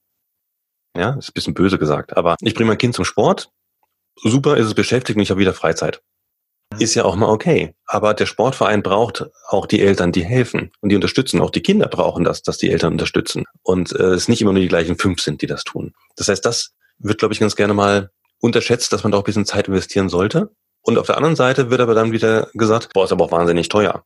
Ja, 0.98 1.12
ist 1.12 1.30
ein 1.30 1.34
bisschen 1.34 1.54
böse 1.54 1.78
gesagt, 1.78 2.18
aber 2.18 2.36
ich 2.42 2.56
bringe 2.56 2.70
mein 2.70 2.78
Kind 2.78 2.96
zum 2.96 3.06
Sport. 3.06 3.52
Super, 4.16 4.58
ist 4.58 4.68
es 4.68 4.74
beschäftigt 4.74 5.18
und 5.18 5.24
ich 5.24 5.30
habe 5.30 5.40
wieder 5.40 5.54
Freizeit. 5.54 6.02
Ist 6.78 6.94
ja 6.94 7.04
auch 7.04 7.16
mal 7.16 7.30
okay. 7.30 7.74
Aber 7.86 8.14
der 8.14 8.26
Sportverein 8.26 8.84
braucht 8.84 9.26
auch 9.48 9.66
die 9.66 9.82
Eltern, 9.82 10.12
die 10.12 10.24
helfen 10.24 10.72
und 10.82 10.90
die 10.90 10.96
unterstützen. 10.96 11.42
Auch 11.42 11.50
die 11.50 11.62
Kinder 11.62 11.88
brauchen 11.88 12.24
das, 12.24 12.44
dass 12.44 12.58
die 12.58 12.70
Eltern 12.70 12.94
unterstützen. 12.94 13.46
Und 13.64 13.92
äh, 13.94 14.14
es 14.14 14.28
nicht 14.28 14.42
immer 14.42 14.54
nur 14.54 14.62
die 14.62 14.68
gleichen 14.68 14.98
fünf 14.98 15.22
sind, 15.22 15.42
die 15.42 15.48
das 15.48 15.64
tun. 15.64 15.94
Das 16.16 16.28
heißt, 16.28 16.46
das 16.46 16.74
wird, 17.00 17.18
glaube 17.18 17.34
ich, 17.34 17.40
ganz 17.40 17.56
gerne 17.56 17.74
mal 17.74 18.12
unterschätzt, 18.40 18.94
dass 18.94 19.04
man 19.04 19.12
da 19.12 19.18
auch 19.18 19.24
ein 19.24 19.26
bisschen 19.26 19.46
Zeit 19.46 19.68
investieren 19.68 20.10
sollte. 20.10 20.52
Und 20.82 20.98
auf 20.98 21.08
der 21.08 21.18
anderen 21.18 21.36
Seite 21.36 21.72
wird 21.72 21.82
aber 21.82 21.96
dann 21.96 22.12
wieder 22.12 22.50
gesagt, 22.54 22.94
boah, 22.94 23.06
ist 23.06 23.12
aber 23.12 23.26
auch 23.26 23.32
wahnsinnig 23.32 23.68
teuer. 23.70 24.06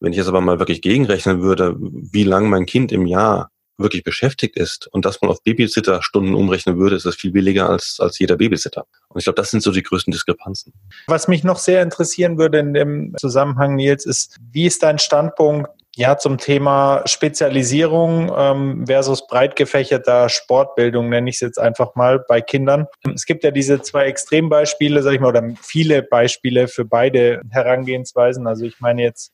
Wenn 0.00 0.12
ich 0.12 0.18
jetzt 0.18 0.28
aber 0.28 0.40
mal 0.40 0.58
wirklich 0.58 0.82
gegenrechnen 0.82 1.42
würde, 1.42 1.76
wie 1.78 2.24
lange 2.24 2.48
mein 2.48 2.66
Kind 2.66 2.92
im 2.92 3.06
Jahr 3.06 3.50
wirklich 3.76 4.04
beschäftigt 4.04 4.56
ist 4.56 4.86
und 4.92 5.04
das 5.04 5.20
mal 5.20 5.28
auf 5.28 5.42
Babysitter-Stunden 5.42 6.34
umrechnen 6.34 6.78
würde, 6.78 6.96
ist 6.96 7.06
das 7.06 7.16
viel 7.16 7.32
billiger 7.32 7.68
als, 7.68 7.98
als 8.00 8.18
jeder 8.18 8.36
Babysitter. 8.36 8.86
Und 9.08 9.18
ich 9.18 9.24
glaube, 9.24 9.36
das 9.36 9.50
sind 9.50 9.62
so 9.62 9.72
die 9.72 9.82
größten 9.82 10.12
Diskrepanzen. 10.12 10.72
Was 11.06 11.28
mich 11.28 11.44
noch 11.44 11.58
sehr 11.58 11.82
interessieren 11.82 12.38
würde 12.38 12.58
in 12.58 12.74
dem 12.74 13.14
Zusammenhang, 13.18 13.74
Nils, 13.74 14.06
ist, 14.06 14.36
wie 14.52 14.66
ist 14.66 14.82
dein 14.82 14.98
Standpunkt 14.98 15.70
ja, 15.96 16.18
zum 16.18 16.38
Thema 16.38 17.02
Spezialisierung 17.06 18.32
ähm, 18.36 18.84
versus 18.86 19.28
breit 19.28 19.54
gefächerter 19.54 20.28
Sportbildung, 20.28 21.08
nenne 21.08 21.30
ich 21.30 21.36
es 21.36 21.40
jetzt 21.40 21.58
einfach 21.58 21.94
mal 21.94 22.18
bei 22.18 22.40
Kindern. 22.40 22.86
Es 23.14 23.26
gibt 23.26 23.44
ja 23.44 23.52
diese 23.52 23.80
zwei 23.80 24.06
Extrembeispiele, 24.06 25.02
sag 25.02 25.12
ich 25.12 25.20
mal, 25.20 25.28
oder 25.28 25.54
viele 25.62 26.02
Beispiele 26.02 26.66
für 26.66 26.84
beide 26.84 27.42
Herangehensweisen. 27.50 28.48
Also 28.48 28.64
ich 28.64 28.80
meine 28.80 29.02
jetzt 29.02 29.32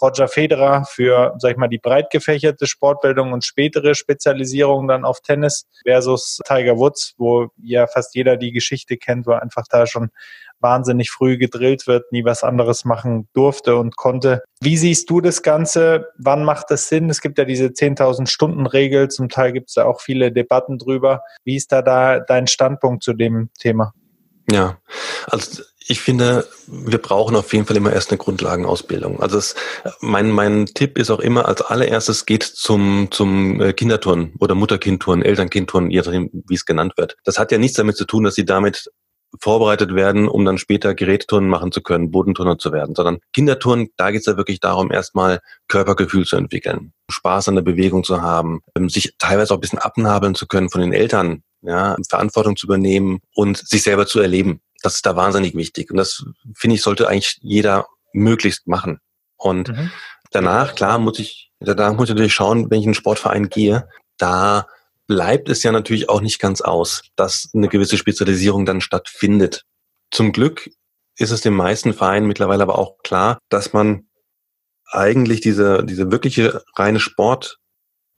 Roger 0.00 0.28
Federer 0.28 0.84
für, 0.84 1.34
sag 1.38 1.52
ich 1.52 1.56
mal, 1.56 1.68
die 1.68 1.78
breit 1.78 2.10
gefächerte 2.10 2.66
Sportbildung 2.66 3.32
und 3.32 3.44
spätere 3.44 3.94
Spezialisierung 3.94 4.88
dann 4.88 5.04
auf 5.04 5.20
Tennis 5.20 5.66
versus 5.84 6.40
Tiger 6.46 6.76
Woods, 6.76 7.14
wo 7.16 7.48
ja 7.62 7.86
fast 7.86 8.14
jeder 8.14 8.36
die 8.36 8.52
Geschichte 8.52 8.96
kennt, 8.96 9.26
wo 9.26 9.32
einfach 9.32 9.64
da 9.70 9.86
schon 9.86 10.10
wahnsinnig 10.60 11.10
früh 11.10 11.36
gedrillt 11.36 11.86
wird, 11.86 12.12
nie 12.12 12.24
was 12.24 12.42
anderes 12.42 12.84
machen 12.84 13.28
durfte 13.34 13.76
und 13.76 13.96
konnte. 13.96 14.42
Wie 14.60 14.76
siehst 14.76 15.10
du 15.10 15.20
das 15.20 15.42
Ganze? 15.42 16.08
Wann 16.18 16.44
macht 16.44 16.70
das 16.70 16.88
Sinn? 16.88 17.10
Es 17.10 17.20
gibt 17.20 17.38
ja 17.38 17.44
diese 17.44 17.66
10.000 17.66 18.26
Stunden 18.26 18.66
Regel. 18.66 19.08
Zum 19.08 19.28
Teil 19.28 19.52
gibt 19.52 19.68
es 19.68 19.74
ja 19.74 19.84
auch 19.84 20.00
viele 20.00 20.32
Debatten 20.32 20.78
drüber. 20.78 21.22
Wie 21.44 21.56
ist 21.56 21.72
da, 21.72 21.82
da 21.82 22.20
dein 22.20 22.46
Standpunkt 22.46 23.02
zu 23.02 23.12
dem 23.12 23.50
Thema? 23.58 23.92
Ja, 24.50 24.78
also 25.26 25.62
ich 25.88 26.00
finde, 26.00 26.46
wir 26.66 26.98
brauchen 26.98 27.36
auf 27.36 27.52
jeden 27.52 27.66
Fall 27.66 27.76
immer 27.76 27.92
erst 27.92 28.10
eine 28.10 28.18
Grundlagenausbildung. 28.18 29.20
Also 29.20 29.38
es, 29.38 29.54
mein, 30.00 30.30
mein 30.30 30.66
Tipp 30.66 30.98
ist 30.98 31.10
auch 31.10 31.20
immer, 31.20 31.46
als 31.46 31.62
allererstes 31.62 32.26
geht 32.26 32.42
zum, 32.42 33.08
zum 33.10 33.60
äh, 33.60 33.72
Kinderturnen 33.72 34.34
oder 34.40 34.54
Mutterkindturnen, 34.54 35.24
Elternkindturnen, 35.24 35.90
je 35.90 35.98
nachdem, 35.98 36.30
wie 36.32 36.54
es 36.54 36.64
genannt 36.64 36.94
wird. 36.96 37.16
Das 37.24 37.38
hat 37.38 37.52
ja 37.52 37.58
nichts 37.58 37.76
damit 37.76 37.96
zu 37.96 38.04
tun, 38.04 38.24
dass 38.24 38.34
sie 38.34 38.44
damit 38.44 38.90
vorbereitet 39.40 39.94
werden, 39.94 40.28
um 40.28 40.44
dann 40.44 40.58
später 40.58 40.94
Gerätturnen 40.94 41.48
machen 41.48 41.72
zu 41.72 41.82
können, 41.82 42.10
Bodenturner 42.10 42.58
zu 42.58 42.72
werden, 42.72 42.94
sondern 42.94 43.18
Kinderturnen, 43.32 43.88
da 43.96 44.10
geht 44.10 44.20
es 44.20 44.26
ja 44.26 44.36
wirklich 44.36 44.60
darum, 44.60 44.90
erstmal 44.90 45.40
Körpergefühl 45.68 46.24
zu 46.24 46.36
entwickeln, 46.36 46.92
Spaß 47.10 47.48
an 47.48 47.56
der 47.56 47.62
Bewegung 47.62 48.02
zu 48.04 48.22
haben, 48.22 48.60
ähm, 48.76 48.88
sich 48.88 49.14
teilweise 49.18 49.52
auch 49.52 49.58
ein 49.58 49.60
bisschen 49.60 49.78
abnabeln 49.78 50.34
zu 50.34 50.46
können 50.46 50.70
von 50.70 50.80
den 50.80 50.92
Eltern, 50.92 51.42
ja, 51.62 51.96
Verantwortung 52.08 52.56
zu 52.56 52.66
übernehmen 52.66 53.20
und 53.34 53.58
sich 53.58 53.82
selber 53.82 54.06
zu 54.06 54.20
erleben. 54.20 54.60
Das 54.82 54.96
ist 54.96 55.06
da 55.06 55.16
wahnsinnig 55.16 55.54
wichtig. 55.54 55.90
Und 55.90 55.96
das, 55.96 56.24
finde 56.54 56.76
ich, 56.76 56.82
sollte 56.82 57.08
eigentlich 57.08 57.38
jeder 57.40 57.86
möglichst 58.12 58.66
machen. 58.66 59.00
Und 59.36 59.68
mhm. 59.68 59.90
danach, 60.30 60.74
klar, 60.74 60.98
muss 60.98 61.18
ich, 61.18 61.50
danach 61.60 61.94
muss 61.94 62.04
ich 62.04 62.14
natürlich 62.14 62.34
schauen, 62.34 62.70
wenn 62.70 62.78
ich 62.78 62.84
in 62.84 62.90
einen 62.90 62.94
Sportverein 62.94 63.48
gehe, 63.48 63.88
da 64.18 64.66
bleibt 65.06 65.48
es 65.48 65.62
ja 65.62 65.72
natürlich 65.72 66.08
auch 66.08 66.20
nicht 66.20 66.40
ganz 66.40 66.60
aus, 66.60 67.02
dass 67.16 67.50
eine 67.54 67.68
gewisse 67.68 67.96
Spezialisierung 67.96 68.66
dann 68.66 68.80
stattfindet. 68.80 69.64
Zum 70.10 70.32
Glück 70.32 70.70
ist 71.16 71.30
es 71.30 71.40
den 71.40 71.54
meisten 71.54 71.94
Vereinen 71.94 72.26
mittlerweile 72.26 72.62
aber 72.62 72.78
auch 72.78 72.98
klar, 73.02 73.38
dass 73.48 73.72
man 73.72 74.08
eigentlich 74.86 75.40
diese, 75.40 75.84
diese 75.84 76.10
wirkliche 76.10 76.62
reine 76.76 77.00
Sport 77.00 77.58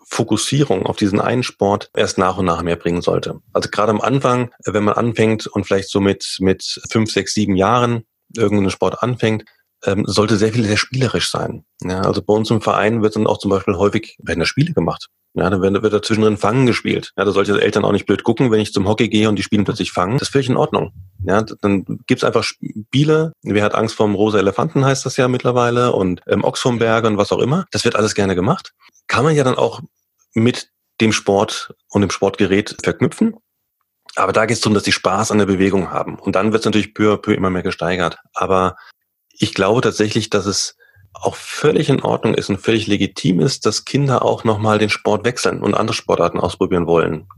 Fokussierung 0.09 0.87
auf 0.87 0.97
diesen 0.97 1.21
einen 1.21 1.43
Sport 1.43 1.91
erst 1.95 2.19
nach 2.19 2.39
und 2.39 2.47
nach 2.47 2.63
mehr 2.63 2.77
bringen 2.77 3.03
sollte. 3.03 3.41
Also 3.53 3.69
gerade 3.71 3.91
am 3.91 4.01
Anfang, 4.01 4.51
wenn 4.65 4.85
man 4.85 4.95
anfängt 4.95 5.47
und 5.47 5.65
vielleicht 5.65 5.91
so 5.91 6.01
mit, 6.01 6.37
mit 6.41 6.81
fünf, 6.91 7.13
sechs, 7.13 7.35
sieben 7.35 7.57
Jahren 7.57 8.05
irgendeinen 8.35 8.71
Sport 8.71 9.03
anfängt, 9.03 9.45
ähm, 9.85 10.05
sollte 10.07 10.37
sehr 10.37 10.53
viel 10.53 10.65
sehr 10.65 10.77
spielerisch 10.77 11.31
sein. 11.31 11.65
Ja, 11.83 12.01
also 12.01 12.23
bei 12.23 12.35
uns 12.35 12.51
im 12.51 12.61
Verein 12.61 13.03
wird 13.03 13.17
dann 13.17 13.27
auch 13.27 13.39
zum 13.39 13.51
Beispiel 13.51 13.77
häufig 13.77 14.17
werden 14.21 14.41
da 14.41 14.47
Spiele 14.47 14.73
gemacht. 14.73 15.09
Ja, 15.35 15.51
dann 15.51 15.61
wird, 15.61 15.83
wird 15.83 15.93
da 15.93 16.03
zwischendrin 16.03 16.37
Fangen 16.37 16.67
gespielt. 16.67 17.13
Ja, 17.17 17.25
da 17.25 17.31
sollte 17.31 17.61
Eltern 17.61 17.85
auch 17.85 17.93
nicht 17.93 18.07
blöd 18.07 18.25
gucken, 18.25 18.51
wenn 18.51 18.61
ich 18.61 18.73
zum 18.73 18.89
Hockey 18.89 19.09
gehe 19.09 19.29
und 19.29 19.37
die 19.37 19.43
spielen 19.43 19.65
plötzlich 19.65 19.93
Fangen. 19.93 20.19
Das 20.19 20.29
ist 20.29 20.33
völlig 20.33 20.49
in 20.49 20.57
Ordnung. 20.57 20.93
Ja, 21.25 21.43
dann 21.43 21.85
gibt's 22.07 22.25
einfach 22.25 22.43
Spiele. 22.43 23.33
Wer 23.43 23.63
hat 23.63 23.75
Angst 23.75 23.95
vorm 23.95 24.15
rosa 24.15 24.39
Elefanten, 24.39 24.85
heißt 24.85 25.07
das 25.07 25.17
ja 25.17 25.29
mittlerweile, 25.29 25.93
und 25.93 26.23
ähm, 26.27 26.43
Ochs 26.43 26.61
vom 26.61 26.79
Berg 26.79 27.05
und 27.05 27.19
was 27.19 27.31
auch 27.31 27.39
immer. 27.39 27.67
Das 27.71 27.85
wird 27.85 27.95
alles 27.95 28.15
gerne 28.15 28.35
gemacht. 28.35 28.73
Kann 29.07 29.25
man 29.25 29.35
ja 29.35 29.45
dann 29.45 29.57
auch 29.57 29.81
mit 30.35 30.71
dem 31.01 31.13
Sport 31.13 31.75
und 31.89 32.03
dem 32.03 32.11
Sportgerät 32.11 32.77
verknüpfen. 32.83 33.37
Aber 34.17 34.33
da 34.33 34.47
geht 34.47 34.57
es 34.57 34.61
darum, 34.61 34.75
dass 34.75 34.83
die 34.83 34.93
Spaß 34.93 35.31
an 35.31 35.39
der 35.39 35.47
Bewegung 35.47 35.91
haben. 35.91 36.19
Und 36.19 36.35
dann 36.35 36.53
wird 36.53 36.61
es 36.61 36.65
natürlich 36.65 36.95
peu 36.95 37.13
à 37.13 37.17
peu 37.17 37.35
immer 37.35 37.51
mehr 37.51 37.63
gesteigert. 37.63 38.19
Aber 38.35 38.77
ich 39.33 39.55
glaube 39.55 39.81
tatsächlich, 39.81 40.31
dass 40.31 40.47
es 40.47 40.77
auch 41.13 41.37
völlig 41.37 41.89
in 41.89 42.03
Ordnung 42.03 42.35
ist 42.35 42.49
und 42.49 42.59
völlig 42.59 42.87
legitim 42.87 43.41
ist, 43.41 43.67
dass 43.67 43.85
Kinder 43.85 44.25
auch 44.25 44.45
nochmal 44.45 44.79
den 44.79 44.91
Sport 44.91 45.25
wechseln 45.25 45.63
und 45.63 45.75
andere 45.75 45.95
Sportarten 45.95 46.41
ausprobieren 46.41 46.87
wollen. 46.87 47.29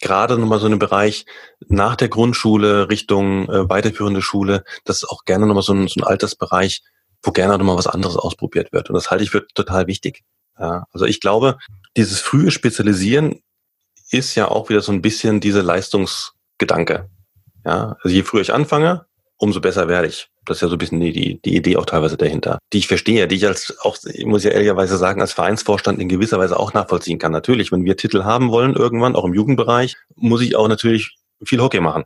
Gerade 0.00 0.38
nochmal 0.38 0.60
so 0.60 0.66
einen 0.66 0.78
Bereich 0.78 1.26
nach 1.66 1.96
der 1.96 2.08
Grundschule 2.08 2.88
Richtung 2.88 3.48
äh, 3.48 3.68
weiterführende 3.68 4.22
Schule, 4.22 4.64
das 4.84 4.98
ist 4.98 5.08
auch 5.08 5.24
gerne 5.24 5.46
nochmal 5.46 5.64
so 5.64 5.72
ein, 5.72 5.88
so 5.88 6.00
ein 6.00 6.04
Altersbereich, 6.04 6.82
wo 7.22 7.32
gerne 7.32 7.58
nochmal 7.58 7.76
was 7.76 7.88
anderes 7.88 8.16
ausprobiert 8.16 8.72
wird. 8.72 8.88
Und 8.90 8.94
das 8.94 9.10
halte 9.10 9.24
ich 9.24 9.30
für 9.30 9.46
total 9.48 9.88
wichtig. 9.88 10.22
Ja, 10.58 10.86
also 10.92 11.04
ich 11.04 11.20
glaube, 11.20 11.58
dieses 11.96 12.20
frühe 12.20 12.50
Spezialisieren 12.50 13.42
ist 14.10 14.34
ja 14.34 14.48
auch 14.48 14.68
wieder 14.68 14.80
so 14.80 14.92
ein 14.92 15.02
bisschen 15.02 15.40
diese 15.40 15.60
Leistungsgedanke. 15.60 17.08
Ja, 17.64 17.96
also 18.02 18.14
je 18.14 18.22
früher 18.22 18.40
ich 18.40 18.52
anfange, 18.52 19.06
umso 19.36 19.60
besser 19.60 19.88
werde 19.88 20.08
ich. 20.08 20.28
Das 20.44 20.58
ist 20.58 20.60
ja 20.62 20.68
so 20.68 20.76
ein 20.76 20.78
bisschen 20.78 21.00
die, 21.00 21.12
die, 21.12 21.40
die 21.42 21.56
Idee 21.56 21.76
auch 21.76 21.84
teilweise 21.84 22.16
dahinter, 22.16 22.58
die 22.72 22.78
ich 22.78 22.88
verstehe, 22.88 23.28
die 23.28 23.36
ich 23.36 23.46
als 23.46 23.76
auch, 23.82 23.96
ich 24.04 24.24
muss 24.24 24.44
ja 24.44 24.50
ehrlicherweise 24.50 24.96
sagen, 24.96 25.20
als 25.20 25.32
Vereinsvorstand 25.32 26.00
in 26.00 26.08
gewisser 26.08 26.38
Weise 26.38 26.58
auch 26.58 26.72
nachvollziehen 26.72 27.18
kann. 27.18 27.32
Natürlich, 27.32 27.70
wenn 27.70 27.84
wir 27.84 27.96
Titel 27.96 28.24
haben 28.24 28.50
wollen 28.50 28.74
irgendwann, 28.74 29.14
auch 29.14 29.24
im 29.24 29.34
Jugendbereich, 29.34 29.96
muss 30.16 30.40
ich 30.40 30.56
auch 30.56 30.68
natürlich 30.68 31.16
viel 31.44 31.60
Hockey 31.60 31.80
machen 31.80 32.04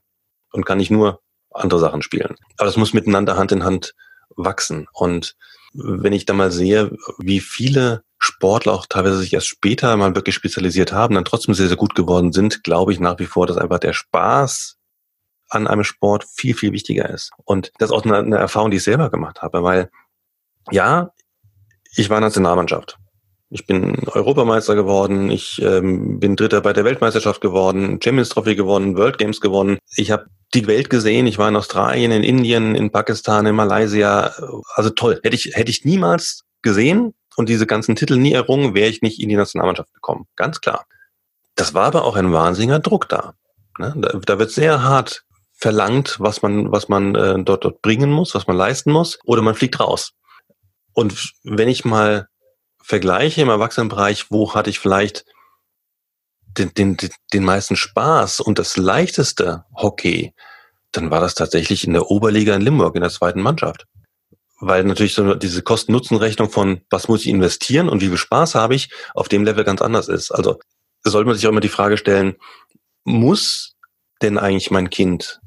und 0.52 0.66
kann 0.66 0.78
nicht 0.78 0.90
nur 0.90 1.20
andere 1.50 1.80
Sachen 1.80 2.02
spielen. 2.02 2.34
Aber 2.56 2.66
das 2.66 2.76
muss 2.76 2.92
miteinander 2.92 3.36
Hand 3.36 3.52
in 3.52 3.64
Hand 3.64 3.94
wachsen. 4.36 4.88
Und 4.92 5.36
wenn 5.74 6.12
ich 6.12 6.26
da 6.26 6.34
mal 6.34 6.50
sehe, 6.50 6.96
wie 7.18 7.40
viele 7.40 8.02
Sportler 8.24 8.72
auch 8.72 8.86
teilweise 8.86 9.16
sich 9.16 9.34
erst 9.34 9.48
später 9.48 9.96
mal 9.96 10.14
wirklich 10.14 10.36
spezialisiert 10.36 10.92
haben, 10.92 11.16
dann 11.16 11.24
trotzdem 11.24 11.54
sehr, 11.54 11.66
sehr 11.66 11.76
gut 11.76 11.96
geworden 11.96 12.32
sind, 12.32 12.62
glaube 12.62 12.92
ich 12.92 13.00
nach 13.00 13.18
wie 13.18 13.26
vor, 13.26 13.48
dass 13.48 13.56
einfach 13.56 13.80
der 13.80 13.92
Spaß 13.92 14.76
an 15.50 15.66
einem 15.66 15.82
Sport 15.82 16.24
viel, 16.32 16.54
viel 16.54 16.72
wichtiger 16.72 17.10
ist. 17.10 17.32
Und 17.44 17.72
das 17.78 17.90
ist 17.90 17.96
auch 17.96 18.04
eine, 18.04 18.18
eine 18.18 18.38
Erfahrung, 18.38 18.70
die 18.70 18.76
ich 18.76 18.84
selber 18.84 19.10
gemacht 19.10 19.42
habe, 19.42 19.64
weil 19.64 19.90
ja, 20.70 21.10
ich 21.96 22.10
war 22.10 22.20
Nationalmannschaft. 22.20 22.96
Ich 23.50 23.66
bin 23.66 24.06
Europameister 24.06 24.76
geworden, 24.76 25.28
ich 25.28 25.60
ähm, 25.60 26.20
bin 26.20 26.36
Dritter 26.36 26.60
bei 26.60 26.72
der 26.72 26.84
Weltmeisterschaft 26.84 27.40
geworden, 27.40 28.00
Champions 28.02 28.28
Trophy 28.28 28.54
gewonnen, 28.54 28.96
World 28.96 29.18
Games 29.18 29.40
gewonnen. 29.40 29.78
Ich 29.96 30.12
habe 30.12 30.26
die 30.54 30.68
Welt 30.68 30.90
gesehen, 30.90 31.26
ich 31.26 31.38
war 31.38 31.48
in 31.48 31.56
Australien, 31.56 32.12
in 32.12 32.22
Indien, 32.22 32.76
in 32.76 32.92
Pakistan, 32.92 33.46
in 33.46 33.56
Malaysia. 33.56 34.32
Also 34.74 34.90
toll. 34.90 35.18
Hätte 35.24 35.34
ich, 35.34 35.50
hätte 35.54 35.70
ich 35.70 35.84
niemals 35.84 36.44
gesehen 36.62 37.14
und 37.36 37.48
diese 37.48 37.66
ganzen 37.66 37.96
Titel 37.96 38.16
nie 38.16 38.32
errungen, 38.32 38.74
wäre 38.74 38.88
ich 38.88 39.02
nicht 39.02 39.20
in 39.20 39.28
die 39.28 39.36
Nationalmannschaft 39.36 39.92
gekommen. 39.94 40.26
Ganz 40.36 40.60
klar. 40.60 40.86
Das 41.54 41.74
war 41.74 41.86
aber 41.86 42.04
auch 42.04 42.16
ein 42.16 42.32
wahnsinniger 42.32 42.78
Druck 42.78 43.08
da. 43.08 43.34
Ne? 43.78 43.94
Da, 43.96 44.18
da 44.18 44.38
wird 44.38 44.50
sehr 44.50 44.82
hart 44.82 45.24
verlangt, 45.52 46.16
was 46.18 46.42
man, 46.42 46.72
was 46.72 46.88
man 46.88 47.14
äh, 47.14 47.42
dort, 47.42 47.64
dort 47.64 47.82
bringen 47.82 48.10
muss, 48.10 48.34
was 48.34 48.46
man 48.46 48.56
leisten 48.56 48.90
muss, 48.90 49.18
oder 49.24 49.42
man 49.42 49.54
fliegt 49.54 49.78
raus. 49.80 50.12
Und 50.92 51.32
wenn 51.44 51.68
ich 51.68 51.84
mal 51.84 52.28
vergleiche 52.82 53.42
im 53.42 53.48
Erwachsenenbereich, 53.48 54.30
wo 54.30 54.54
hatte 54.54 54.70
ich 54.70 54.78
vielleicht 54.78 55.24
den, 56.58 56.74
den, 56.74 56.96
den 57.32 57.44
meisten 57.44 57.76
Spaß 57.76 58.40
und 58.40 58.58
das 58.58 58.76
leichteste 58.76 59.64
Hockey, 59.74 60.34
dann 60.90 61.10
war 61.10 61.20
das 61.20 61.34
tatsächlich 61.34 61.86
in 61.86 61.94
der 61.94 62.10
Oberliga 62.10 62.54
in 62.54 62.60
Limburg, 62.60 62.94
in 62.96 63.02
der 63.02 63.10
zweiten 63.10 63.40
Mannschaft. 63.40 63.86
Weil 64.64 64.84
natürlich 64.84 65.14
so 65.14 65.34
diese 65.34 65.60
Kosten-Nutzen-Rechnung 65.62 66.48
von, 66.48 66.82
was 66.88 67.08
muss 67.08 67.22
ich 67.22 67.26
investieren 67.26 67.88
und 67.88 68.00
wie 68.00 68.06
viel 68.06 68.16
Spaß 68.16 68.54
habe 68.54 68.76
ich, 68.76 68.90
auf 69.12 69.28
dem 69.28 69.42
Level 69.42 69.64
ganz 69.64 69.82
anders 69.82 70.06
ist. 70.06 70.30
Also 70.30 70.60
sollte 71.02 71.26
man 71.26 71.34
sich 71.34 71.44
auch 71.46 71.50
immer 71.50 71.60
die 71.60 71.68
Frage 71.68 71.96
stellen, 71.96 72.36
muss 73.02 73.74
denn 74.22 74.38
eigentlich 74.38 74.70
mein 74.70 74.88
Kind 74.88 75.40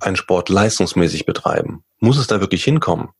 einen 0.00 0.16
Sport 0.16 0.48
leistungsmäßig 0.48 1.24
betreiben? 1.24 1.84
Muss 2.00 2.18
es 2.18 2.26
da 2.26 2.40
wirklich 2.40 2.64
hinkommen? 2.64 3.10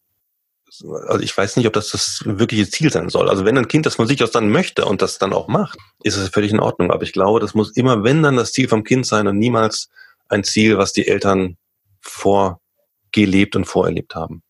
Also 1.07 1.21
ich 1.23 1.37
weiß 1.37 1.57
nicht, 1.57 1.69
ob 1.69 1.73
das 1.73 1.91
das 1.91 2.25
wirkliche 2.25 2.69
Ziel 2.69 2.91
sein 2.91 3.09
soll. 3.09 3.31
Also 3.31 3.45
wenn 3.45 3.57
ein 3.57 3.69
Kind 3.69 3.87
das 3.87 3.95
von 3.95 4.09
sich 4.09 4.21
aus 4.25 4.33
dann 4.33 4.51
möchte 4.51 4.87
und 4.87 5.03
das 5.03 5.19
dann 5.19 5.33
auch 5.33 5.47
macht, 5.47 5.79
ist 6.03 6.17
es 6.17 6.31
völlig 6.31 6.51
in 6.51 6.59
Ordnung. 6.59 6.91
Aber 6.91 7.05
ich 7.05 7.13
glaube, 7.13 7.39
das 7.39 7.55
muss 7.55 7.77
immer, 7.77 8.03
wenn 8.03 8.25
dann 8.25 8.37
das 8.37 8.51
Ziel 8.51 8.67
vom 8.67 8.83
Kind 8.83 9.07
sein 9.07 9.29
und 9.29 9.39
niemals 9.39 9.89
ein 10.29 10.43
Ziel, 10.43 10.79
was 10.79 10.93
die 10.93 11.07
Eltern 11.07 11.57
vorgelebt 12.01 13.55
und 13.55 13.67
vorerlebt 13.67 14.17
haben. 14.17 14.43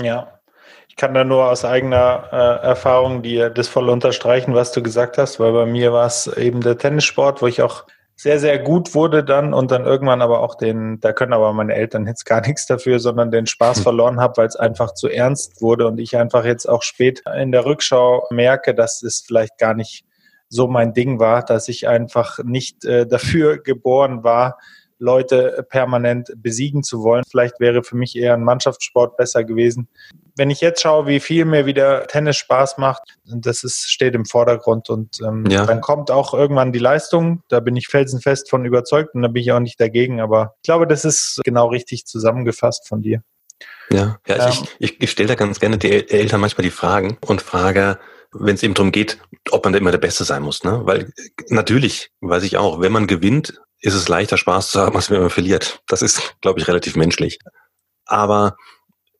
Ja, 0.00 0.40
ich 0.88 0.96
kann 0.96 1.14
da 1.14 1.24
nur 1.24 1.50
aus 1.50 1.64
eigener 1.64 2.28
äh, 2.32 2.66
Erfahrung 2.66 3.22
dir 3.22 3.50
das 3.50 3.68
voll 3.68 3.88
unterstreichen, 3.88 4.54
was 4.54 4.72
du 4.72 4.82
gesagt 4.82 5.18
hast, 5.18 5.40
weil 5.40 5.52
bei 5.52 5.66
mir 5.66 5.92
war 5.92 6.06
es 6.06 6.26
eben 6.26 6.60
der 6.60 6.78
Tennissport, 6.78 7.42
wo 7.42 7.46
ich 7.46 7.62
auch 7.62 7.84
sehr, 8.14 8.40
sehr 8.40 8.58
gut 8.58 8.96
wurde 8.96 9.22
dann 9.22 9.54
und 9.54 9.70
dann 9.70 9.84
irgendwann 9.84 10.22
aber 10.22 10.40
auch 10.40 10.56
den, 10.56 10.98
da 10.98 11.12
können 11.12 11.32
aber 11.32 11.52
meine 11.52 11.74
Eltern 11.74 12.06
jetzt 12.06 12.24
gar 12.24 12.40
nichts 12.46 12.66
dafür, 12.66 12.98
sondern 12.98 13.30
den 13.30 13.46
Spaß 13.46 13.78
hm. 13.78 13.82
verloren 13.84 14.20
habe, 14.20 14.38
weil 14.38 14.46
es 14.46 14.56
einfach 14.56 14.94
zu 14.94 15.08
ernst 15.08 15.62
wurde 15.62 15.86
und 15.86 15.98
ich 15.98 16.16
einfach 16.16 16.44
jetzt 16.44 16.68
auch 16.68 16.82
spät 16.82 17.22
in 17.40 17.52
der 17.52 17.64
Rückschau 17.64 18.26
merke, 18.30 18.74
dass 18.74 19.02
es 19.02 19.24
vielleicht 19.26 19.58
gar 19.58 19.74
nicht 19.74 20.04
so 20.48 20.66
mein 20.66 20.94
Ding 20.94 21.20
war, 21.20 21.44
dass 21.44 21.68
ich 21.68 21.86
einfach 21.86 22.38
nicht 22.42 22.84
äh, 22.84 23.06
dafür 23.06 23.58
geboren 23.58 24.24
war, 24.24 24.58
Leute 24.98 25.66
permanent 25.70 26.32
besiegen 26.36 26.82
zu 26.82 27.02
wollen. 27.02 27.24
Vielleicht 27.28 27.60
wäre 27.60 27.82
für 27.82 27.96
mich 27.96 28.16
eher 28.16 28.34
ein 28.34 28.44
Mannschaftssport 28.44 29.16
besser 29.16 29.44
gewesen. 29.44 29.88
Wenn 30.36 30.50
ich 30.50 30.60
jetzt 30.60 30.82
schaue, 30.82 31.06
wie 31.06 31.20
viel 31.20 31.44
mir 31.44 31.66
wieder 31.66 32.06
Tennis 32.06 32.36
Spaß 32.36 32.78
macht, 32.78 33.02
das 33.24 33.64
ist, 33.64 33.90
steht 33.90 34.14
im 34.14 34.24
Vordergrund 34.24 34.90
und 34.90 35.20
ähm, 35.26 35.46
ja. 35.48 35.66
dann 35.66 35.80
kommt 35.80 36.10
auch 36.10 36.34
irgendwann 36.34 36.72
die 36.72 36.78
Leistung. 36.78 37.42
Da 37.48 37.60
bin 37.60 37.76
ich 37.76 37.88
felsenfest 37.88 38.50
von 38.50 38.64
überzeugt 38.64 39.14
und 39.14 39.22
da 39.22 39.28
bin 39.28 39.42
ich 39.42 39.52
auch 39.52 39.60
nicht 39.60 39.80
dagegen. 39.80 40.20
Aber 40.20 40.54
ich 40.62 40.66
glaube, 40.66 40.86
das 40.86 41.04
ist 41.04 41.40
genau 41.44 41.68
richtig 41.68 42.06
zusammengefasst 42.06 42.86
von 42.86 43.02
dir. 43.02 43.22
Ja, 43.90 44.18
ja 44.26 44.36
also 44.36 44.62
ähm, 44.62 44.68
ich, 44.78 44.92
ich, 44.92 45.02
ich 45.02 45.10
stelle 45.10 45.28
da 45.28 45.34
ganz 45.34 45.60
gerne 45.60 45.78
die 45.78 45.90
Eltern 45.90 46.40
manchmal 46.40 46.64
die 46.64 46.70
Fragen 46.70 47.18
und 47.26 47.42
frage, 47.42 47.98
wenn 48.32 48.54
es 48.54 48.62
eben 48.62 48.74
darum 48.74 48.92
geht, 48.92 49.18
ob 49.50 49.64
man 49.64 49.72
da 49.72 49.78
immer 49.78 49.90
der 49.90 49.98
Beste 49.98 50.24
sein 50.24 50.42
muss. 50.42 50.64
Ne? 50.64 50.80
Weil 50.84 51.12
natürlich 51.48 52.10
weiß 52.20 52.42
ich 52.42 52.56
auch, 52.56 52.80
wenn 52.80 52.92
man 52.92 53.06
gewinnt, 53.06 53.60
ist 53.80 53.94
es 53.94 54.08
leichter 54.08 54.36
Spaß 54.36 54.70
zu 54.70 54.80
haben, 54.80 54.96
als 54.96 55.10
wenn 55.10 55.20
man 55.20 55.30
verliert. 55.30 55.82
Das 55.86 56.02
ist, 56.02 56.36
glaube 56.40 56.60
ich, 56.60 56.68
relativ 56.68 56.96
menschlich. 56.96 57.38
Aber 58.04 58.56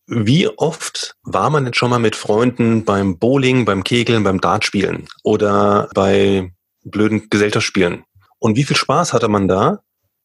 wie 0.06 0.48
oft 0.48 1.16
war 1.22 1.50
man 1.50 1.64
denn 1.64 1.74
schon 1.74 1.90
mal 1.90 1.98
mit 1.98 2.16
Freunden 2.16 2.84
beim 2.84 3.18
Bowling, 3.18 3.64
beim 3.64 3.84
Kegeln, 3.84 4.24
beim 4.24 4.40
Dartspielen 4.40 5.06
oder 5.22 5.88
bei 5.94 6.52
blöden 6.84 7.28
Gesellschaftsspielen? 7.28 8.04
Und 8.38 8.56
wie 8.56 8.64
viel 8.64 8.76
Spaß 8.76 9.12
hatte 9.12 9.28
man 9.28 9.48
da, 9.48 9.80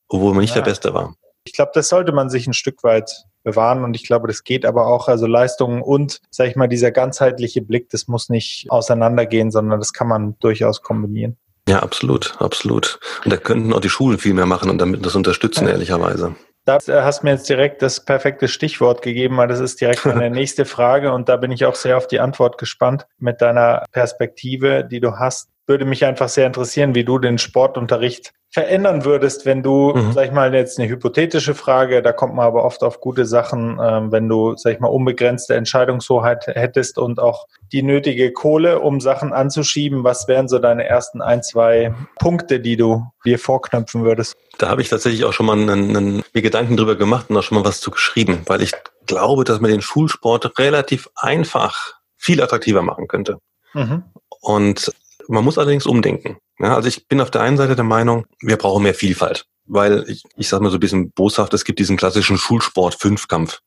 obwohl 0.08 0.34
man 0.34 0.42
nicht 0.42 0.56
ja. 0.56 0.62
der 0.62 0.70
Beste 0.70 0.94
war? 0.94 1.16
Ich 1.46 1.54
glaube, 1.54 1.72
das 1.74 1.90
sollte 1.90 2.14
man 2.14 2.30
sich 2.30 2.48
ein 2.48 2.54
Stück 2.54 2.84
weit 2.84 3.26
bewahren 3.44 3.84
und 3.84 3.96
ich 3.96 4.06
glaube, 4.08 4.28
das 4.28 4.46
geht 4.46 4.66
aber 4.66 4.88
auch, 4.88 5.10
also 5.10 5.28
Leistungen 5.28 5.82
und, 5.82 6.22
sag 6.32 6.48
ich 6.48 6.56
mal, 6.56 6.68
dieser 6.68 6.92
ganzheitliche 6.92 7.62
Blick, 7.62 7.90
das 7.90 8.08
muss 8.08 8.30
nicht 8.30 8.68
auseinandergehen, 8.70 9.52
sondern 9.52 9.80
das 9.80 9.92
kann 9.92 10.08
man 10.08 10.40
durchaus 10.40 10.82
kombinieren. 10.82 11.38
Ja, 11.68 11.80
absolut, 11.80 12.36
absolut. 12.40 13.00
Und 13.24 13.32
da 13.32 13.38
könnten 13.38 13.74
auch 13.74 13.80
die 13.80 13.90
Schulen 13.90 14.18
viel 14.18 14.34
mehr 14.34 14.46
machen 14.46 14.70
und 14.70 14.80
damit 14.80 15.06
das 15.06 15.16
unterstützen, 15.16 15.66
ja. 15.66 15.72
ehrlicherweise. 15.72 16.36
Da 16.66 16.78
hast 16.78 17.22
du 17.22 17.26
mir 17.26 17.32
jetzt 17.32 17.50
direkt 17.50 17.82
das 17.82 18.06
perfekte 18.06 18.48
Stichwort 18.48 19.02
gegeben, 19.02 19.36
weil 19.36 19.50
das 19.50 19.60
ist 19.60 19.82
direkt 19.82 20.06
meine 20.06 20.30
nächste 20.34 20.64
Frage 20.64 21.12
und 21.12 21.28
da 21.28 21.36
bin 21.36 21.52
ich 21.52 21.66
auch 21.66 21.76
sehr 21.76 21.98
auf 21.98 22.08
die 22.08 22.22
Antwort 22.22 22.58
gespannt 22.58 23.06
mit 23.18 23.42
deiner 23.42 23.84
Perspektive, 23.92 24.86
die 24.90 25.02
du 25.02 25.18
hast. 25.18 25.50
Würde 25.66 25.86
mich 25.86 26.06
einfach 26.06 26.30
sehr 26.30 26.48
interessieren, 26.48 26.96
wie 26.96 27.04
du 27.04 27.20
den 27.20 27.38
Sportunterricht 27.38 28.34
verändern 28.54 29.04
würdest, 29.04 29.48
wenn 29.48 29.64
du, 29.64 29.94
mhm. 29.96 30.14
sag 30.14 30.28
ich 30.28 30.32
mal, 30.32 30.54
jetzt 30.54 30.80
eine 30.80 30.88
hypothetische 30.88 31.56
Frage, 31.56 32.04
da 32.04 32.12
kommt 32.12 32.36
man 32.36 32.46
aber 32.46 32.64
oft 32.64 32.84
auf 32.84 33.00
gute 33.00 33.26
Sachen, 33.26 33.80
ähm, 33.82 34.12
wenn 34.12 34.30
du, 34.30 34.56
sag 34.56 34.74
ich 34.74 34.80
mal, 34.80 34.90
unbegrenzte 34.90 35.56
Entscheidungshoheit 35.56 36.46
hättest 36.46 37.00
und 37.00 37.20
auch 37.20 37.48
die 37.72 37.82
nötige 37.82 38.32
Kohle, 38.32 38.80
um 38.80 39.02
Sachen 39.02 39.34
anzuschieben, 39.34 40.04
was 40.04 40.28
wären 40.28 40.48
so 40.48 40.60
deine 40.60 40.86
ersten 40.86 41.20
ein, 41.20 41.42
zwei 41.42 41.96
Punkte, 42.20 42.60
die 42.60 42.78
du 42.78 43.04
dir 43.26 43.40
vorknöpfen 43.40 44.04
würdest? 44.04 44.38
Da 44.60 44.70
habe 44.70 44.84
ich 44.84 44.90
tatsächlich 44.90 45.26
auch 45.26 45.34
schon 45.34 45.48
mal 45.48 45.58
einen, 45.58 45.96
einen, 45.96 46.24
mir 46.32 46.42
Gedanken 46.44 46.78
drüber 46.78 46.96
gemacht 46.96 47.32
und 47.32 47.38
auch 47.38 47.44
schon 47.44 47.58
mal 47.58 47.66
was 47.66 47.82
zu 47.82 47.90
geschrieben, 47.90 48.44
weil 48.46 48.62
ich 48.62 48.74
glaube, 49.08 49.46
dass 49.46 49.62
man 49.62 49.72
den 49.72 49.82
Schulsport 49.82 50.60
relativ 50.60 51.10
einfach 51.16 51.96
viel 52.18 52.40
attraktiver 52.40 52.84
machen 52.84 53.08
könnte. 53.08 53.40
Mhm. 53.74 54.04
Und 54.42 54.94
man 55.28 55.44
muss 55.44 55.58
allerdings 55.58 55.86
umdenken. 55.86 56.38
Ja, 56.60 56.76
also 56.76 56.88
ich 56.88 57.08
bin 57.08 57.22
auf 57.22 57.32
der 57.32 57.42
einen 57.42 57.58
Seite 57.58 57.76
der 57.76 57.84
Meinung, 57.84 58.26
wir 58.42 58.58
brauchen 58.58 58.84
mehr 58.84 58.94
Vielfalt, 58.94 59.46
weil 59.66 60.04
ich, 60.08 60.24
ich 60.38 60.48
sage 60.48 60.64
mal 60.64 60.70
so 60.70 60.78
ein 60.78 60.82
bisschen 60.82 61.12
boshaft, 61.12 61.54
es 61.54 61.66
gibt 61.66 61.80
diesen 61.80 61.98
klassischen 61.98 62.38
Schulsport-Fünfkampf. 62.38 63.60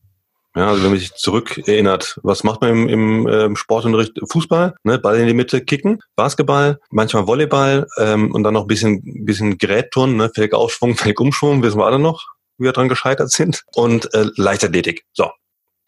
Ja, 0.56 0.68
also 0.68 0.82
wenn 0.82 0.90
man 0.90 0.98
sich 0.98 1.12
zurück 1.14 1.60
erinnert, 1.68 2.18
was 2.22 2.42
macht 2.42 2.62
man 2.62 2.70
im, 2.70 2.88
im 2.88 3.28
ähm, 3.28 3.56
Sportunterricht? 3.56 4.18
Fußball, 4.32 4.74
ne, 4.84 4.98
Ball 4.98 5.18
in 5.18 5.26
die 5.26 5.34
Mitte 5.34 5.62
kicken, 5.62 6.00
Basketball, 6.16 6.80
manchmal 6.90 7.26
Volleyball 7.26 7.86
ähm, 7.98 8.34
und 8.34 8.42
dann 8.42 8.54
noch 8.54 8.62
ein 8.62 8.66
bisschen, 8.66 9.02
bisschen 9.26 9.58
Gerätturnen, 9.58 10.16
ne, 10.16 10.30
Felgaufschwung, 10.34 10.94
Felgumschwung, 10.96 11.62
wissen 11.62 11.78
wir 11.78 11.84
alle 11.84 11.98
noch, 11.98 12.24
wie 12.56 12.64
wir 12.64 12.72
dran 12.72 12.88
gescheitert 12.88 13.30
sind. 13.30 13.64
Und 13.74 14.12
äh, 14.14 14.30
Leichtathletik. 14.36 15.04
So. 15.12 15.30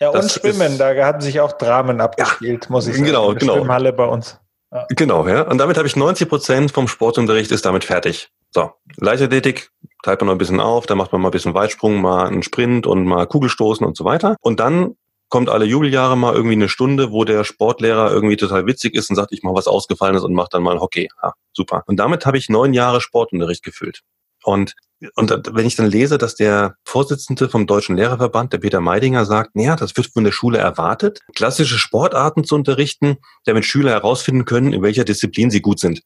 Ja, 0.01 0.11
und 0.11 0.31
Schwimmen, 0.31 0.73
ist, 0.73 0.81
da 0.81 0.95
haben 1.03 1.23
sich 1.23 1.41
auch 1.41 1.53
Dramen 1.53 2.03
abgespielt, 2.03 2.67
ja, 2.67 2.71
muss 2.71 2.87
ich 2.87 2.95
sagen. 2.95 3.07
Genau, 3.07 3.35
genau. 3.35 3.57
Schwimmhalle 3.57 3.95
bei 3.95 4.05
uns. 4.05 4.39
Genau, 4.91 5.27
ja. 5.27 5.43
Und 5.43 5.59
damit 5.59 5.79
habe 5.79 5.89
ich 5.89 5.97
90 5.97 6.29
Prozent 6.29 6.73
vom 6.73 6.89
Sportunterricht 6.89 7.51
ist 7.51 7.65
damit 7.65 7.85
fertig. 7.85 8.31
So, 8.51 8.73
Leichtathletik 8.97 9.71
teilt 10.03 10.21
man 10.21 10.27
noch 10.27 10.35
ein 10.35 10.39
bisschen 10.39 10.61
auf, 10.61 10.87
da 10.87 10.95
macht 10.95 11.13
man 11.13 11.21
mal 11.21 11.29
ein 11.29 11.33
bisschen 11.33 11.55
Weitsprung, 11.55 12.01
mal 12.01 12.27
einen 12.27 12.43
Sprint 12.43 12.87
und 12.87 13.05
mal 13.05 13.27
Kugelstoßen 13.27 13.87
und 13.87 13.97
so 13.97 14.05
weiter. 14.05 14.37
Und 14.41 14.61
dann 14.61 14.97
kommt 15.29 15.51
alle 15.51 15.67
Jubeljahre 15.67 16.17
mal 16.17 16.35
irgendwie 16.35 16.55
eine 16.55 16.69
Stunde, 16.69 17.13
wo 17.13 17.25
der 17.25 17.45
Sportlehrer 17.45 18.11
irgendwie 18.11 18.37
total 18.37 18.67
witzig 18.67 18.95
ist 18.95 19.11
und 19.11 19.17
sagt, 19.17 19.33
ich 19.33 19.43
mache 19.43 19.55
was 19.55 19.69
Ausgefallenes 19.69 20.23
und 20.23 20.33
mache 20.33 20.49
dann 20.51 20.63
mal 20.63 20.81
Hockey. 20.81 21.09
Ha, 21.23 21.35
super. 21.53 21.83
Und 21.87 21.97
damit 21.97 22.25
habe 22.25 22.39
ich 22.39 22.49
neun 22.49 22.73
Jahre 22.73 23.01
Sportunterricht 23.01 23.63
gefüllt. 23.63 24.03
Und, 24.43 24.75
und 25.15 25.31
wenn 25.53 25.67
ich 25.67 25.77
dann 25.77 25.91
lese, 25.91 26.19
dass 26.19 26.35
der 26.35 26.77
Vorsitzende 26.85 27.49
vom 27.49 27.67
Deutschen 27.67 27.97
Lehrerverband, 27.97 28.53
der 28.53 28.59
Peter 28.59 28.81
Meidinger, 28.81 29.25
sagt, 29.25 29.55
naja, 29.55 29.77
das 29.77 29.97
wird 29.97 30.09
von 30.13 30.25
der 30.25 30.33
Schule 30.33 30.59
erwartet, 30.59 31.21
klassische 31.35 31.79
Sportarten 31.79 32.45
zu 32.45 32.57
unterrichten, 32.57 33.19
damit 33.45 33.65
Schüler 33.65 33.93
herausfinden 33.93 34.45
können, 34.45 34.73
in 34.73 34.83
welcher 34.83 35.05
Disziplin 35.05 35.51
sie 35.51 35.61
gut 35.61 35.79
sind. 35.79 36.03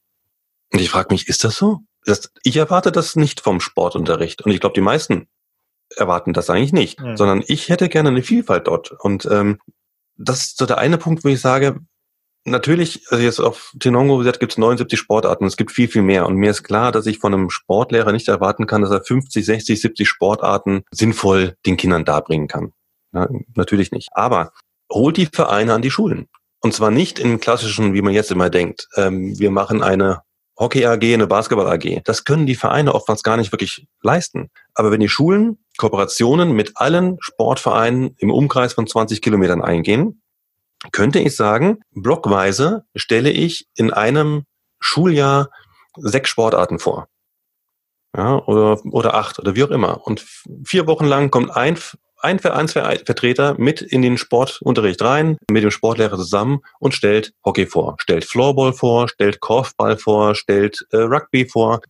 Und 0.71 0.79
ich 0.79 0.89
frage 0.89 1.13
mich, 1.13 1.27
ist 1.27 1.43
das 1.43 1.55
so? 1.55 1.79
Das, 2.05 2.31
ich 2.43 2.57
erwarte 2.57 2.91
das 2.91 3.15
nicht 3.15 3.41
vom 3.41 3.61
Sportunterricht. 3.61 4.43
Und 4.43 4.51
ich 4.51 4.59
glaube, 4.59 4.75
die 4.75 4.81
meisten 4.81 5.27
erwarten 5.95 6.33
das 6.33 6.49
eigentlich 6.49 6.73
nicht, 6.73 6.99
mhm. 6.99 7.17
sondern 7.17 7.43
ich 7.47 7.69
hätte 7.69 7.89
gerne 7.89 8.09
eine 8.09 8.23
Vielfalt 8.23 8.67
dort. 8.67 8.91
Und 8.91 9.25
ähm, 9.25 9.59
das 10.17 10.41
ist 10.41 10.57
so 10.57 10.65
der 10.65 10.77
eine 10.77 10.97
Punkt, 10.97 11.23
wo 11.23 11.29
ich 11.29 11.41
sage, 11.41 11.79
natürlich, 12.45 13.05
also 13.09 13.23
jetzt 13.23 13.39
auf 13.39 13.73
Tenongo 13.79 14.17
gesagt, 14.17 14.39
gibt 14.39 14.53
es 14.53 14.57
79 14.57 14.99
Sportarten, 14.99 15.45
es 15.45 15.57
gibt 15.57 15.71
viel, 15.71 15.87
viel 15.87 16.01
mehr. 16.01 16.25
Und 16.25 16.35
mir 16.35 16.51
ist 16.51 16.63
klar, 16.63 16.91
dass 16.91 17.05
ich 17.05 17.19
von 17.19 17.33
einem 17.33 17.49
Sportlehrer 17.49 18.11
nicht 18.11 18.27
erwarten 18.27 18.67
kann, 18.67 18.81
dass 18.81 18.91
er 18.91 19.03
50, 19.03 19.45
60, 19.45 19.81
70 19.81 20.07
Sportarten 20.07 20.83
sinnvoll 20.91 21.55
den 21.65 21.77
Kindern 21.77 22.05
darbringen 22.05 22.47
kann. 22.47 22.73
Ja, 23.13 23.27
natürlich 23.55 23.91
nicht. 23.91 24.09
Aber 24.13 24.51
holt 24.91 25.17
die 25.17 25.27
Vereine 25.27 25.73
an 25.73 25.81
die 25.81 25.91
Schulen. 25.91 26.27
Und 26.61 26.73
zwar 26.73 26.91
nicht 26.91 27.19
in 27.19 27.39
klassischen, 27.39 27.93
wie 27.93 28.01
man 28.01 28.13
jetzt 28.13 28.31
immer 28.31 28.49
denkt. 28.49 28.87
Ähm, 28.95 29.37
wir 29.37 29.51
machen 29.51 29.83
eine 29.83 30.21
Hockey 30.57 30.85
AG, 30.85 31.03
eine 31.03 31.27
Basketball 31.27 31.67
AG. 31.67 32.01
Das 32.05 32.23
können 32.23 32.45
die 32.45 32.55
Vereine 32.55 32.93
oftmals 32.93 33.23
gar 33.23 33.37
nicht 33.37 33.51
wirklich 33.51 33.87
leisten. 34.01 34.49
Aber 34.73 34.91
wenn 34.91 34.99
die 34.99 35.09
Schulen 35.09 35.57
Kooperationen 35.77 36.53
mit 36.53 36.73
allen 36.75 37.17
Sportvereinen 37.19 38.15
im 38.19 38.31
Umkreis 38.31 38.73
von 38.73 38.87
20 38.87 39.21
Kilometern 39.21 39.61
eingehen, 39.61 40.21
könnte 40.91 41.19
ich 41.19 41.35
sagen, 41.35 41.79
blockweise 41.91 42.85
stelle 42.95 43.31
ich 43.31 43.67
in 43.75 43.91
einem 43.91 44.45
Schuljahr 44.79 45.49
sechs 45.95 46.29
Sportarten 46.29 46.79
vor. 46.79 47.07
Ja, 48.15 48.37
oder, 48.45 48.83
oder 48.85 49.15
acht 49.15 49.39
oder 49.39 49.55
wie 49.55 49.63
auch 49.63 49.71
immer. 49.71 50.05
Und 50.05 50.23
vier 50.65 50.85
Wochen 50.85 51.05
lang 51.05 51.31
kommt 51.31 51.55
ein, 51.55 51.79
ein 52.19 52.39
Vereinsvertreter 52.39 53.55
mit 53.57 53.81
in 53.81 54.01
den 54.03 54.17
Sportunterricht 54.17 55.01
rein, 55.01 55.37
mit 55.49 55.63
dem 55.63 55.71
Sportlehrer 55.71 56.17
zusammen 56.17 56.59
und 56.79 56.93
stellt 56.93 57.33
Hockey 57.43 57.65
vor, 57.65 57.95
stellt 57.99 58.25
Floorball 58.25 58.73
vor, 58.73 59.09
stellt 59.09 59.39
Korfball 59.39 59.97
vor, 59.97 60.35
stellt 60.35 60.85
äh, 60.91 60.97
Rugby 60.97 61.47
vor. 61.47 61.81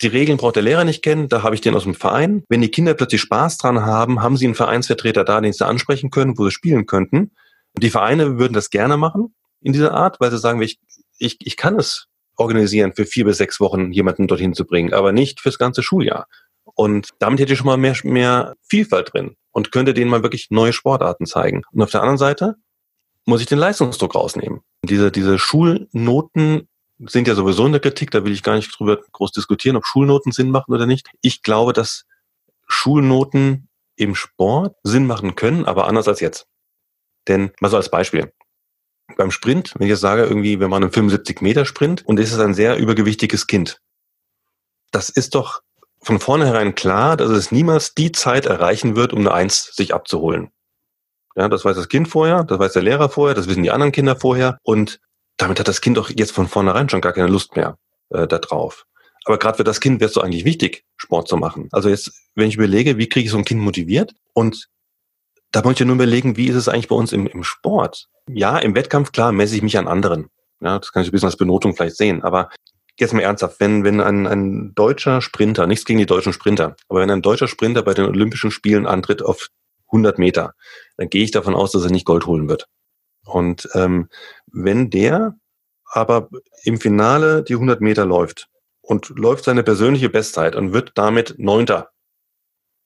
Die 0.00 0.06
Regeln 0.06 0.38
braucht 0.38 0.56
der 0.56 0.62
Lehrer 0.62 0.84
nicht 0.84 1.02
kennen, 1.02 1.28
da 1.28 1.42
habe 1.42 1.54
ich 1.54 1.60
den 1.60 1.74
aus 1.74 1.82
dem 1.82 1.94
Verein. 1.94 2.42
Wenn 2.48 2.62
die 2.62 2.70
Kinder 2.70 2.94
plötzlich 2.94 3.20
Spaß 3.20 3.58
dran 3.58 3.84
haben, 3.84 4.22
haben 4.22 4.38
sie 4.38 4.46
einen 4.46 4.54
Vereinsvertreter 4.54 5.24
da, 5.24 5.42
den 5.42 5.52
sie 5.52 5.66
ansprechen 5.66 6.10
können, 6.10 6.38
wo 6.38 6.46
sie 6.46 6.52
spielen 6.52 6.86
könnten. 6.86 7.32
Die 7.78 7.90
Vereine 7.90 8.38
würden 8.38 8.52
das 8.52 8.70
gerne 8.70 8.96
machen 8.96 9.34
in 9.60 9.72
dieser 9.72 9.94
Art, 9.94 10.20
weil 10.20 10.30
sie 10.30 10.38
sagen, 10.38 10.60
ich, 10.62 10.78
ich, 11.18 11.36
ich 11.40 11.56
kann 11.56 11.78
es 11.78 12.06
organisieren, 12.36 12.94
für 12.94 13.04
vier 13.04 13.26
bis 13.26 13.36
sechs 13.36 13.60
Wochen 13.60 13.92
jemanden 13.92 14.26
dorthin 14.26 14.54
zu 14.54 14.64
bringen, 14.64 14.94
aber 14.94 15.12
nicht 15.12 15.40
fürs 15.40 15.58
ganze 15.58 15.82
Schuljahr. 15.82 16.26
Und 16.64 17.10
damit 17.18 17.40
hätte 17.40 17.52
ich 17.52 17.58
schon 17.58 17.66
mal 17.66 17.76
mehr, 17.76 17.96
mehr 18.04 18.54
Vielfalt 18.62 19.12
drin 19.12 19.36
und 19.50 19.72
könnte 19.72 19.94
denen 19.94 20.10
mal 20.10 20.22
wirklich 20.22 20.48
neue 20.50 20.72
Sportarten 20.72 21.26
zeigen. 21.26 21.62
Und 21.72 21.82
auf 21.82 21.90
der 21.90 22.00
anderen 22.00 22.18
Seite 22.18 22.56
muss 23.26 23.40
ich 23.40 23.46
den 23.46 23.58
Leistungsdruck 23.58 24.14
rausnehmen. 24.14 24.60
Diese, 24.84 25.10
diese 25.10 25.38
Schulnoten 25.38 26.68
sind 27.06 27.28
ja 27.28 27.34
sowieso 27.34 27.66
in 27.66 27.72
der 27.72 27.80
Kritik, 27.80 28.10
da 28.10 28.24
will 28.24 28.32
ich 28.32 28.42
gar 28.42 28.56
nicht 28.56 28.78
drüber 28.78 28.98
groß 29.12 29.32
diskutieren, 29.32 29.76
ob 29.76 29.86
Schulnoten 29.86 30.32
Sinn 30.32 30.50
machen 30.50 30.72
oder 30.72 30.86
nicht. 30.86 31.08
Ich 31.20 31.42
glaube, 31.42 31.72
dass 31.72 32.04
Schulnoten 32.66 33.68
im 33.96 34.14
Sport 34.14 34.76
Sinn 34.82 35.06
machen 35.06 35.34
können, 35.34 35.64
aber 35.64 35.86
anders 35.86 36.08
als 36.08 36.20
jetzt. 36.20 36.46
Denn 37.28 37.52
mal 37.60 37.68
so 37.68 37.76
als 37.76 37.90
Beispiel. 37.90 38.32
Beim 39.16 39.30
Sprint, 39.30 39.74
wenn 39.76 39.86
ich 39.86 39.90
jetzt 39.90 40.00
sage, 40.00 40.22
irgendwie, 40.22 40.60
wir 40.60 40.68
machen 40.68 40.84
einen 40.84 40.92
75 40.92 41.40
Meter 41.40 41.64
Sprint 41.64 42.06
und 42.06 42.18
es 42.20 42.32
ist 42.32 42.38
ein 42.38 42.54
sehr 42.54 42.76
übergewichtiges 42.76 43.46
Kind. 43.46 43.80
Das 44.92 45.08
ist 45.08 45.34
doch 45.34 45.62
von 46.02 46.18
vornherein 46.18 46.74
klar, 46.74 47.16
dass 47.16 47.30
es 47.30 47.52
niemals 47.52 47.94
die 47.94 48.12
Zeit 48.12 48.46
erreichen 48.46 48.96
wird, 48.96 49.12
um 49.12 49.20
eine 49.20 49.32
Eins 49.32 49.74
sich 49.74 49.92
abzuholen. 49.92 50.50
Ja, 51.36 51.48
das 51.48 51.64
weiß 51.64 51.76
das 51.76 51.88
Kind 51.88 52.08
vorher, 52.08 52.44
das 52.44 52.58
weiß 52.58 52.72
der 52.72 52.82
Lehrer 52.82 53.08
vorher, 53.08 53.34
das 53.34 53.48
wissen 53.48 53.62
die 53.62 53.70
anderen 53.70 53.92
Kinder 53.92 54.16
vorher 54.16 54.58
und 54.62 55.00
damit 55.36 55.60
hat 55.60 55.68
das 55.68 55.80
Kind 55.80 55.96
doch 55.96 56.10
jetzt 56.10 56.32
von 56.32 56.48
vornherein 56.48 56.88
schon 56.88 57.00
gar 57.00 57.12
keine 57.12 57.28
Lust 57.28 57.56
mehr 57.56 57.78
äh, 58.10 58.26
da 58.26 58.38
drauf. 58.38 58.86
Aber 59.24 59.38
gerade 59.38 59.58
für 59.58 59.64
das 59.64 59.80
Kind 59.80 60.00
wäre 60.00 60.08
es 60.08 60.14
doch 60.14 60.22
eigentlich 60.22 60.44
wichtig, 60.44 60.84
Sport 60.96 61.28
zu 61.28 61.36
machen. 61.36 61.68
Also 61.72 61.88
jetzt, 61.88 62.12
wenn 62.34 62.48
ich 62.48 62.56
überlege, 62.56 62.98
wie 62.98 63.08
kriege 63.08 63.26
ich 63.26 63.30
so 63.30 63.38
ein 63.38 63.44
Kind 63.44 63.60
motiviert 63.60 64.14
und 64.32 64.68
da 65.52 65.64
wollte 65.64 65.82
ich 65.82 65.86
nur 65.86 65.96
überlegen, 65.96 66.36
wie 66.36 66.48
ist 66.48 66.56
es 66.56 66.68
eigentlich 66.68 66.88
bei 66.88 66.96
uns 66.96 67.12
im, 67.12 67.26
im 67.26 67.42
Sport? 67.42 68.08
Ja, 68.28 68.58
im 68.58 68.74
Wettkampf, 68.74 69.12
klar, 69.12 69.32
messe 69.32 69.56
ich 69.56 69.62
mich 69.62 69.78
an 69.78 69.88
anderen. 69.88 70.30
Ja, 70.60 70.78
das 70.78 70.92
kann 70.92 71.02
ich 71.02 71.08
ein 71.08 71.12
bisschen 71.12 71.28
als 71.28 71.36
Benotung 71.36 71.74
vielleicht 71.74 71.96
sehen. 71.96 72.22
Aber 72.22 72.50
jetzt 72.98 73.14
mal 73.14 73.22
ernsthaft, 73.22 73.58
wenn, 73.60 73.82
wenn 73.82 74.00
ein, 74.00 74.26
ein 74.26 74.74
deutscher 74.74 75.20
Sprinter, 75.22 75.66
nichts 75.66 75.84
gegen 75.84 75.98
die 75.98 76.06
deutschen 76.06 76.32
Sprinter, 76.32 76.76
aber 76.88 77.00
wenn 77.00 77.10
ein 77.10 77.22
deutscher 77.22 77.48
Sprinter 77.48 77.82
bei 77.82 77.94
den 77.94 78.04
Olympischen 78.04 78.50
Spielen 78.50 78.86
antritt 78.86 79.22
auf 79.22 79.48
100 79.86 80.18
Meter, 80.18 80.54
dann 80.96 81.08
gehe 81.08 81.24
ich 81.24 81.30
davon 81.30 81.54
aus, 81.54 81.72
dass 81.72 81.84
er 81.84 81.90
nicht 81.90 82.06
Gold 82.06 82.26
holen 82.26 82.48
wird. 82.48 82.68
Und 83.24 83.68
ähm, 83.74 84.08
wenn 84.46 84.90
der 84.90 85.34
aber 85.92 86.28
im 86.62 86.78
Finale 86.78 87.42
die 87.42 87.54
100 87.54 87.80
Meter 87.80 88.04
läuft 88.04 88.48
und 88.80 89.08
läuft 89.10 89.44
seine 89.44 89.64
persönliche 89.64 90.08
Bestzeit 90.08 90.54
und 90.54 90.72
wird 90.72 90.92
damit 90.94 91.34
Neunter 91.38 91.90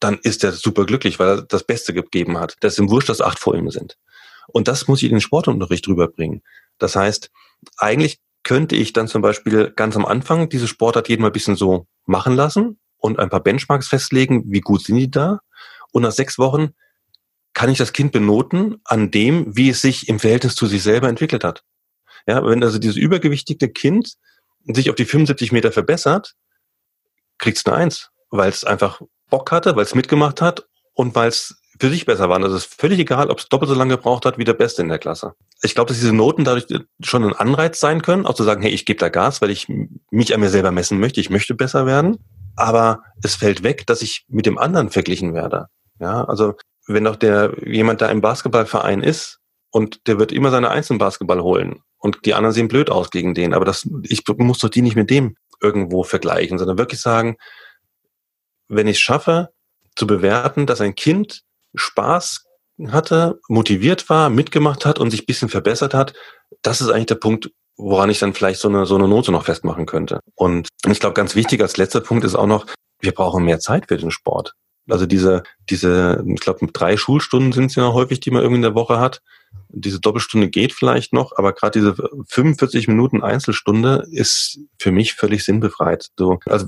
dann 0.04 0.18
ist 0.18 0.44
er 0.44 0.52
super 0.52 0.84
glücklich, 0.84 1.18
weil 1.18 1.28
er 1.28 1.42
das 1.42 1.64
Beste 1.64 1.94
gegeben 1.94 2.36
hat. 2.38 2.56
Das 2.60 2.74
ist 2.74 2.78
ihm 2.78 2.90
wurscht, 2.90 3.08
dass 3.08 3.22
acht 3.22 3.38
vor 3.38 3.54
ihm 3.54 3.70
sind. 3.70 3.96
Und 4.48 4.68
das 4.68 4.86
muss 4.86 4.98
ich 4.98 5.08
in 5.08 5.16
den 5.16 5.22
Sportunterricht 5.22 5.88
rüberbringen. 5.88 6.42
Das 6.76 6.94
heißt, 6.94 7.30
eigentlich 7.78 8.20
könnte 8.42 8.76
ich 8.76 8.92
dann 8.92 9.08
zum 9.08 9.22
Beispiel 9.22 9.72
ganz 9.74 9.96
am 9.96 10.04
Anfang 10.04 10.50
diese 10.50 10.68
Sportart 10.68 11.08
jeden 11.08 11.22
mal 11.22 11.28
ein 11.28 11.32
bisschen 11.32 11.56
so 11.56 11.86
machen 12.04 12.36
lassen 12.36 12.78
und 12.98 13.18
ein 13.18 13.30
paar 13.30 13.42
Benchmarks 13.42 13.88
festlegen, 13.88 14.44
wie 14.48 14.60
gut 14.60 14.84
sind 14.84 14.96
die 14.96 15.10
da. 15.10 15.40
Und 15.90 16.02
nach 16.02 16.12
sechs 16.12 16.38
Wochen 16.38 16.74
kann 17.54 17.70
ich 17.70 17.78
das 17.78 17.94
Kind 17.94 18.12
benoten 18.12 18.82
an 18.84 19.10
dem, 19.10 19.56
wie 19.56 19.70
es 19.70 19.80
sich 19.80 20.08
im 20.10 20.20
Verhältnis 20.20 20.54
zu 20.54 20.66
sich 20.66 20.82
selber 20.82 21.08
entwickelt 21.08 21.44
hat. 21.44 21.64
Ja, 22.26 22.44
wenn 22.44 22.62
also 22.62 22.78
dieses 22.78 22.96
übergewichtige 22.96 23.70
Kind 23.70 24.16
sich 24.66 24.90
auf 24.90 24.96
die 24.96 25.06
75 25.06 25.50
Meter 25.50 25.72
verbessert, 25.72 26.34
kriegst 27.38 27.66
du 27.66 27.70
eine 27.70 27.84
Eins, 27.84 28.10
weil 28.28 28.50
es 28.50 28.64
einfach 28.64 29.00
Bock 29.34 29.50
hatte, 29.50 29.74
weil 29.74 29.82
es 29.82 29.96
mitgemacht 29.96 30.40
hat 30.40 30.68
und 30.92 31.16
weil 31.16 31.26
es 31.28 31.56
für 31.80 31.90
sich 31.90 32.06
besser 32.06 32.28
war. 32.28 32.40
Also 32.40 32.56
es 32.56 32.66
ist 32.66 32.80
völlig 32.80 33.00
egal, 33.00 33.30
ob 33.30 33.40
es 33.40 33.48
doppelt 33.48 33.68
so 33.68 33.74
lange 33.74 33.96
gebraucht 33.96 34.26
hat 34.26 34.38
wie 34.38 34.44
der 34.44 34.54
Beste 34.54 34.80
in 34.80 34.88
der 34.88 35.00
Klasse. 35.00 35.34
Ich 35.60 35.74
glaube, 35.74 35.88
dass 35.88 35.98
diese 35.98 36.12
Noten 36.12 36.44
dadurch 36.44 36.66
schon 37.02 37.24
ein 37.24 37.32
Anreiz 37.32 37.80
sein 37.80 38.00
können, 38.00 38.26
auch 38.26 38.34
zu 38.34 38.44
sagen, 38.44 38.62
hey, 38.62 38.70
ich 38.70 38.86
gebe 38.86 39.00
da 39.00 39.08
Gas, 39.08 39.42
weil 39.42 39.50
ich 39.50 39.66
mich 40.12 40.32
an 40.32 40.38
mir 40.38 40.50
selber 40.50 40.70
messen 40.70 41.00
möchte, 41.00 41.20
ich 41.20 41.30
möchte 41.30 41.56
besser 41.56 41.84
werden. 41.84 42.18
Aber 42.54 43.02
es 43.24 43.34
fällt 43.34 43.64
weg, 43.64 43.88
dass 43.88 44.02
ich 44.02 44.24
mit 44.28 44.46
dem 44.46 44.56
anderen 44.56 44.90
verglichen 44.90 45.34
werde. 45.34 45.66
Ja, 45.98 46.22
also 46.26 46.54
wenn 46.86 47.02
doch 47.02 47.16
der 47.16 47.54
jemand 47.66 48.02
da 48.02 48.06
im 48.10 48.20
Basketballverein 48.20 49.02
ist 49.02 49.40
und 49.72 50.06
der 50.06 50.20
wird 50.20 50.30
immer 50.30 50.52
seine 50.52 50.70
einzelnen 50.70 51.00
Basketball 51.00 51.42
holen 51.42 51.80
und 51.98 52.24
die 52.24 52.34
anderen 52.34 52.54
sehen 52.54 52.68
blöd 52.68 52.88
aus 52.88 53.10
gegen 53.10 53.34
den, 53.34 53.52
aber 53.52 53.64
das 53.64 53.88
ich 54.04 54.22
muss 54.36 54.58
doch 54.58 54.68
die 54.68 54.82
nicht 54.82 54.94
mit 54.94 55.10
dem 55.10 55.34
irgendwo 55.60 56.04
vergleichen, 56.04 56.58
sondern 56.58 56.78
wirklich 56.78 57.00
sagen, 57.00 57.36
wenn 58.68 58.86
ich 58.86 58.96
es 58.96 59.02
schaffe, 59.02 59.50
zu 59.96 60.06
bewerten, 60.06 60.66
dass 60.66 60.80
ein 60.80 60.94
Kind 60.94 61.42
Spaß 61.74 62.44
hatte, 62.88 63.40
motiviert 63.48 64.08
war, 64.08 64.30
mitgemacht 64.30 64.84
hat 64.84 64.98
und 64.98 65.10
sich 65.10 65.26
bisschen 65.26 65.48
verbessert 65.48 65.94
hat, 65.94 66.14
das 66.62 66.80
ist 66.80 66.88
eigentlich 66.88 67.06
der 67.06 67.14
Punkt, 67.16 67.50
woran 67.76 68.10
ich 68.10 68.18
dann 68.18 68.34
vielleicht 68.34 68.60
so 68.60 68.68
eine, 68.68 68.86
so 68.86 68.96
eine 68.96 69.08
Note 69.08 69.32
noch 69.32 69.44
festmachen 69.44 69.86
könnte. 69.86 70.20
Und 70.34 70.68
ich 70.86 71.00
glaube, 71.00 71.14
ganz 71.14 71.34
wichtig 71.34 71.60
als 71.60 71.76
letzter 71.76 72.00
Punkt 72.00 72.24
ist 72.24 72.34
auch 72.34 72.46
noch, 72.46 72.66
wir 73.00 73.12
brauchen 73.12 73.44
mehr 73.44 73.60
Zeit 73.60 73.86
für 73.88 73.96
den 73.96 74.10
Sport. 74.10 74.54
Also 74.88 75.06
diese, 75.06 75.42
diese, 75.70 76.22
ich 76.26 76.40
glaube, 76.40 76.66
drei 76.72 76.96
Schulstunden 76.96 77.52
sind 77.52 77.66
es 77.66 77.74
ja 77.74 77.92
häufig, 77.92 78.20
die 78.20 78.30
man 78.30 78.42
irgendwie 78.42 78.58
in 78.58 78.62
der 78.62 78.74
Woche 78.74 78.98
hat. 78.98 79.22
Diese 79.68 79.98
Doppelstunde 79.98 80.48
geht 80.48 80.72
vielleicht 80.72 81.12
noch, 81.12 81.32
aber 81.36 81.52
gerade 81.52 81.78
diese 81.78 81.96
45 82.28 82.86
Minuten 82.88 83.22
Einzelstunde 83.22 84.06
ist 84.10 84.58
für 84.78 84.92
mich 84.92 85.14
völlig 85.14 85.44
sinnbefreit. 85.44 86.08
So, 86.18 86.38
also 86.44 86.66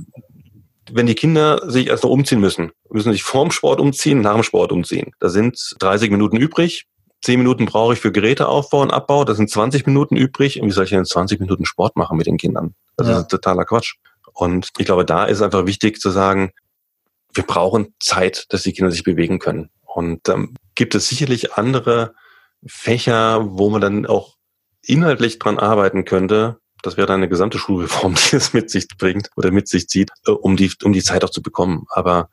wenn 0.92 1.06
die 1.06 1.14
Kinder 1.14 1.68
sich 1.70 1.88
erst 1.88 2.04
noch 2.04 2.10
umziehen 2.10 2.40
müssen, 2.40 2.72
müssen 2.90 3.12
sich 3.12 3.22
vorm 3.22 3.50
Sport 3.50 3.80
umziehen, 3.80 4.20
nach 4.20 4.34
dem 4.34 4.42
Sport 4.42 4.72
umziehen. 4.72 5.12
Da 5.18 5.28
sind 5.28 5.58
30 5.78 6.10
Minuten 6.10 6.36
übrig. 6.36 6.86
10 7.22 7.38
Minuten 7.38 7.66
brauche 7.66 7.94
ich 7.94 8.00
für 8.00 8.12
Geräteaufbau 8.12 8.82
und 8.82 8.92
Abbau. 8.92 9.24
Da 9.24 9.34
sind 9.34 9.50
20 9.50 9.86
Minuten 9.86 10.16
übrig. 10.16 10.60
Und 10.60 10.68
wie 10.68 10.72
soll 10.72 10.84
ich 10.84 10.90
denn 10.90 11.04
20 11.04 11.40
Minuten 11.40 11.64
Sport 11.64 11.96
machen 11.96 12.16
mit 12.16 12.26
den 12.26 12.36
Kindern? 12.36 12.74
Das 12.96 13.08
ja. 13.08 13.20
ist 13.20 13.28
totaler 13.28 13.64
Quatsch. 13.64 13.94
Und 14.32 14.68
ich 14.78 14.86
glaube, 14.86 15.04
da 15.04 15.24
ist 15.24 15.42
einfach 15.42 15.66
wichtig 15.66 15.98
zu 15.98 16.10
sagen, 16.10 16.52
wir 17.32 17.44
brauchen 17.44 17.94
Zeit, 18.00 18.46
dass 18.50 18.62
die 18.62 18.72
Kinder 18.72 18.90
sich 18.90 19.02
bewegen 19.02 19.38
können. 19.38 19.70
Und 19.84 20.28
ähm, 20.28 20.54
gibt 20.74 20.94
es 20.94 21.08
sicherlich 21.08 21.54
andere 21.54 22.14
Fächer, 22.66 23.44
wo 23.58 23.70
man 23.70 23.80
dann 23.80 24.06
auch 24.06 24.36
inhaltlich 24.82 25.38
dran 25.38 25.58
arbeiten 25.58 26.04
könnte, 26.04 26.58
das 26.86 26.96
wäre 26.96 27.06
dann 27.06 27.16
eine 27.16 27.28
gesamte 27.28 27.58
Schulreform, 27.58 28.14
die 28.30 28.36
es 28.36 28.52
mit 28.52 28.70
sich 28.70 28.86
bringt 28.96 29.30
oder 29.36 29.50
mit 29.50 29.68
sich 29.68 29.88
zieht, 29.88 30.10
äh, 30.26 30.30
um 30.30 30.56
die, 30.56 30.70
um 30.84 30.92
die 30.92 31.02
Zeit 31.02 31.24
auch 31.24 31.30
zu 31.30 31.42
bekommen. 31.42 31.86
Aber 31.90 32.28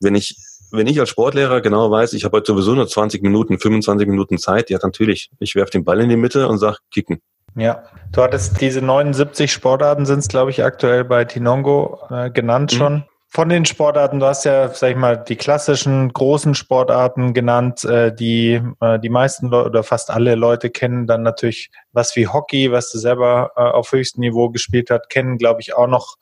wenn 0.00 0.14
ich, 0.14 0.36
wenn 0.70 0.86
ich 0.86 1.00
als 1.00 1.08
Sportlehrer 1.08 1.60
genau 1.60 1.90
weiß, 1.90 2.12
ich 2.12 2.24
habe 2.24 2.36
heute 2.36 2.52
sowieso 2.52 2.74
nur 2.74 2.88
20 2.88 3.22
Minuten, 3.22 3.58
25 3.58 4.08
Minuten 4.08 4.38
Zeit, 4.38 4.68
ja 4.70 4.78
natürlich, 4.82 5.30
ich 5.38 5.54
werfe 5.54 5.70
den 5.70 5.84
Ball 5.84 6.00
in 6.00 6.08
die 6.08 6.16
Mitte 6.16 6.48
und 6.48 6.58
sage, 6.58 6.78
kicken. 6.90 7.20
Ja, 7.56 7.84
du 8.12 8.22
hattest 8.22 8.60
diese 8.60 8.82
79 8.82 9.50
Sportarten 9.50 10.06
sind 10.06 10.20
es, 10.20 10.28
glaube 10.28 10.50
ich, 10.50 10.62
aktuell 10.62 11.04
bei 11.04 11.24
Tinongo 11.24 11.98
äh, 12.10 12.30
genannt 12.30 12.72
mhm. 12.72 12.76
schon. 12.76 13.04
Von 13.30 13.50
den 13.50 13.66
Sportarten, 13.66 14.20
du 14.20 14.26
hast 14.26 14.44
ja, 14.44 14.68
sag 14.70 14.92
ich 14.92 14.96
mal, 14.96 15.16
die 15.16 15.36
klassischen 15.36 16.10
großen 16.10 16.54
Sportarten 16.54 17.34
genannt, 17.34 17.84
äh, 17.84 18.12
die 18.12 18.62
äh, 18.80 18.98
die 18.98 19.10
meisten 19.10 19.48
Leute 19.48 19.68
oder 19.68 19.82
fast 19.82 20.10
alle 20.10 20.34
Leute 20.34 20.70
kennen. 20.70 21.06
Dann 21.06 21.24
natürlich 21.24 21.70
was 21.92 22.16
wie 22.16 22.26
Hockey, 22.26 22.72
was 22.72 22.90
du 22.90 22.98
selber 22.98 23.52
äh, 23.54 23.60
auf 23.60 23.92
höchstem 23.92 24.22
Niveau 24.22 24.48
gespielt 24.48 24.90
hast, 24.90 25.10
kennen, 25.10 25.36
glaube 25.36 25.60
ich, 25.60 25.74
auch 25.74 25.88
noch 25.88 26.16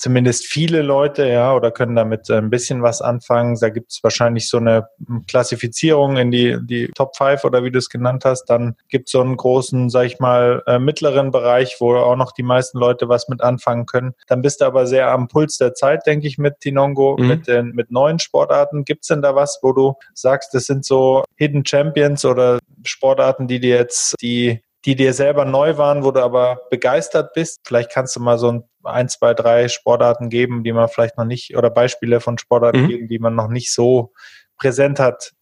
zumindest 0.00 0.46
viele 0.46 0.80
Leute, 0.80 1.28
ja, 1.28 1.54
oder 1.54 1.70
können 1.70 1.94
damit 1.94 2.30
ein 2.30 2.48
bisschen 2.48 2.82
was 2.82 3.02
anfangen. 3.02 3.58
Da 3.60 3.68
gibt 3.68 3.92
es 3.92 4.02
wahrscheinlich 4.02 4.48
so 4.48 4.56
eine 4.56 4.88
Klassifizierung 5.28 6.16
in 6.16 6.30
die, 6.30 6.56
die 6.62 6.88
Top 6.88 7.16
5 7.16 7.44
oder 7.44 7.62
wie 7.64 7.70
du 7.70 7.78
es 7.78 7.90
genannt 7.90 8.24
hast. 8.24 8.46
Dann 8.46 8.76
gibt 8.88 9.08
es 9.08 9.12
so 9.12 9.20
einen 9.20 9.36
großen, 9.36 9.90
sag 9.90 10.06
ich 10.06 10.18
mal, 10.18 10.62
äh, 10.66 10.78
mittleren 10.78 11.30
Bereich, 11.30 11.76
wo 11.80 11.94
auch 11.96 12.16
noch 12.16 12.32
die 12.32 12.42
meisten 12.42 12.78
Leute 12.78 13.10
was 13.10 13.28
mit 13.28 13.42
anfangen 13.42 13.84
können. 13.84 14.14
Dann 14.26 14.40
bist 14.40 14.62
du 14.62 14.64
aber 14.64 14.86
sehr 14.86 15.10
am 15.10 15.28
Puls 15.28 15.58
der 15.58 15.74
Zeit, 15.74 16.06
denke 16.06 16.26
ich, 16.26 16.38
mit 16.38 16.60
Tinongo, 16.60 17.18
mhm. 17.18 17.28
mit 17.28 17.46
den 17.46 17.66
mit 17.72 17.90
neuen 17.90 18.18
Sportarten. 18.18 18.86
Gibt 18.86 19.04
es 19.04 19.08
denn 19.08 19.20
da 19.20 19.34
was, 19.34 19.58
wo 19.60 19.74
du 19.74 19.94
sagst, 20.14 20.54
das 20.54 20.64
sind 20.64 20.86
so 20.86 21.24
Hidden 21.36 21.66
Champions 21.66 22.24
oder 22.24 22.58
Sportarten, 22.84 23.48
die 23.48 23.60
dir 23.60 23.76
jetzt 23.76 24.14
die 24.22 24.62
die 24.84 24.96
dir 24.96 25.12
selber 25.12 25.44
neu 25.44 25.76
waren, 25.76 26.04
wo 26.04 26.10
du 26.10 26.22
aber 26.22 26.62
begeistert 26.70 27.34
bist. 27.34 27.60
Vielleicht 27.64 27.90
kannst 27.90 28.16
du 28.16 28.20
mal 28.20 28.38
so 28.38 28.50
ein, 28.50 28.64
ein 28.84 29.08
zwei, 29.08 29.34
drei 29.34 29.68
Sportarten 29.68 30.30
geben, 30.30 30.64
die 30.64 30.72
man 30.72 30.88
vielleicht 30.88 31.18
noch 31.18 31.24
nicht, 31.24 31.56
oder 31.56 31.70
Beispiele 31.70 32.20
von 32.20 32.38
Sportarten 32.38 32.82
mhm. 32.82 32.88
geben, 32.88 33.08
die 33.08 33.18
man 33.18 33.34
noch 33.34 33.48
nicht 33.48 33.72
so 33.72 34.12
präsent 34.56 34.98
hat. 34.98 35.32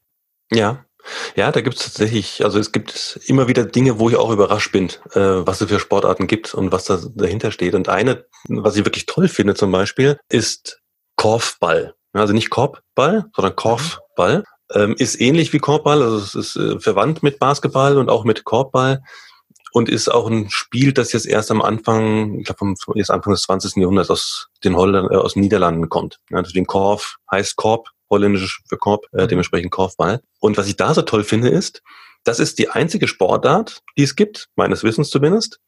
Ja. 0.50 0.84
Ja, 1.36 1.52
da 1.52 1.60
gibt 1.60 1.76
es 1.76 1.84
tatsächlich, 1.84 2.44
also 2.44 2.58
es 2.58 2.72
gibt 2.72 3.20
immer 3.26 3.48
wieder 3.48 3.64
Dinge, 3.64 3.98
wo 3.98 4.10
ich 4.10 4.16
auch 4.16 4.30
überrascht 4.30 4.72
bin, 4.72 4.88
äh, 5.12 5.46
was 5.46 5.60
es 5.60 5.68
für 5.68 5.78
Sportarten 5.78 6.26
gibt 6.26 6.52
und 6.52 6.72
was 6.72 6.84
da 6.84 6.98
dahinter 7.14 7.50
steht. 7.50 7.74
Und 7.74 7.88
eine, 7.88 8.26
was 8.48 8.76
ich 8.76 8.84
wirklich 8.84 9.06
toll 9.06 9.28
finde 9.28 9.54
zum 9.54 9.70
Beispiel, 9.72 10.18
ist 10.28 10.82
Korfball. 11.16 11.94
Also 12.12 12.34
nicht 12.34 12.50
Korbball, 12.50 13.26
sondern 13.34 13.56
Korfball. 13.56 14.44
Ähm, 14.74 14.96
ist 14.98 15.18
ähnlich 15.18 15.52
wie 15.54 15.60
Korbball, 15.60 16.02
also 16.02 16.18
es 16.18 16.34
ist 16.34 16.56
äh, 16.56 16.78
verwandt 16.78 17.22
mit 17.22 17.38
Basketball 17.38 17.96
und 17.96 18.10
auch 18.10 18.24
mit 18.24 18.44
Korbball 18.44 19.02
und 19.72 19.88
ist 19.88 20.08
auch 20.08 20.28
ein 20.28 20.50
Spiel, 20.50 20.92
das 20.92 21.12
jetzt 21.12 21.26
erst 21.26 21.50
am 21.50 21.62
Anfang, 21.62 22.38
ich 22.38 22.46
glaube, 22.46 22.74
jetzt 22.94 23.10
Anfang 23.10 23.32
des 23.32 23.42
20. 23.42 23.76
Jahrhunderts 23.76 24.10
aus 24.10 24.48
den 24.64 24.76
Holland, 24.76 25.10
äh, 25.10 25.16
aus 25.16 25.34
den 25.34 25.42
Niederlanden 25.42 25.88
kommt. 25.88 26.18
Ja, 26.30 26.42
deswegen 26.42 26.66
Korf 26.66 27.16
heißt 27.30 27.56
Korb, 27.56 27.88
holländisch 28.10 28.62
für 28.68 28.78
Korb, 28.78 29.06
äh, 29.12 29.24
mhm. 29.24 29.28
dementsprechend 29.28 29.70
Korfball. 29.70 30.20
Und 30.40 30.56
was 30.56 30.68
ich 30.68 30.76
da 30.76 30.94
so 30.94 31.02
toll 31.02 31.24
finde, 31.24 31.48
ist, 31.48 31.82
das 32.24 32.40
ist 32.40 32.58
die 32.58 32.68
einzige 32.68 33.08
Sportart, 33.08 33.80
die 33.96 34.02
es 34.02 34.16
gibt, 34.16 34.48
meines 34.56 34.82
Wissens 34.82 35.10
zumindest, 35.10 35.60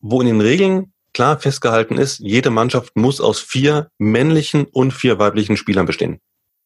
wo 0.00 0.20
in 0.20 0.26
den 0.26 0.40
Regeln 0.40 0.92
klar 1.12 1.38
festgehalten 1.38 1.96
ist, 1.96 2.18
jede 2.18 2.50
Mannschaft 2.50 2.96
muss 2.96 3.20
aus 3.20 3.40
vier 3.40 3.90
männlichen 3.98 4.66
und 4.66 4.92
vier 4.92 5.18
weiblichen 5.18 5.56
Spielern 5.56 5.86
bestehen. 5.86 6.20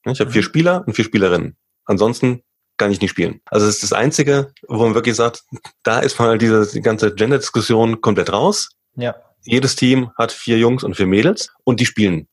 Ich 0.05 0.21
habe 0.21 0.31
vier 0.31 0.43
mhm. 0.43 0.47
Spieler 0.47 0.85
und 0.87 0.95
vier 0.95 1.05
Spielerinnen. 1.05 1.57
Ansonsten 1.85 2.43
kann 2.79 2.91
ich 2.91 3.01
nicht 3.01 3.11
spielen. 3.11 3.41
Also 3.47 3.67
es 3.67 3.77
ist 3.77 3.83
das 3.83 3.93
Einzige, 3.93 4.53
wo 4.67 4.85
man 4.85 4.95
wirklich 4.95 5.17
sagt, 5.17 5.45
da 5.83 6.01
ist 6.01 6.19
mal 6.19 6.39
diese 6.39 6.67
die 6.73 6.81
ganze 6.81 7.15
Gender-Diskussion 7.15 8.01
komplett 8.01 8.33
raus. 8.33 8.71
Ja. 8.97 9.15
Jedes 9.45 9.77
Team 9.77 10.11
hat 10.17 10.33
vier 10.33 10.59
Jungs 10.59 10.85
und 10.85 10.97
vier 10.97 11.07
Mädels 11.07 11.51
und 11.65 11.81
die 11.81 11.87
spielen. 11.87 12.29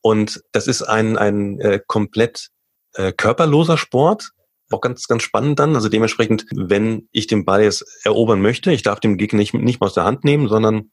Und 0.00 0.42
das 0.52 0.66
ist 0.66 0.82
ein, 0.82 1.16
ein 1.18 1.60
äh, 1.60 1.80
komplett 1.86 2.48
äh, 2.94 3.12
körperloser 3.12 3.76
Sport. 3.76 4.30
Auch 4.70 4.80
ganz, 4.80 5.08
ganz 5.08 5.22
spannend 5.22 5.58
dann. 5.58 5.74
Also 5.74 5.88
dementsprechend, 5.88 6.46
wenn 6.54 7.08
ich 7.10 7.26
den 7.26 7.44
Ball 7.44 7.62
jetzt 7.62 7.84
erobern 8.04 8.40
möchte, 8.40 8.72
ich 8.72 8.82
darf 8.82 9.00
den 9.00 9.18
Gegner 9.18 9.38
nicht, 9.38 9.52
nicht 9.52 9.80
mal 9.80 9.88
aus 9.88 9.94
der 9.94 10.04
Hand 10.04 10.24
nehmen, 10.24 10.48
sondern 10.48 10.90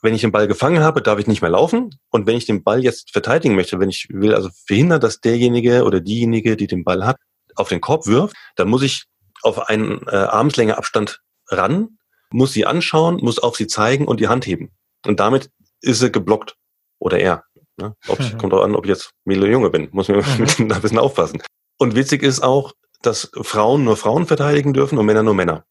wenn 0.00 0.14
ich 0.14 0.20
den 0.20 0.32
Ball 0.32 0.46
gefangen 0.46 0.80
habe, 0.80 1.02
darf 1.02 1.18
ich 1.18 1.26
nicht 1.26 1.42
mehr 1.42 1.50
laufen. 1.50 1.90
Und 2.10 2.26
wenn 2.26 2.36
ich 2.36 2.46
den 2.46 2.62
Ball 2.62 2.82
jetzt 2.82 3.12
verteidigen 3.12 3.54
möchte, 3.54 3.80
wenn 3.80 3.90
ich 3.90 4.08
will 4.10 4.34
also 4.34 4.48
verhindern, 4.66 5.00
dass 5.00 5.20
derjenige 5.20 5.84
oder 5.84 6.00
diejenige, 6.00 6.56
die 6.56 6.66
den 6.66 6.84
Ball 6.84 7.04
hat, 7.04 7.16
auf 7.58 7.68
den 7.68 7.80
Korb 7.80 8.06
wirft, 8.06 8.36
dann 8.56 8.68
muss 8.68 8.82
ich 8.82 9.04
auf 9.42 9.68
einen 9.68 10.06
äh, 10.08 10.16
Armslänge 10.16 10.76
Abstand 10.78 11.20
ran, 11.48 11.98
muss 12.30 12.52
sie 12.52 12.66
anschauen, 12.66 13.16
muss 13.16 13.38
auf 13.38 13.56
sie 13.56 13.66
zeigen 13.66 14.06
und 14.06 14.20
die 14.20 14.28
Hand 14.28 14.46
heben. 14.46 14.70
Und 15.06 15.20
damit 15.20 15.50
ist 15.80 16.00
sie 16.00 16.10
geblockt. 16.10 16.56
Oder 16.98 17.18
er. 17.20 17.44
Ne? 17.76 17.94
Ob, 18.08 18.18
mhm. 18.18 18.38
Kommt 18.38 18.52
auch 18.54 18.62
an, 18.62 18.74
ob 18.74 18.84
ich 18.84 18.90
jetzt 18.90 19.12
Mädel 19.24 19.44
oder 19.44 19.52
Junge 19.52 19.70
bin. 19.70 19.88
Muss 19.92 20.08
mir 20.08 20.16
mhm. 20.16 20.46
ein 20.72 20.80
bisschen 20.80 20.98
aufpassen. 20.98 21.42
Und 21.78 21.94
witzig 21.94 22.22
ist 22.22 22.42
auch, 22.42 22.72
dass 23.02 23.30
Frauen 23.42 23.84
nur 23.84 23.96
Frauen 23.96 24.26
verteidigen 24.26 24.74
dürfen 24.74 24.98
und 24.98 25.06
Männer 25.06 25.22
nur 25.22 25.34
Männer. 25.34 25.64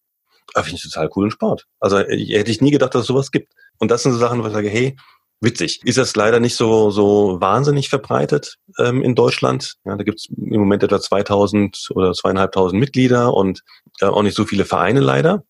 Aber 0.54 0.64
finde 0.64 0.78
ich 0.78 0.84
total 0.84 1.10
coolen 1.10 1.32
Sport. 1.32 1.66
Also 1.80 1.98
hätte 1.98 2.52
ich 2.52 2.62
nie 2.62 2.72
gedacht, 2.72 2.96
dass 2.96 3.02
es 3.02 3.08
sowas 3.08 3.32
gibt. 3.32 3.54
Und 3.80 3.92
das 3.92 4.04
sind 4.04 4.14
so 4.14 4.18
Sachen, 4.18 4.42
wo 4.42 4.48
ich 4.48 4.54
sage, 4.54 4.70
hey, 4.70 4.96
witzig. 5.40 5.82
Ist 5.84 5.98
das 5.98 6.16
leider 6.16 6.40
nicht 6.40 6.56
so, 6.56 6.92
so 6.92 7.40
wahnsinnig 7.40 7.90
verbreitet 7.90 8.58
ähm, 8.80 9.02
in 9.02 9.16
Deutschland. 9.16 9.76
Ja, 9.86 9.96
da 9.96 10.04
gibt 10.04 10.20
es 10.20 10.28
im 10.30 10.60
Moment 10.60 10.84
etwa 10.84 11.00
2000 11.00 11.90
oder 11.94 12.14
zweieinhalbtausend 12.14 12.80
Mitglieder 12.80 13.34
und 13.34 13.64
äh, 14.02 14.06
auch 14.06 14.24
nicht 14.24 14.36
so 14.36 14.46
viele 14.46 14.66
Vereine 14.66 15.00
leider. 15.00 15.44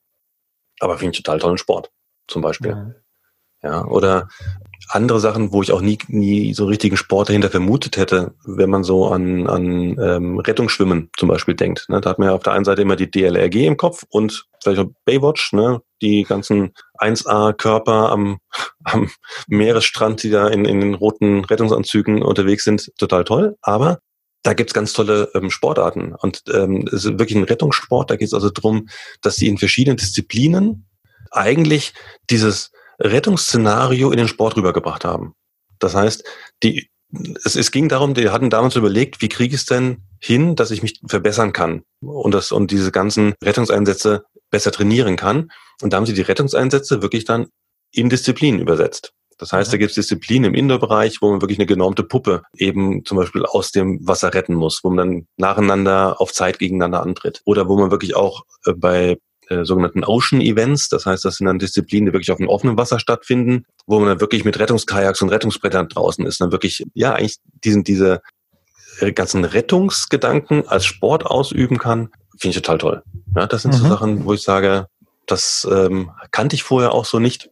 Aber 0.79 0.97
finde 0.97 1.11
ich 1.11 1.23
total 1.23 1.39
tollen 1.39 1.57
Sport, 1.57 1.91
zum 2.27 2.41
Beispiel. 2.41 2.95
Ja. 3.63 3.69
ja, 3.69 3.85
oder 3.85 4.27
andere 4.89 5.19
Sachen, 5.19 5.51
wo 5.51 5.61
ich 5.61 5.71
auch 5.71 5.81
nie, 5.81 5.97
nie 6.07 6.53
so 6.53 6.65
richtigen 6.65 6.97
Sport 6.97 7.29
dahinter 7.29 7.49
vermutet 7.49 7.97
hätte, 7.97 8.33
wenn 8.45 8.69
man 8.69 8.83
so 8.83 9.07
an, 9.07 9.47
an 9.47 9.97
ähm, 9.99 10.39
Rettungsschwimmen 10.39 11.09
zum 11.17 11.29
Beispiel 11.29 11.55
denkt. 11.55 11.85
Ne? 11.89 11.99
Da 12.01 12.11
hat 12.11 12.19
man 12.19 12.29
ja 12.29 12.35
auf 12.35 12.43
der 12.43 12.53
einen 12.53 12.65
Seite 12.65 12.81
immer 12.81 12.95
die 12.95 13.11
DLRG 13.11 13.65
im 13.65 13.77
Kopf 13.77 14.03
und 14.09 14.45
vielleicht 14.63 14.79
auch 14.79 14.89
Baywatch, 15.05 15.53
ne? 15.53 15.81
die 16.01 16.23
ganzen 16.23 16.73
1A-Körper 16.99 18.11
am, 18.11 18.39
am 18.83 19.09
Meeresstrand, 19.47 20.23
die 20.23 20.29
da 20.29 20.47
in, 20.47 20.65
in 20.65 20.79
den 20.79 20.93
roten 20.93 21.43
Rettungsanzügen 21.45 22.21
unterwegs 22.21 22.63
sind, 22.63 22.91
total 22.97 23.23
toll. 23.23 23.57
Aber 23.61 23.99
da 24.43 24.53
gibt's 24.53 24.73
ganz 24.73 24.93
tolle 24.93 25.29
ähm, 25.35 25.49
Sportarten. 25.49 26.13
Und 26.15 26.43
ähm, 26.53 26.87
es 26.87 27.05
ist 27.05 27.19
wirklich 27.19 27.35
ein 27.35 27.43
Rettungssport. 27.43 28.09
Da 28.09 28.15
geht 28.15 28.27
es 28.27 28.33
also 28.33 28.49
drum, 28.53 28.87
dass 29.21 29.35
sie 29.35 29.47
in 29.47 29.57
verschiedenen 29.57 29.97
Disziplinen 29.97 30.87
eigentlich 31.31 31.93
dieses 32.29 32.71
Rettungsszenario 32.99 34.11
in 34.11 34.17
den 34.17 34.27
Sport 34.27 34.57
rübergebracht 34.57 35.05
haben. 35.05 35.33
Das 35.79 35.95
heißt, 35.95 36.23
die, 36.63 36.89
es, 37.43 37.55
es 37.55 37.71
ging 37.71 37.89
darum, 37.89 38.13
die 38.13 38.29
hatten 38.29 38.49
damals 38.49 38.75
überlegt, 38.75 39.21
wie 39.21 39.29
kriege 39.29 39.55
ich 39.55 39.61
es 39.61 39.65
denn 39.65 40.03
hin, 40.19 40.55
dass 40.55 40.71
ich 40.71 40.81
mich 40.81 40.99
verbessern 41.07 41.53
kann 41.53 41.83
und 42.01 42.33
das 42.33 42.51
und 42.51 42.71
diese 42.71 42.91
ganzen 42.91 43.35
Rettungseinsätze 43.43 44.25
besser 44.49 44.71
trainieren 44.71 45.15
kann. 45.15 45.49
Und 45.81 45.93
da 45.93 45.97
haben 45.97 46.05
sie 46.05 46.13
die 46.13 46.21
Rettungseinsätze 46.21 47.01
wirklich 47.01 47.25
dann 47.25 47.47
in 47.91 48.09
Disziplinen 48.09 48.59
übersetzt. 48.59 49.13
Das 49.37 49.53
heißt, 49.53 49.71
da 49.71 49.77
gibt 49.77 49.91
es 49.91 49.95
Disziplinen 49.95 50.45
im 50.45 50.55
Indoor-Bereich, 50.55 51.21
wo 51.21 51.29
man 51.29 51.41
wirklich 51.41 51.59
eine 51.59 51.67
genormte 51.67 52.03
Puppe 52.03 52.41
eben 52.55 53.05
zum 53.05 53.17
Beispiel 53.17 53.45
aus 53.45 53.71
dem 53.71 54.05
Wasser 54.07 54.33
retten 54.33 54.55
muss, 54.55 54.83
wo 54.83 54.89
man 54.89 54.97
dann 54.97 55.27
nacheinander 55.37 56.19
auf 56.19 56.33
Zeit 56.33 56.57
gegeneinander 56.57 57.03
antritt. 57.03 57.41
Oder 57.45 57.69
wo 57.69 57.77
man 57.77 57.91
wirklich 57.91 58.15
auch 58.15 58.45
äh, 58.65 58.73
bei 58.73 59.17
äh, 59.49 59.63
sogenannten 59.63 60.03
Ocean 60.03 60.41
Events. 60.41 60.89
Das 60.89 61.05
heißt, 61.05 61.23
das 61.25 61.37
sind 61.37 61.45
dann 61.45 61.59
Disziplinen, 61.59 62.07
die 62.07 62.13
wirklich 62.13 62.31
auf 62.31 62.37
dem 62.37 62.49
offenen 62.49 62.77
Wasser 62.77 62.99
stattfinden, 62.99 63.65
wo 63.85 63.99
man 63.99 64.09
dann 64.09 64.21
wirklich 64.21 64.45
mit 64.45 64.59
Rettungskajaks 64.59 65.21
und 65.21 65.29
Rettungsbrettern 65.29 65.89
draußen 65.89 66.25
ist. 66.25 66.41
Dann 66.41 66.51
wirklich, 66.51 66.83
ja, 66.93 67.13
eigentlich 67.13 67.37
diesen, 67.63 67.83
diese 67.83 68.21
äh, 68.99 69.11
ganzen 69.11 69.45
Rettungsgedanken 69.45 70.67
als 70.67 70.85
Sport 70.85 71.25
ausüben 71.25 71.77
kann, 71.77 72.09
finde 72.37 72.57
ich 72.57 72.63
total 72.63 72.77
toll. 72.77 73.03
Ja, 73.35 73.47
das 73.47 73.61
sind 73.61 73.73
mhm. 73.73 73.77
so 73.77 73.87
Sachen, 73.87 74.25
wo 74.25 74.33
ich 74.33 74.41
sage, 74.41 74.87
das 75.25 75.67
ähm, 75.71 76.11
kannte 76.31 76.55
ich 76.55 76.63
vorher 76.63 76.93
auch 76.93 77.05
so 77.05 77.19
nicht. 77.19 77.49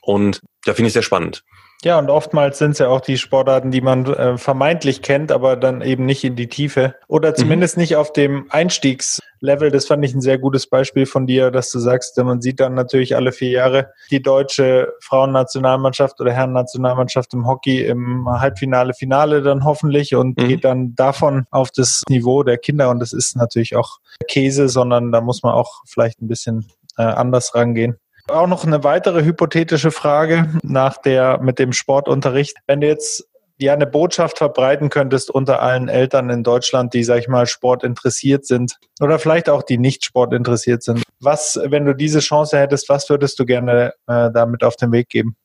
Und 0.00 0.40
da 0.64 0.74
finde 0.74 0.88
ich 0.88 0.92
sehr 0.92 1.02
spannend. 1.02 1.44
Ja, 1.84 1.96
und 2.00 2.10
oftmals 2.10 2.58
sind 2.58 2.72
es 2.72 2.78
ja 2.78 2.88
auch 2.88 3.00
die 3.00 3.18
Sportarten, 3.18 3.70
die 3.70 3.80
man 3.80 4.04
äh, 4.06 4.36
vermeintlich 4.36 5.00
kennt, 5.00 5.30
aber 5.30 5.54
dann 5.54 5.80
eben 5.80 6.06
nicht 6.06 6.24
in 6.24 6.34
die 6.34 6.48
Tiefe 6.48 6.96
oder 7.06 7.30
mhm. 7.30 7.36
zumindest 7.36 7.76
mhm. 7.76 7.82
nicht 7.82 7.94
auf 7.94 8.12
dem 8.12 8.46
Einstiegslevel. 8.50 9.70
Das 9.70 9.86
fand 9.86 10.04
ich 10.04 10.12
ein 10.12 10.20
sehr 10.20 10.38
gutes 10.38 10.66
Beispiel 10.66 11.06
von 11.06 11.28
dir, 11.28 11.52
dass 11.52 11.70
du 11.70 11.78
sagst, 11.78 12.18
man 12.18 12.40
sieht 12.40 12.58
dann 12.58 12.74
natürlich 12.74 13.14
alle 13.14 13.30
vier 13.30 13.50
Jahre 13.50 13.92
die 14.10 14.20
deutsche 14.20 14.92
Frauennationalmannschaft 15.00 16.20
oder 16.20 16.32
Herrennationalmannschaft 16.32 17.32
im 17.34 17.46
Hockey 17.46 17.84
im 17.84 18.28
Halbfinale, 18.28 18.92
Finale 18.92 19.42
dann 19.42 19.64
hoffentlich 19.64 20.16
und 20.16 20.36
mhm. 20.36 20.48
geht 20.48 20.64
dann 20.64 20.96
davon 20.96 21.46
auf 21.52 21.70
das 21.70 22.02
Niveau 22.08 22.42
der 22.42 22.58
Kinder. 22.58 22.90
Und 22.90 22.98
das 22.98 23.12
ist 23.12 23.36
natürlich 23.36 23.76
auch 23.76 23.98
Käse, 24.26 24.68
sondern 24.68 25.12
da 25.12 25.20
muss 25.20 25.44
man 25.44 25.54
auch 25.54 25.82
vielleicht 25.86 26.20
ein 26.22 26.26
bisschen 26.26 26.66
äh, 26.96 27.02
anders 27.02 27.54
rangehen. 27.54 27.98
Auch 28.28 28.46
noch 28.46 28.64
eine 28.64 28.84
weitere 28.84 29.24
hypothetische 29.24 29.90
Frage 29.90 30.48
nach 30.62 30.98
der 30.98 31.40
mit 31.40 31.58
dem 31.58 31.72
Sportunterricht. 31.72 32.56
Wenn 32.66 32.82
du 32.82 32.86
jetzt 32.86 33.26
ja 33.58 33.72
eine 33.72 33.86
Botschaft 33.86 34.38
verbreiten 34.38 34.90
könntest 34.90 35.30
unter 35.30 35.62
allen 35.62 35.88
Eltern 35.88 36.30
in 36.30 36.42
Deutschland, 36.42 36.94
die, 36.94 37.04
sag 37.04 37.18
ich 37.18 37.28
mal, 37.28 37.46
Sport 37.46 37.84
interessiert 37.84 38.46
sind 38.46 38.76
oder 39.00 39.18
vielleicht 39.18 39.48
auch 39.48 39.62
die 39.62 39.78
nicht 39.78 40.04
Sport 40.04 40.32
interessiert 40.34 40.82
sind. 40.82 41.02
Was, 41.20 41.58
wenn 41.64 41.84
du 41.84 41.94
diese 41.94 42.20
Chance 42.20 42.58
hättest, 42.58 42.88
was 42.88 43.08
würdest 43.08 43.38
du 43.38 43.46
gerne 43.46 43.94
äh, 44.06 44.30
damit 44.30 44.62
auf 44.62 44.76
den 44.76 44.92
Weg 44.92 45.08
geben? 45.08 45.36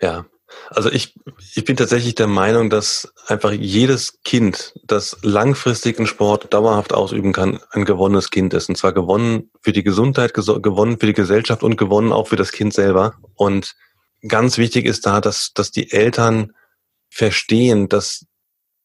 Ja, 0.00 0.26
also 0.70 0.90
ich, 0.90 1.14
ich 1.54 1.64
bin 1.64 1.76
tatsächlich 1.76 2.14
der 2.14 2.26
Meinung, 2.26 2.70
dass 2.70 3.12
einfach 3.26 3.52
jedes 3.52 4.20
Kind, 4.22 4.74
das 4.84 5.16
langfristig 5.22 5.98
einen 5.98 6.06
Sport 6.06 6.52
dauerhaft 6.52 6.92
ausüben 6.92 7.32
kann, 7.32 7.60
ein 7.70 7.84
gewonnenes 7.84 8.30
Kind 8.30 8.54
ist. 8.54 8.68
Und 8.68 8.76
zwar 8.76 8.92
gewonnen 8.92 9.50
für 9.60 9.72
die 9.72 9.82
Gesundheit, 9.82 10.34
gewonnen 10.34 10.98
für 10.98 11.06
die 11.06 11.12
Gesellschaft 11.12 11.62
und 11.62 11.76
gewonnen 11.76 12.12
auch 12.12 12.28
für 12.28 12.36
das 12.36 12.52
Kind 12.52 12.74
selber. 12.74 13.14
Und 13.34 13.74
ganz 14.26 14.58
wichtig 14.58 14.86
ist 14.86 15.06
da, 15.06 15.20
dass, 15.20 15.52
dass 15.52 15.70
die 15.70 15.90
Eltern 15.90 16.52
verstehen, 17.10 17.88
dass 17.88 18.26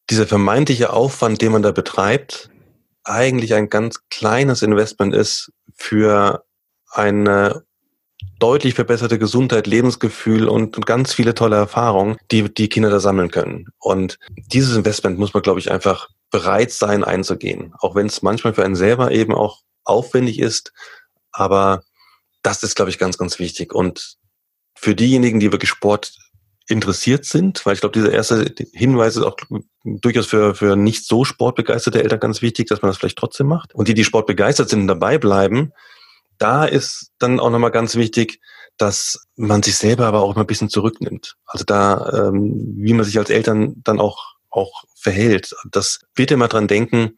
dieser 0.10 0.28
vermeintliche 0.28 0.92
Aufwand, 0.92 1.42
den 1.42 1.52
man 1.52 1.64
da 1.64 1.72
betreibt, 1.72 2.50
eigentlich 3.04 3.54
ein 3.54 3.70
ganz 3.70 4.00
kleines 4.10 4.62
Investment 4.62 5.16
ist 5.16 5.52
für 5.76 6.44
eine 6.92 7.64
deutlich 8.40 8.74
verbesserte 8.74 9.20
Gesundheit, 9.20 9.68
Lebensgefühl 9.68 10.48
und, 10.48 10.76
und 10.76 10.86
ganz 10.86 11.14
viele 11.14 11.34
tolle 11.34 11.56
Erfahrungen, 11.56 12.18
die 12.32 12.54
die 12.54 12.70
Kinder 12.70 12.90
da 12.90 13.00
sammeln 13.00 13.32
können. 13.32 13.68
Und 13.80 14.18
dieses 14.36 14.76
Investment 14.76 15.20
muss 15.20 15.34
man, 15.34 15.44
glaube 15.44 15.60
ich, 15.60 15.72
einfach 15.72 16.10
bereit 16.32 16.72
sein 16.72 17.04
einzugehen, 17.04 17.74
auch 17.80 17.96
wenn 17.96 18.08
es 18.08 18.22
manchmal 18.22 18.54
für 18.54 18.64
einen 18.64 18.76
selber 18.76 19.12
eben 19.12 19.34
auch 19.34 19.62
aufwendig 19.84 20.40
ist. 20.40 20.74
Aber 21.32 21.84
das 22.42 22.64
ist, 22.64 22.76
glaube 22.76 22.90
ich, 22.90 22.98
ganz, 22.98 23.18
ganz 23.18 23.38
wichtig. 23.40 23.74
Und 23.74 24.18
für 24.76 24.96
diejenigen, 24.96 25.40
die 25.40 25.52
wirklich 25.52 25.70
Sport 25.70 26.14
interessiert 26.68 27.26
sind, 27.26 27.66
weil 27.66 27.74
ich 27.74 27.82
glaube, 27.82 27.94
dieser 27.94 28.12
erste 28.12 28.54
Hinweis 28.74 29.18
ist 29.18 29.24
auch 29.24 29.36
durchaus 29.84 30.28
für, 30.28 30.56
für 30.56 30.76
nicht 30.76 31.06
so 31.06 31.26
sportbegeisterte 31.26 32.02
Eltern 32.02 32.20
ganz 32.20 32.42
wichtig, 32.42 32.68
dass 32.68 32.82
man 32.82 32.90
das 32.90 32.98
vielleicht 32.98 33.18
trotzdem 33.18 33.48
macht. 33.48 33.76
Und 33.76 33.88
die, 33.88 33.94
die 33.94 34.04
sportbegeistert 34.04 34.70
sind 34.70 34.82
und 34.82 34.88
dabei 34.88 35.18
bleiben, 35.18 35.74
da 36.42 36.66
ist 36.66 37.12
dann 37.20 37.40
auch 37.40 37.50
nochmal 37.50 37.72
ganz 37.72 37.96
wichtig, 37.96 38.40
dass 38.78 39.28
man 39.36 39.62
sich 39.62 39.76
selber 39.76 40.08
aber 40.08 40.22
auch 40.22 40.36
mal 40.36 40.42
ein 40.42 40.48
bisschen 40.48 40.70
zurücknimmt. 40.70 41.36
Also 41.46 41.66
da, 41.66 42.30
ähm, 42.30 42.74
wie 42.78 42.94
man 42.94 43.06
sich 43.06 43.18
als 43.20 43.30
Eltern 43.30 43.76
dann 43.84 44.00
auch, 44.00 44.34
auch 44.50 44.84
verhält. 44.96 45.54
Das 45.70 46.00
bitte 46.16 46.38
mal 46.38 46.48
dran 46.48 46.68
denken, 46.68 47.18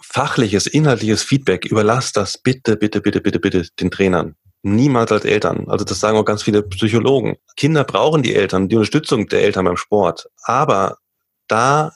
fachliches, 0.00 0.66
inhaltliches 0.66 1.22
Feedback, 1.22 1.66
überlasst 1.66 2.16
das 2.16 2.38
bitte, 2.38 2.76
bitte, 2.76 3.00
bitte, 3.00 3.20
bitte, 3.20 3.40
bitte 3.40 3.68
den 3.78 3.90
Trainern. 3.90 4.36
Niemals 4.62 5.12
als 5.12 5.24
Eltern. 5.24 5.68
Also 5.68 5.84
das 5.84 6.00
sagen 6.00 6.16
auch 6.16 6.24
ganz 6.24 6.42
viele 6.42 6.62
Psychologen. 6.62 7.36
Kinder 7.56 7.84
brauchen 7.84 8.22
die 8.22 8.34
Eltern, 8.34 8.68
die 8.68 8.76
Unterstützung 8.76 9.28
der 9.28 9.42
Eltern 9.42 9.66
beim 9.66 9.76
Sport. 9.76 10.28
Aber 10.42 10.98
da 11.46 11.92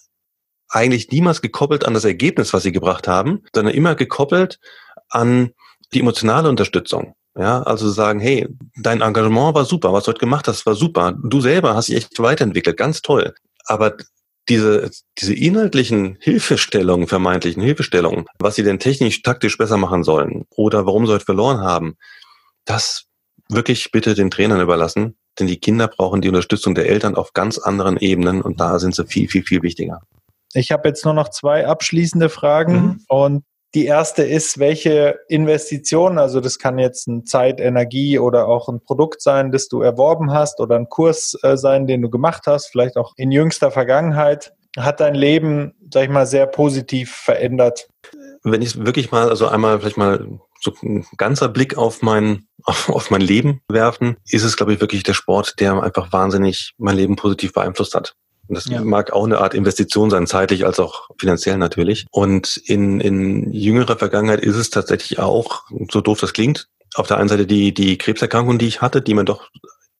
eigentlich 0.68 1.10
niemals 1.10 1.40
gekoppelt 1.40 1.84
an 1.84 1.94
das 1.94 2.04
Ergebnis, 2.04 2.52
was 2.52 2.62
sie 2.62 2.72
gebracht 2.72 3.08
haben, 3.08 3.44
sondern 3.54 3.74
immer 3.74 3.94
gekoppelt 3.94 4.60
an 5.08 5.52
die 5.92 6.00
emotionale 6.00 6.48
Unterstützung. 6.48 7.14
Ja, 7.38 7.62
also 7.62 7.88
sagen, 7.88 8.18
hey, 8.18 8.48
dein 8.76 9.02
Engagement 9.02 9.54
war 9.54 9.64
super, 9.64 9.92
was 9.92 10.04
du 10.04 10.10
heute 10.10 10.18
gemacht 10.18 10.48
hast, 10.48 10.66
war 10.66 10.74
super. 10.74 11.16
Du 11.22 11.40
selber 11.40 11.76
hast 11.76 11.88
dich 11.88 11.96
echt 11.96 12.18
weiterentwickelt, 12.18 12.76
ganz 12.76 13.02
toll. 13.02 13.34
Aber 13.66 13.96
diese, 14.48 14.90
diese 15.18 15.34
inhaltlichen 15.34 16.18
Hilfestellungen, 16.20 17.06
vermeintlichen 17.06 17.62
Hilfestellungen, 17.62 18.26
was 18.40 18.56
sie 18.56 18.64
denn 18.64 18.80
technisch, 18.80 19.22
taktisch 19.22 19.56
besser 19.56 19.76
machen 19.76 20.02
sollen 20.02 20.44
oder 20.50 20.86
warum 20.86 21.06
sie 21.06 21.12
heute 21.12 21.24
verloren 21.24 21.60
haben, 21.60 21.96
das 22.64 23.04
wirklich 23.48 23.92
bitte 23.92 24.14
den 24.14 24.30
Trainern 24.30 24.60
überlassen, 24.60 25.16
denn 25.38 25.46
die 25.46 25.60
Kinder 25.60 25.88
brauchen 25.88 26.20
die 26.20 26.28
Unterstützung 26.28 26.74
der 26.74 26.88
Eltern 26.88 27.14
auf 27.14 27.32
ganz 27.32 27.58
anderen 27.58 27.96
Ebenen 27.96 28.42
und 28.42 28.60
da 28.60 28.78
sind 28.78 28.94
sie 28.94 29.06
viel, 29.06 29.28
viel, 29.28 29.44
viel 29.44 29.62
wichtiger. 29.62 30.02
Ich 30.52 30.72
habe 30.72 30.88
jetzt 30.88 31.04
nur 31.04 31.14
noch 31.14 31.28
zwei 31.28 31.66
abschließende 31.66 32.28
Fragen 32.28 32.74
mhm. 32.74 33.04
und 33.08 33.44
die 33.74 33.86
erste 33.86 34.24
ist, 34.24 34.58
welche 34.58 35.20
Investitionen, 35.28 36.18
also 36.18 36.40
das 36.40 36.58
kann 36.58 36.78
jetzt 36.78 37.06
ein 37.06 37.24
Zeit, 37.24 37.60
Energie 37.60 38.18
oder 38.18 38.48
auch 38.48 38.68
ein 38.68 38.80
Produkt 38.80 39.22
sein, 39.22 39.52
das 39.52 39.68
du 39.68 39.80
erworben 39.80 40.32
hast 40.32 40.60
oder 40.60 40.76
ein 40.76 40.88
Kurs 40.88 41.38
äh, 41.42 41.56
sein, 41.56 41.86
den 41.86 42.02
du 42.02 42.10
gemacht 42.10 42.44
hast, 42.46 42.68
vielleicht 42.68 42.96
auch 42.96 43.12
in 43.16 43.30
jüngster 43.30 43.70
Vergangenheit, 43.70 44.52
hat 44.76 45.00
dein 45.00 45.14
Leben, 45.14 45.74
sag 45.92 46.04
ich 46.04 46.10
mal, 46.10 46.26
sehr 46.26 46.46
positiv 46.46 47.12
verändert? 47.12 47.88
Wenn 48.42 48.62
ich 48.62 48.84
wirklich 48.84 49.10
mal, 49.10 49.28
also 49.28 49.48
einmal 49.48 49.78
vielleicht 49.80 49.96
mal 49.96 50.26
so 50.60 50.72
ein 50.82 51.06
ganzer 51.16 51.48
Blick 51.48 51.76
auf 51.76 52.02
mein, 52.02 52.46
auf 52.64 53.10
mein 53.10 53.20
Leben 53.20 53.60
werfen, 53.68 54.16
ist 54.28 54.44
es, 54.44 54.56
glaube 54.56 54.74
ich, 54.74 54.80
wirklich 54.80 55.02
der 55.02 55.14
Sport, 55.14 55.60
der 55.60 55.82
einfach 55.82 56.12
wahnsinnig 56.12 56.74
mein 56.78 56.96
Leben 56.96 57.16
positiv 57.16 57.52
beeinflusst 57.52 57.94
hat. 57.94 58.14
Und 58.50 58.56
das 58.56 58.64
ja. 58.64 58.82
mag 58.82 59.12
auch 59.12 59.24
eine 59.24 59.38
Art 59.38 59.54
Investition 59.54 60.10
sein, 60.10 60.26
zeitlich 60.26 60.66
als 60.66 60.80
auch 60.80 61.08
finanziell 61.20 61.56
natürlich. 61.56 62.06
Und 62.10 62.56
in, 62.56 62.98
in 62.98 63.52
jüngerer 63.52 63.96
Vergangenheit 63.96 64.40
ist 64.40 64.56
es 64.56 64.70
tatsächlich 64.70 65.20
auch, 65.20 65.62
so 65.88 66.00
doof 66.00 66.18
das 66.18 66.32
klingt, 66.32 66.66
auf 66.96 67.06
der 67.06 67.18
einen 67.18 67.28
Seite 67.28 67.46
die, 67.46 67.72
die 67.72 67.96
Krebserkrankung, 67.96 68.58
die 68.58 68.66
ich 68.66 68.82
hatte, 68.82 69.02
die 69.02 69.14
mir 69.14 69.24
doch 69.24 69.50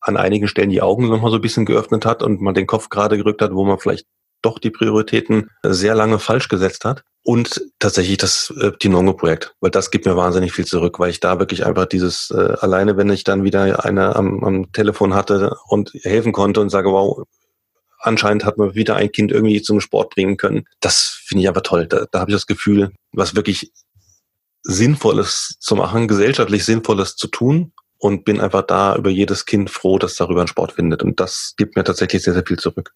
an 0.01 0.17
einigen 0.17 0.49
Stellen 0.49 0.71
die 0.71 0.83
Augen 0.83 1.09
nochmal 1.09 1.31
so 1.31 1.37
ein 1.37 1.43
bisschen 1.43 1.65
geöffnet 1.65 2.05
hat 2.05 2.25
und 2.25 2.41
man 2.41 2.55
den 2.55 2.67
Kopf 2.67 2.89
gerade 2.89 3.17
gerückt 3.17 3.41
hat, 3.41 3.55
wo 3.55 3.65
man 3.65 3.79
vielleicht 3.79 4.07
doch 4.43 4.59
die 4.59 4.71
Prioritäten 4.71 5.51
sehr 5.63 5.95
lange 5.95 6.19
falsch 6.19 6.49
gesetzt 6.49 6.85
hat. 6.85 7.05
Und 7.23 7.63
tatsächlich 7.79 8.17
das 8.17 8.53
äh, 8.61 8.73
Tinongo-Projekt, 8.73 9.55
weil 9.61 9.71
das 9.71 9.93
gibt 9.93 10.07
mir 10.07 10.17
wahnsinnig 10.17 10.53
viel 10.53 10.65
zurück, 10.65 10.99
weil 10.99 11.11
ich 11.11 11.21
da 11.21 11.39
wirklich 11.39 11.67
einfach 11.67 11.87
dieses, 11.87 12.33
äh, 12.33 12.57
alleine 12.61 12.97
wenn 12.97 13.11
ich 13.11 13.23
dann 13.23 13.45
wieder 13.45 13.85
eine 13.85 14.17
am, 14.17 14.43
am 14.43 14.73
Telefon 14.73 15.15
hatte 15.15 15.55
und 15.69 15.93
helfen 16.03 16.33
konnte 16.33 16.61
und 16.63 16.71
sage, 16.71 16.91
wow, 16.91 17.23
anscheinend 18.01 18.45
hat 18.45 18.59
man 18.59 18.75
wieder 18.75 18.97
ein 18.97 19.13
Kind 19.13 19.33
irgendwie 19.33 19.63
zum 19.63 19.81
Sport 19.81 20.15
bringen 20.15 20.37
können. 20.37 20.67
Das 20.81 21.21
finde 21.25 21.43
ich 21.43 21.49
einfach 21.49 21.63
toll. 21.63 21.87
Da, 21.87 22.07
da 22.11 22.21
habe 22.21 22.31
ich 22.31 22.37
das 22.37 22.47
Gefühl, 22.47 22.93
was 23.13 23.35
wirklich 23.35 23.73
Sinnvolles 24.63 25.57
zu 25.59 25.75
machen, 25.75 26.09
gesellschaftlich 26.09 26.65
Sinnvolles 26.65 27.17
zu 27.17 27.29
tun 27.29 27.73
und 27.99 28.25
bin 28.25 28.41
einfach 28.41 28.63
da 28.63 28.97
über 28.97 29.11
jedes 29.11 29.47
Kind 29.47 29.71
froh, 29.71 29.99
das 29.99 30.17
darüber 30.17 30.41
einen 30.41 30.49
Sport 30.49 30.73
findet. 30.73 31.03
Und 31.03 31.21
das 31.21 31.55
gibt 31.57 31.77
mir 31.77 31.85
tatsächlich 31.85 32.23
sehr, 32.23 32.35
sehr 32.35 32.47
viel 32.47 32.59
zurück. 32.59 32.93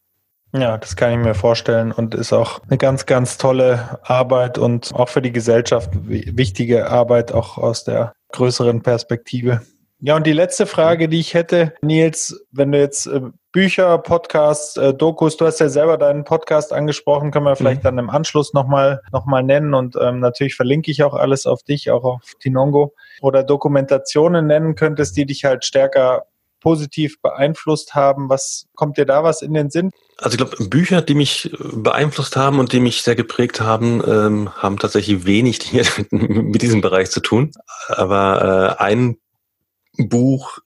Ja, 0.53 0.79
das 0.79 0.95
kann 0.95 1.11
ich 1.11 1.19
mir 1.19 1.35
vorstellen 1.35 1.91
und 1.91 2.15
ist 2.15 2.33
auch 2.33 2.61
eine 2.69 2.79
ganz, 2.79 3.07
ganz 3.07 3.39
tolle 3.39 3.99
Arbeit 4.05 4.57
und 4.57 4.95
auch 4.95 5.09
für 5.09 5.21
die 5.21 5.33
Gesellschaft 5.33 5.91
wichtige 5.95 6.91
Arbeit, 6.91 7.33
auch 7.33 7.59
aus 7.59 7.83
der 7.83 8.13
größeren 8.33 8.81
Perspektive. 8.83 9.63
Ja, 10.01 10.17
und 10.17 10.27
die 10.27 10.33
letzte 10.33 10.67
Frage, 10.67 11.09
die 11.09 11.21
ich 11.21 11.35
hätte, 11.35 11.75
Nils, 11.81 12.45
wenn 12.51 12.73
du 12.73 12.79
jetzt 12.79 13.07
äh, 13.07 13.21
Bücher, 13.53 13.97
Podcasts, 13.99 14.77
äh, 14.77 14.93
Dokus, 14.93 15.37
du 15.37 15.47
hast 15.47 15.61
ja 15.61 15.69
selber 15.69 15.97
deinen 15.97 16.25
Podcast 16.25 16.73
angesprochen, 16.73 17.31
können 17.31 17.47
wir 17.47 17.57
vielleicht 17.57 17.83
mhm. 17.83 17.85
dann 17.85 17.99
im 17.99 18.11
Anschluss 18.11 18.53
nochmal 18.53 19.01
noch 19.13 19.27
mal 19.27 19.43
nennen 19.43 19.73
und 19.73 19.97
ähm, 20.01 20.21
natürlich 20.21 20.57
verlinke 20.57 20.91
ich 20.91 21.05
auch 21.05 21.15
alles 21.15 21.47
auf 21.47 21.63
dich, 21.63 21.91
auch 21.91 22.05
auf 22.05 22.23
Tinongo 22.41 22.95
oder 23.23 23.45
Dokumentationen 23.45 24.47
nennen 24.47 24.75
könntest, 24.75 25.17
die 25.17 25.27
dich 25.27 25.45
halt 25.45 25.65
stärker 25.65 26.25
positiv 26.61 27.21
beeinflusst 27.21 27.95
haben. 27.95 28.29
Was 28.29 28.67
kommt 28.75 28.97
dir 28.97 29.05
da 29.05 29.23
was 29.23 29.43
in 29.43 29.55
den 29.55 29.71
Sinn? 29.71 29.91
Also 30.19 30.37
ich 30.37 30.39
glaube, 30.39 30.69
Bücher, 30.69 31.03
die 31.03 31.15
mich 31.15 31.51
beeinflusst 31.61 32.37
haben 32.37 32.59
und 32.59 32.73
die 32.73 32.81
mich 32.81 33.03
sehr 33.03 33.15
geprägt 33.15 33.61
haben, 33.61 34.03
ähm, 34.07 34.51
haben 34.57 34.79
tatsächlich 34.79 35.27
wenig 35.27 35.73
mit 36.11 36.63
diesem 36.63 36.81
Bereich 36.81 37.11
zu 37.11 37.21
tun. 37.21 37.53
Aber 37.89 38.77
äh, 38.81 38.83
ein 38.83 39.19
Buch 39.97 40.59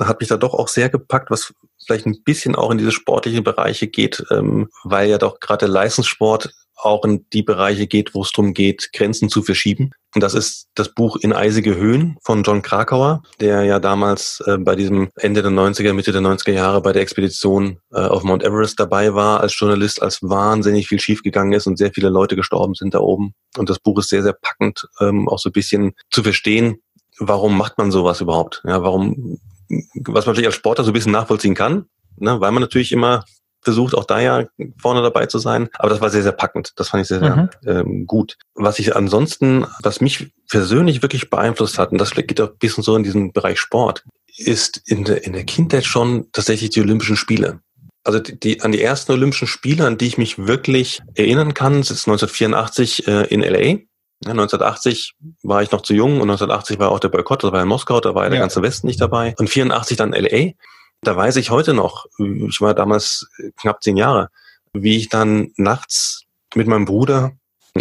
hat 0.00 0.20
mich 0.20 0.28
da 0.28 0.36
doch 0.36 0.54
auch 0.54 0.68
sehr 0.68 0.88
gepackt, 0.88 1.30
was 1.30 1.54
vielleicht 1.86 2.06
ein 2.06 2.22
bisschen 2.24 2.54
auch 2.54 2.70
in 2.70 2.78
diese 2.78 2.92
sportlichen 2.92 3.44
Bereiche 3.44 3.88
geht, 3.88 4.24
ähm, 4.30 4.68
weil 4.84 5.08
ja 5.08 5.18
doch 5.18 5.40
gerade 5.40 5.66
der 5.66 5.68
Leistungssport 5.68 6.52
auch 6.76 7.04
in 7.04 7.26
die 7.32 7.42
Bereiche 7.42 7.86
geht, 7.86 8.14
wo 8.14 8.22
es 8.22 8.32
darum 8.32 8.52
geht, 8.52 8.90
Grenzen 8.92 9.28
zu 9.28 9.42
verschieben. 9.42 9.92
Und 10.14 10.22
das 10.22 10.34
ist 10.34 10.68
das 10.74 10.90
Buch 10.90 11.16
In 11.16 11.32
eisige 11.32 11.76
Höhen 11.76 12.16
von 12.22 12.42
John 12.42 12.62
Krakauer, 12.62 13.22
der 13.40 13.64
ja 13.64 13.80
damals 13.80 14.42
äh, 14.46 14.58
bei 14.58 14.76
diesem 14.76 15.08
Ende 15.16 15.42
der 15.42 15.50
90er, 15.50 15.92
Mitte 15.92 16.12
der 16.12 16.20
90er 16.20 16.52
Jahre 16.52 16.82
bei 16.82 16.92
der 16.92 17.02
Expedition 17.02 17.78
äh, 17.92 18.00
auf 18.00 18.22
Mount 18.22 18.44
Everest 18.44 18.78
dabei 18.78 19.14
war 19.14 19.40
als 19.40 19.58
Journalist, 19.58 20.02
als 20.02 20.22
wahnsinnig 20.22 20.88
viel 20.88 21.00
schiefgegangen 21.00 21.52
ist 21.52 21.66
und 21.66 21.78
sehr 21.78 21.92
viele 21.92 22.10
Leute 22.10 22.36
gestorben 22.36 22.74
sind 22.74 22.94
da 22.94 23.00
oben. 23.00 23.34
Und 23.56 23.70
das 23.70 23.78
Buch 23.78 23.98
ist 23.98 24.08
sehr, 24.08 24.22
sehr 24.22 24.34
packend, 24.34 24.86
ähm, 25.00 25.28
auch 25.28 25.38
so 25.38 25.48
ein 25.48 25.52
bisschen 25.52 25.92
zu 26.10 26.22
verstehen, 26.22 26.80
warum 27.18 27.56
macht 27.56 27.78
man 27.78 27.90
sowas 27.90 28.20
überhaupt? 28.20 28.62
Ja, 28.64 28.82
warum, 28.82 29.38
was 29.68 30.26
man 30.26 30.32
natürlich 30.32 30.46
als 30.46 30.56
Sportler 30.56 30.84
so 30.84 30.90
ein 30.90 30.94
bisschen 30.94 31.12
nachvollziehen 31.12 31.54
kann, 31.54 31.86
ne, 32.16 32.40
weil 32.40 32.52
man 32.52 32.62
natürlich 32.62 32.92
immer 32.92 33.24
versucht, 33.64 33.94
auch 33.94 34.04
da 34.04 34.20
ja 34.20 34.44
vorne 34.80 35.02
dabei 35.02 35.26
zu 35.26 35.38
sein. 35.38 35.68
Aber 35.78 35.88
das 35.88 36.00
war 36.00 36.10
sehr, 36.10 36.22
sehr 36.22 36.32
packend. 36.32 36.72
Das 36.76 36.90
fand 36.90 37.02
ich 37.02 37.08
sehr, 37.08 37.20
sehr 37.20 37.36
mhm. 37.36 37.48
ähm, 37.66 38.06
gut. 38.06 38.36
Was 38.54 38.78
ich 38.78 38.94
ansonsten, 38.94 39.66
was 39.82 40.00
mich 40.00 40.30
persönlich 40.50 41.02
wirklich 41.02 41.30
beeinflusst 41.30 41.78
hat, 41.78 41.90
und 41.90 41.98
das 41.98 42.12
geht 42.12 42.40
auch 42.40 42.50
ein 42.50 42.58
bisschen 42.58 42.84
so 42.84 42.94
in 42.94 43.02
diesem 43.02 43.32
Bereich 43.32 43.58
Sport, 43.58 44.04
ist 44.36 44.82
in 44.86 45.04
der, 45.04 45.24
in 45.24 45.32
der 45.32 45.44
Kindheit 45.44 45.84
schon 45.84 46.30
tatsächlich 46.32 46.70
die 46.70 46.80
Olympischen 46.80 47.16
Spiele. 47.16 47.60
Also 48.04 48.18
die, 48.18 48.38
die, 48.38 48.60
an 48.60 48.72
die 48.72 48.82
ersten 48.82 49.12
Olympischen 49.12 49.48
Spiele, 49.48 49.86
an 49.86 49.96
die 49.96 50.06
ich 50.06 50.18
mich 50.18 50.46
wirklich 50.46 51.00
erinnern 51.14 51.54
kann, 51.54 51.80
ist 51.80 51.90
1984 51.90 53.08
äh, 53.08 53.26
in 53.28 53.40
LA. 53.40 53.78
Ja, 54.24 54.30
1980 54.30 55.14
war 55.42 55.62
ich 55.62 55.70
noch 55.70 55.82
zu 55.82 55.94
jung 55.94 56.14
und 56.14 56.30
1980 56.30 56.78
war 56.78 56.90
auch 56.90 57.00
der 57.00 57.08
Boykott, 57.08 57.44
das 57.44 57.52
war 57.52 57.62
in 57.62 57.68
Moskau, 57.68 58.00
da 58.00 58.14
war 58.14 58.24
ja 58.24 58.30
der 58.30 58.38
ganze 58.40 58.62
Westen 58.62 58.86
nicht 58.86 59.00
dabei. 59.00 59.34
Und 59.38 59.50
84 59.50 59.96
dann 59.96 60.12
LA. 60.12 60.52
Da 61.02 61.16
weiß 61.16 61.36
ich 61.36 61.50
heute 61.50 61.74
noch, 61.74 62.06
ich 62.18 62.60
war 62.60 62.74
damals 62.74 63.28
knapp 63.60 63.82
zehn 63.82 63.96
Jahre, 63.96 64.30
wie 64.72 64.96
ich 64.96 65.10
dann 65.10 65.52
nachts 65.56 66.22
mit 66.54 66.66
meinem 66.66 66.86
Bruder 66.86 67.32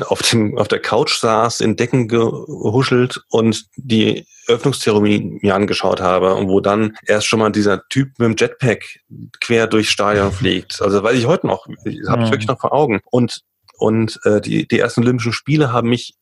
auf 0.02 0.22
dem 0.24 0.58
auf 0.58 0.68
der 0.68 0.80
Couch 0.80 1.20
saß, 1.20 1.62
in 1.62 1.76
Decken 1.76 2.08
gehuschelt 2.08 3.22
und 3.30 3.66
die 3.76 4.26
Öffnungszeremonie 4.48 5.39
mir 5.41 5.56
angeschaut 5.56 6.02
habe 6.02 6.34
und 6.34 6.50
wo 6.50 6.60
dann 6.60 6.98
erst 7.06 7.28
schon 7.28 7.39
mal 7.39 7.52
dieser 7.52 7.88
Typ 7.89 8.10
mit 8.18 8.28
dem 8.28 8.36
Jetpack 8.36 9.02
quer 9.39 9.68
durchs 9.68 9.91
Stadion 9.91 10.32
fliegt. 10.34 10.82
Also 10.82 11.04
weiß 11.04 11.18
ich 11.18 11.28
heute 11.28 11.48
noch, 11.48 11.68
habe 11.68 12.24
ich 12.24 12.32
wirklich 12.32 12.48
noch 12.48 12.60
vor 12.60 12.74
Augen. 12.74 13.02
Und 13.12 13.41
und 13.78 14.20
äh, 14.24 14.41
die 14.41 14.68
die 14.68 14.80
ersten 14.80 15.02
Olympischen 15.02 15.34
Spiele 15.34 15.72
haben 15.72 15.89
mich 15.89 16.16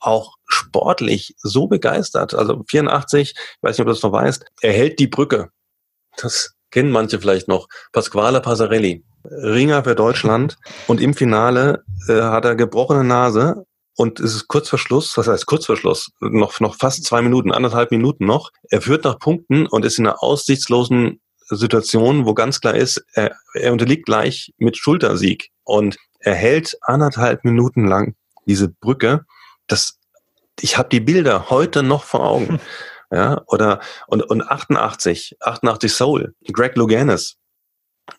auch 0.00 0.36
sportlich 0.46 1.34
so 1.38 1.66
begeistert. 1.66 2.34
Also 2.34 2.62
84, 2.68 3.30
ich 3.30 3.62
weiß 3.62 3.76
nicht, 3.76 3.80
ob 3.80 3.86
du 3.86 3.92
das 3.92 4.02
noch 4.02 4.12
weißt, 4.12 4.44
er 4.62 4.72
hält 4.72 4.98
die 4.98 5.08
Brücke. 5.08 5.50
Das 6.16 6.54
kennen 6.70 6.90
manche 6.90 7.20
vielleicht 7.20 7.48
noch. 7.48 7.68
Pasquale 7.92 8.40
Passarelli, 8.40 9.04
Ringer 9.24 9.84
für 9.84 9.94
Deutschland. 9.94 10.56
Und 10.86 11.00
im 11.00 11.14
Finale 11.14 11.84
äh, 12.08 12.20
hat 12.20 12.44
er 12.44 12.54
gebrochene 12.54 13.04
Nase 13.04 13.64
und 13.98 14.20
es 14.20 14.32
ist 14.34 14.46
kurz 14.46 14.68
vor 14.68 14.78
Schluss, 14.78 15.16
was 15.16 15.26
heißt 15.26 15.46
kurz 15.46 15.66
vor 15.66 15.76
Schluss, 15.76 16.12
noch, 16.20 16.60
noch 16.60 16.76
fast 16.76 17.04
zwei 17.04 17.20
Minuten, 17.20 17.50
anderthalb 17.50 17.90
Minuten 17.90 18.26
noch. 18.26 18.50
Er 18.70 18.80
führt 18.80 19.02
nach 19.02 19.18
Punkten 19.18 19.66
und 19.66 19.84
ist 19.84 19.98
in 19.98 20.06
einer 20.06 20.22
aussichtslosen 20.22 21.20
Situation, 21.48 22.24
wo 22.24 22.32
ganz 22.32 22.60
klar 22.60 22.76
ist, 22.76 23.04
er, 23.14 23.34
er 23.54 23.72
unterliegt 23.72 24.06
gleich 24.06 24.52
mit 24.58 24.76
Schultersieg 24.76 25.50
und 25.64 25.96
er 26.20 26.34
hält 26.34 26.76
anderthalb 26.82 27.44
Minuten 27.44 27.88
lang 27.88 28.14
diese 28.46 28.68
Brücke. 28.68 29.24
Das, 29.68 29.98
ich 30.60 30.76
habe 30.76 30.88
die 30.88 31.00
Bilder 31.00 31.50
heute 31.50 31.82
noch 31.82 32.04
vor 32.04 32.24
Augen. 32.24 32.60
Ja, 33.10 33.40
oder 33.46 33.80
und, 34.06 34.22
und 34.22 34.42
88, 34.42 35.38
88 35.40 35.90
Soul, 35.90 36.34
Greg 36.52 36.76
Louganis 36.76 37.38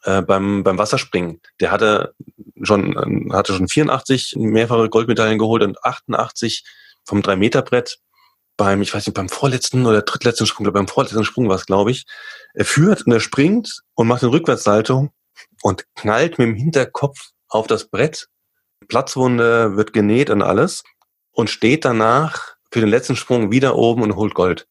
äh, 0.03 0.23
beim, 0.23 0.63
beim 0.63 0.79
Wasserspringen, 0.79 1.41
der 1.59 1.69
hatte 1.69 2.15
schon, 2.63 3.29
hatte 3.31 3.53
schon 3.53 3.67
84 3.67 4.35
mehrfache 4.37 4.89
Goldmedaillen 4.89 5.37
geholt 5.37 5.61
und 5.61 5.83
88 5.83 6.63
vom 7.05 7.21
3-Meter-Brett 7.21 7.99
beim, 8.57 8.81
ich 8.81 8.93
weiß 8.93 9.07
nicht, 9.07 9.15
beim 9.15 9.29
vorletzten 9.29 9.85
oder 9.85 10.01
drittletzten 10.01 10.45
Sprung, 10.45 10.65
oder 10.65 10.73
beim 10.73 10.87
vorletzten 10.87 11.23
Sprung 11.23 11.47
war 11.47 11.55
es, 11.55 11.65
glaube 11.65 11.91
ich. 11.91 12.05
Er 12.53 12.65
führt 12.65 13.05
und 13.05 13.11
er 13.11 13.21
springt 13.21 13.81
und 13.95 14.07
macht 14.07 14.21
eine 14.21 14.31
Rückwärtssalto 14.31 15.09
und 15.61 15.85
knallt 15.95 16.37
mit 16.37 16.47
dem 16.47 16.55
Hinterkopf 16.55 17.29
auf 17.47 17.67
das 17.67 17.85
Brett. 17.85 18.27
Platzwunde 18.87 19.77
wird 19.77 19.93
genäht 19.93 20.29
und 20.29 20.41
alles 20.41 20.83
und 21.39 21.49
steht 21.49 21.85
danach 21.85 22.55
für 22.69 22.81
den 22.81 22.89
letzten 22.89 23.15
Sprung 23.15 23.49
wieder 23.49 23.75
oben 23.75 24.03
und 24.03 24.15
holt 24.15 24.33
Gold. 24.33 24.67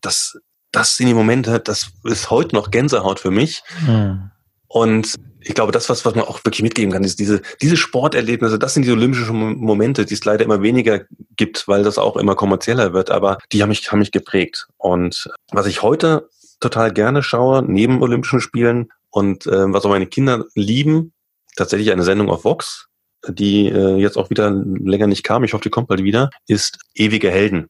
Das, 0.00 0.38
das 0.70 0.96
sind 0.96 1.08
die 1.08 1.14
Momente, 1.14 1.58
das 1.58 1.90
ist 2.04 2.30
heute 2.30 2.54
noch 2.54 2.70
Gänsehaut 2.70 3.18
für 3.18 3.32
mich. 3.32 3.62
Mhm. 3.84 4.30
Und 4.68 5.16
ich 5.40 5.54
glaube, 5.54 5.72
das, 5.72 5.88
was, 5.88 6.04
was 6.04 6.14
man 6.14 6.24
auch 6.24 6.44
wirklich 6.44 6.62
mitgeben 6.62 6.92
kann, 6.92 7.04
ist 7.04 7.18
diese, 7.18 7.42
diese 7.60 7.76
Sporterlebnisse, 7.76 8.58
das 8.58 8.74
sind 8.74 8.84
die 8.84 8.92
olympischen 8.92 9.58
Momente, 9.58 10.04
die 10.06 10.14
es 10.14 10.24
leider 10.24 10.44
immer 10.44 10.62
weniger 10.62 11.02
gibt, 11.36 11.66
weil 11.66 11.82
das 11.82 11.98
auch 11.98 12.16
immer 12.16 12.36
kommerzieller 12.36 12.92
wird, 12.92 13.10
aber 13.10 13.38
die 13.52 13.62
haben 13.62 13.70
mich, 13.70 13.90
haben 13.90 13.98
mich 13.98 14.12
geprägt. 14.12 14.68
Und 14.76 15.28
was 15.50 15.66
ich 15.66 15.82
heute 15.82 16.28
total 16.60 16.92
gerne 16.92 17.22
schaue, 17.22 17.62
neben 17.62 18.00
Olympischen 18.00 18.40
Spielen 18.40 18.92
und 19.10 19.46
äh, 19.46 19.72
was 19.72 19.84
auch 19.84 19.90
meine 19.90 20.06
Kinder 20.06 20.44
lieben, 20.54 21.12
tatsächlich 21.56 21.90
eine 21.90 22.02
Sendung 22.02 22.30
auf 22.30 22.44
Vox, 22.44 22.88
die 23.28 23.68
äh, 23.68 23.96
jetzt 23.96 24.16
auch 24.16 24.30
wieder 24.30 24.50
länger 24.50 25.06
nicht 25.06 25.22
kam, 25.22 25.44
ich 25.44 25.52
hoffe, 25.52 25.62
die 25.64 25.70
kommt 25.70 25.88
bald 25.88 26.02
wieder, 26.02 26.30
ist 26.46 26.78
Ewige 26.94 27.30
Helden. 27.30 27.68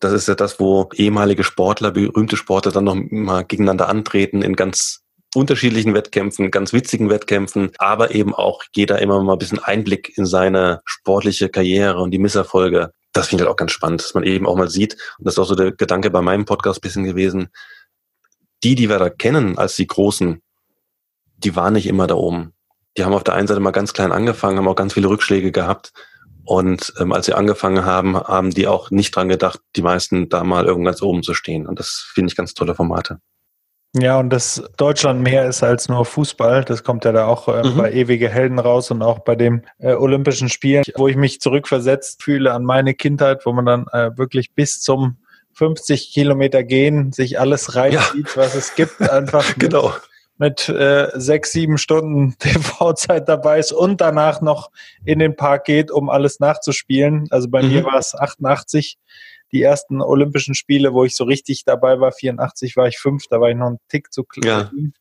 Das 0.00 0.12
ist 0.12 0.28
ja 0.28 0.34
das, 0.34 0.60
wo 0.60 0.90
ehemalige 0.94 1.44
Sportler, 1.44 1.90
berühmte 1.90 2.36
Sportler 2.36 2.72
dann 2.72 2.84
noch 2.84 2.96
mal 2.96 3.44
gegeneinander 3.44 3.88
antreten 3.88 4.42
in 4.42 4.56
ganz 4.56 5.00
unterschiedlichen 5.34 5.94
Wettkämpfen, 5.94 6.50
ganz 6.50 6.72
witzigen 6.72 7.10
Wettkämpfen, 7.10 7.70
aber 7.78 8.14
eben 8.14 8.34
auch 8.34 8.62
jeder 8.74 9.00
immer 9.00 9.22
mal 9.22 9.32
ein 9.32 9.38
bisschen 9.38 9.58
Einblick 9.58 10.16
in 10.16 10.26
seine 10.26 10.80
sportliche 10.84 11.48
Karriere 11.48 12.00
und 12.00 12.10
die 12.12 12.18
Misserfolge. 12.18 12.92
Das 13.12 13.28
finde 13.28 13.42
ich 13.42 13.46
halt 13.46 13.54
auch 13.54 13.58
ganz 13.58 13.72
spannend, 13.72 14.02
dass 14.02 14.14
man 14.14 14.24
eben 14.24 14.46
auch 14.46 14.56
mal 14.56 14.70
sieht, 14.70 14.94
und 15.18 15.26
das 15.26 15.34
ist 15.34 15.38
auch 15.38 15.46
so 15.46 15.54
der 15.54 15.72
Gedanke 15.72 16.10
bei 16.10 16.20
meinem 16.20 16.44
Podcast 16.44 16.80
bisschen 16.80 17.04
gewesen, 17.04 17.48
die, 18.62 18.74
die 18.74 18.88
wir 18.88 18.98
da 18.98 19.10
kennen 19.10 19.58
als 19.58 19.76
die 19.76 19.86
Großen, 19.86 20.42
die 21.36 21.56
waren 21.56 21.74
nicht 21.74 21.86
immer 21.86 22.06
da 22.06 22.14
oben. 22.14 22.54
Die 22.96 23.04
haben 23.04 23.14
auf 23.14 23.24
der 23.24 23.34
einen 23.34 23.46
Seite 23.46 23.60
mal 23.60 23.72
ganz 23.72 23.92
klein 23.92 24.12
angefangen, 24.12 24.58
haben 24.58 24.68
auch 24.68 24.76
ganz 24.76 24.94
viele 24.94 25.08
Rückschläge 25.08 25.52
gehabt. 25.52 25.92
Und 26.44 26.92
ähm, 27.00 27.12
als 27.12 27.26
sie 27.26 27.34
angefangen 27.34 27.84
haben, 27.84 28.16
haben 28.16 28.50
die 28.50 28.66
auch 28.66 28.90
nicht 28.90 29.16
dran 29.16 29.28
gedacht, 29.28 29.60
die 29.76 29.82
meisten 29.82 30.28
da 30.28 30.44
mal 30.44 30.66
irgendwo 30.66 30.86
ganz 30.86 31.02
oben 31.02 31.22
zu 31.22 31.34
stehen. 31.34 31.66
Und 31.66 31.78
das 31.78 32.06
finde 32.12 32.30
ich 32.30 32.36
ganz 32.36 32.54
tolle 32.54 32.74
Formate. 32.74 33.18
Ja, 33.96 34.18
und 34.18 34.30
dass 34.30 34.62
Deutschland 34.76 35.22
mehr 35.22 35.46
ist 35.46 35.62
als 35.62 35.88
nur 35.88 36.04
Fußball, 36.04 36.64
das 36.64 36.82
kommt 36.82 37.04
ja 37.04 37.12
da 37.12 37.26
auch 37.26 37.46
äh, 37.46 37.62
mhm. 37.62 37.76
bei 37.76 37.92
Ewige 37.92 38.28
Helden 38.28 38.58
raus 38.58 38.90
und 38.90 39.02
auch 39.02 39.20
bei 39.20 39.36
den 39.36 39.64
äh, 39.78 39.92
Olympischen 39.92 40.48
Spielen, 40.48 40.82
wo 40.96 41.06
ich 41.06 41.16
mich 41.16 41.40
zurückversetzt 41.40 42.22
fühle 42.22 42.52
an 42.52 42.64
meine 42.64 42.94
Kindheit, 42.94 43.46
wo 43.46 43.52
man 43.52 43.66
dann 43.66 43.86
äh, 43.92 44.10
wirklich 44.18 44.52
bis 44.52 44.80
zum 44.80 45.18
50 45.52 46.12
Kilometer 46.12 46.64
gehen, 46.64 47.12
sich 47.12 47.38
alles 47.38 47.76
reinzieht, 47.76 48.30
ja. 48.34 48.36
was 48.36 48.56
es 48.56 48.74
gibt, 48.74 49.00
einfach 49.10 49.54
genau. 49.58 49.92
Mit 50.36 50.68
äh, 50.68 51.08
sechs, 51.14 51.52
sieben 51.52 51.78
Stunden 51.78 52.36
TV-Zeit 52.38 53.28
dabei 53.28 53.58
ist 53.58 53.72
und 53.72 54.00
danach 54.00 54.40
noch 54.40 54.70
in 55.04 55.18
den 55.18 55.36
Park 55.36 55.64
geht, 55.64 55.90
um 55.90 56.10
alles 56.10 56.40
nachzuspielen. 56.40 57.28
Also 57.30 57.48
bei 57.48 57.62
mhm. 57.62 57.68
mir 57.68 57.84
war 57.84 57.98
es 57.98 58.14
88 58.14 58.98
die 59.52 59.62
ersten 59.62 60.02
Olympischen 60.02 60.54
Spiele, 60.54 60.92
wo 60.92 61.04
ich 61.04 61.14
so 61.14 61.24
richtig 61.24 61.64
dabei 61.64 62.00
war, 62.00 62.10
84 62.10 62.76
war 62.76 62.88
ich 62.88 62.98
fünf, 62.98 63.26
da 63.28 63.40
war 63.40 63.50
ich 63.50 63.56
noch 63.56 63.68
ein 63.68 63.78
Tick 63.88 64.12
zu 64.12 64.24
klein. 64.24 64.94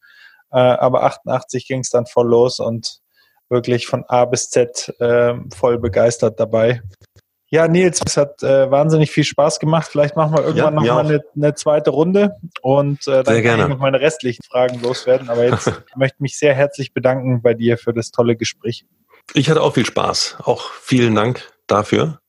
Ja. 0.52 0.74
Äh, 0.74 0.78
aber 0.78 1.04
88 1.04 1.68
ging 1.68 1.80
es 1.80 1.90
dann 1.90 2.06
voll 2.06 2.28
los 2.28 2.60
und 2.60 3.00
wirklich 3.50 3.88
von 3.88 4.04
A 4.08 4.26
bis 4.26 4.52
Z 4.52 4.94
äh, 5.00 5.34
voll 5.56 5.80
begeistert 5.80 6.40
dabei. 6.40 6.82
Ja, 7.54 7.68
Nils, 7.68 8.02
es 8.04 8.18
hat 8.18 8.42
äh, 8.42 8.72
wahnsinnig 8.72 9.12
viel 9.12 9.24
Spaß 9.24 9.60
gemacht. 9.60 9.88
Vielleicht 9.88 10.16
machen 10.16 10.36
wir 10.36 10.44
irgendwann 10.44 10.74
ja, 10.74 10.82
noch 10.82 11.04
mal 11.04 11.06
eine, 11.06 11.24
eine, 11.36 11.54
zweite 11.54 11.92
Runde 11.92 12.36
und 12.64 13.08
äh, 13.08 13.24
dann 13.24 13.26
sehr 13.26 13.36
kann 13.36 13.44
gerne. 13.44 13.64
ich 13.64 13.70
noch 13.70 13.78
meine 13.78 14.00
restlichen 14.00 14.42
Fragen 14.42 14.82
loswerden. 14.82 15.30
Aber 15.30 15.46
jetzt 15.46 15.68
möchte 15.96 16.16
ich 16.16 16.22
mich 16.22 16.40
sehr 16.40 16.56
herzlich 16.56 16.96
bedanken 16.96 17.44
bei 17.44 17.54
dir 17.54 17.78
für 17.78 17.94
das 17.94 18.10
tolle 18.10 18.36
Gespräch. 18.36 18.86
Ich 19.36 19.52
hatte 19.52 19.62
auch 19.62 19.76
viel 19.76 19.86
Spaß. 19.86 20.38
Auch 20.40 20.72
vielen 20.82 21.14
Dank 21.14 21.54
dafür. 21.68 22.22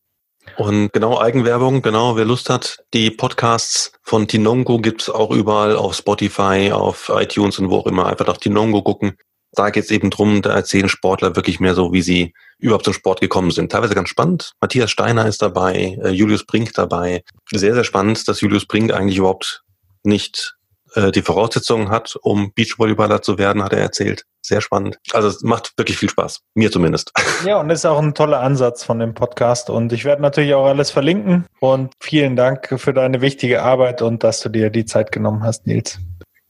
Und 0.58 0.92
genau 0.92 1.18
Eigenwerbung, 1.18 1.80
genau, 1.80 2.16
wer 2.18 2.26
Lust 2.26 2.50
hat, 2.50 2.84
die 2.92 3.10
Podcasts 3.10 3.92
von 4.02 4.28
Tinongo 4.28 4.76
gibt's 4.76 5.08
auch 5.08 5.30
überall 5.30 5.74
auf 5.74 5.94
Spotify, 5.94 6.70
auf 6.70 7.10
iTunes 7.14 7.58
und 7.58 7.70
wo 7.70 7.78
auch 7.78 7.86
immer. 7.86 8.08
Einfach 8.08 8.26
nach 8.26 8.36
Tinongo 8.36 8.82
gucken. 8.82 9.16
Da 9.54 9.70
geht's 9.70 9.90
eben 9.90 10.10
drum, 10.10 10.42
da 10.42 10.54
erzählen 10.54 10.88
Sportler 10.88 11.36
wirklich 11.36 11.60
mehr 11.60 11.74
so, 11.74 11.92
wie 11.92 12.02
sie 12.02 12.34
überhaupt 12.58 12.84
zum 12.84 12.94
Sport 12.94 13.20
gekommen 13.20 13.50
sind. 13.50 13.70
Teilweise 13.70 13.94
ganz 13.94 14.08
spannend. 14.08 14.52
Matthias 14.60 14.90
Steiner 14.90 15.26
ist 15.26 15.42
dabei, 15.42 15.98
äh, 16.02 16.10
Julius 16.10 16.44
Brink 16.44 16.72
dabei. 16.74 17.22
Sehr, 17.52 17.74
sehr 17.74 17.84
spannend, 17.84 18.26
dass 18.28 18.40
Julius 18.40 18.66
Brink 18.66 18.92
eigentlich 18.92 19.18
überhaupt 19.18 19.62
nicht 20.02 20.56
äh, 20.94 21.10
die 21.10 21.22
Voraussetzungen 21.22 21.90
hat, 21.90 22.16
um 22.22 22.52
Beachvolleyballer 22.54 23.22
zu 23.22 23.38
werden, 23.38 23.62
hat 23.62 23.72
er 23.72 23.80
erzählt. 23.80 24.24
Sehr 24.42 24.60
spannend. 24.60 24.98
Also 25.12 25.28
es 25.28 25.42
macht 25.42 25.72
wirklich 25.76 25.98
viel 25.98 26.10
Spaß. 26.10 26.40
Mir 26.54 26.70
zumindest. 26.70 27.12
Ja, 27.44 27.60
und 27.60 27.70
ist 27.70 27.84
auch 27.84 28.00
ein 28.00 28.14
toller 28.14 28.40
Ansatz 28.40 28.84
von 28.84 28.98
dem 28.98 29.14
Podcast. 29.14 29.70
Und 29.70 29.92
ich 29.92 30.04
werde 30.04 30.22
natürlich 30.22 30.54
auch 30.54 30.66
alles 30.66 30.90
verlinken. 30.90 31.46
Und 31.60 31.92
vielen 32.00 32.36
Dank 32.36 32.74
für 32.78 32.92
deine 32.92 33.20
wichtige 33.20 33.62
Arbeit 33.62 34.02
und 34.02 34.22
dass 34.22 34.40
du 34.40 34.48
dir 34.48 34.70
die 34.70 34.84
Zeit 34.84 35.12
genommen 35.12 35.42
hast, 35.42 35.66
Nils. 35.66 35.98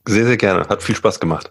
Sehr, 0.06 0.26
sehr 0.26 0.36
gerne. 0.36 0.68
Hat 0.68 0.82
viel 0.82 0.96
Spaß 0.96 1.20
gemacht. 1.20 1.50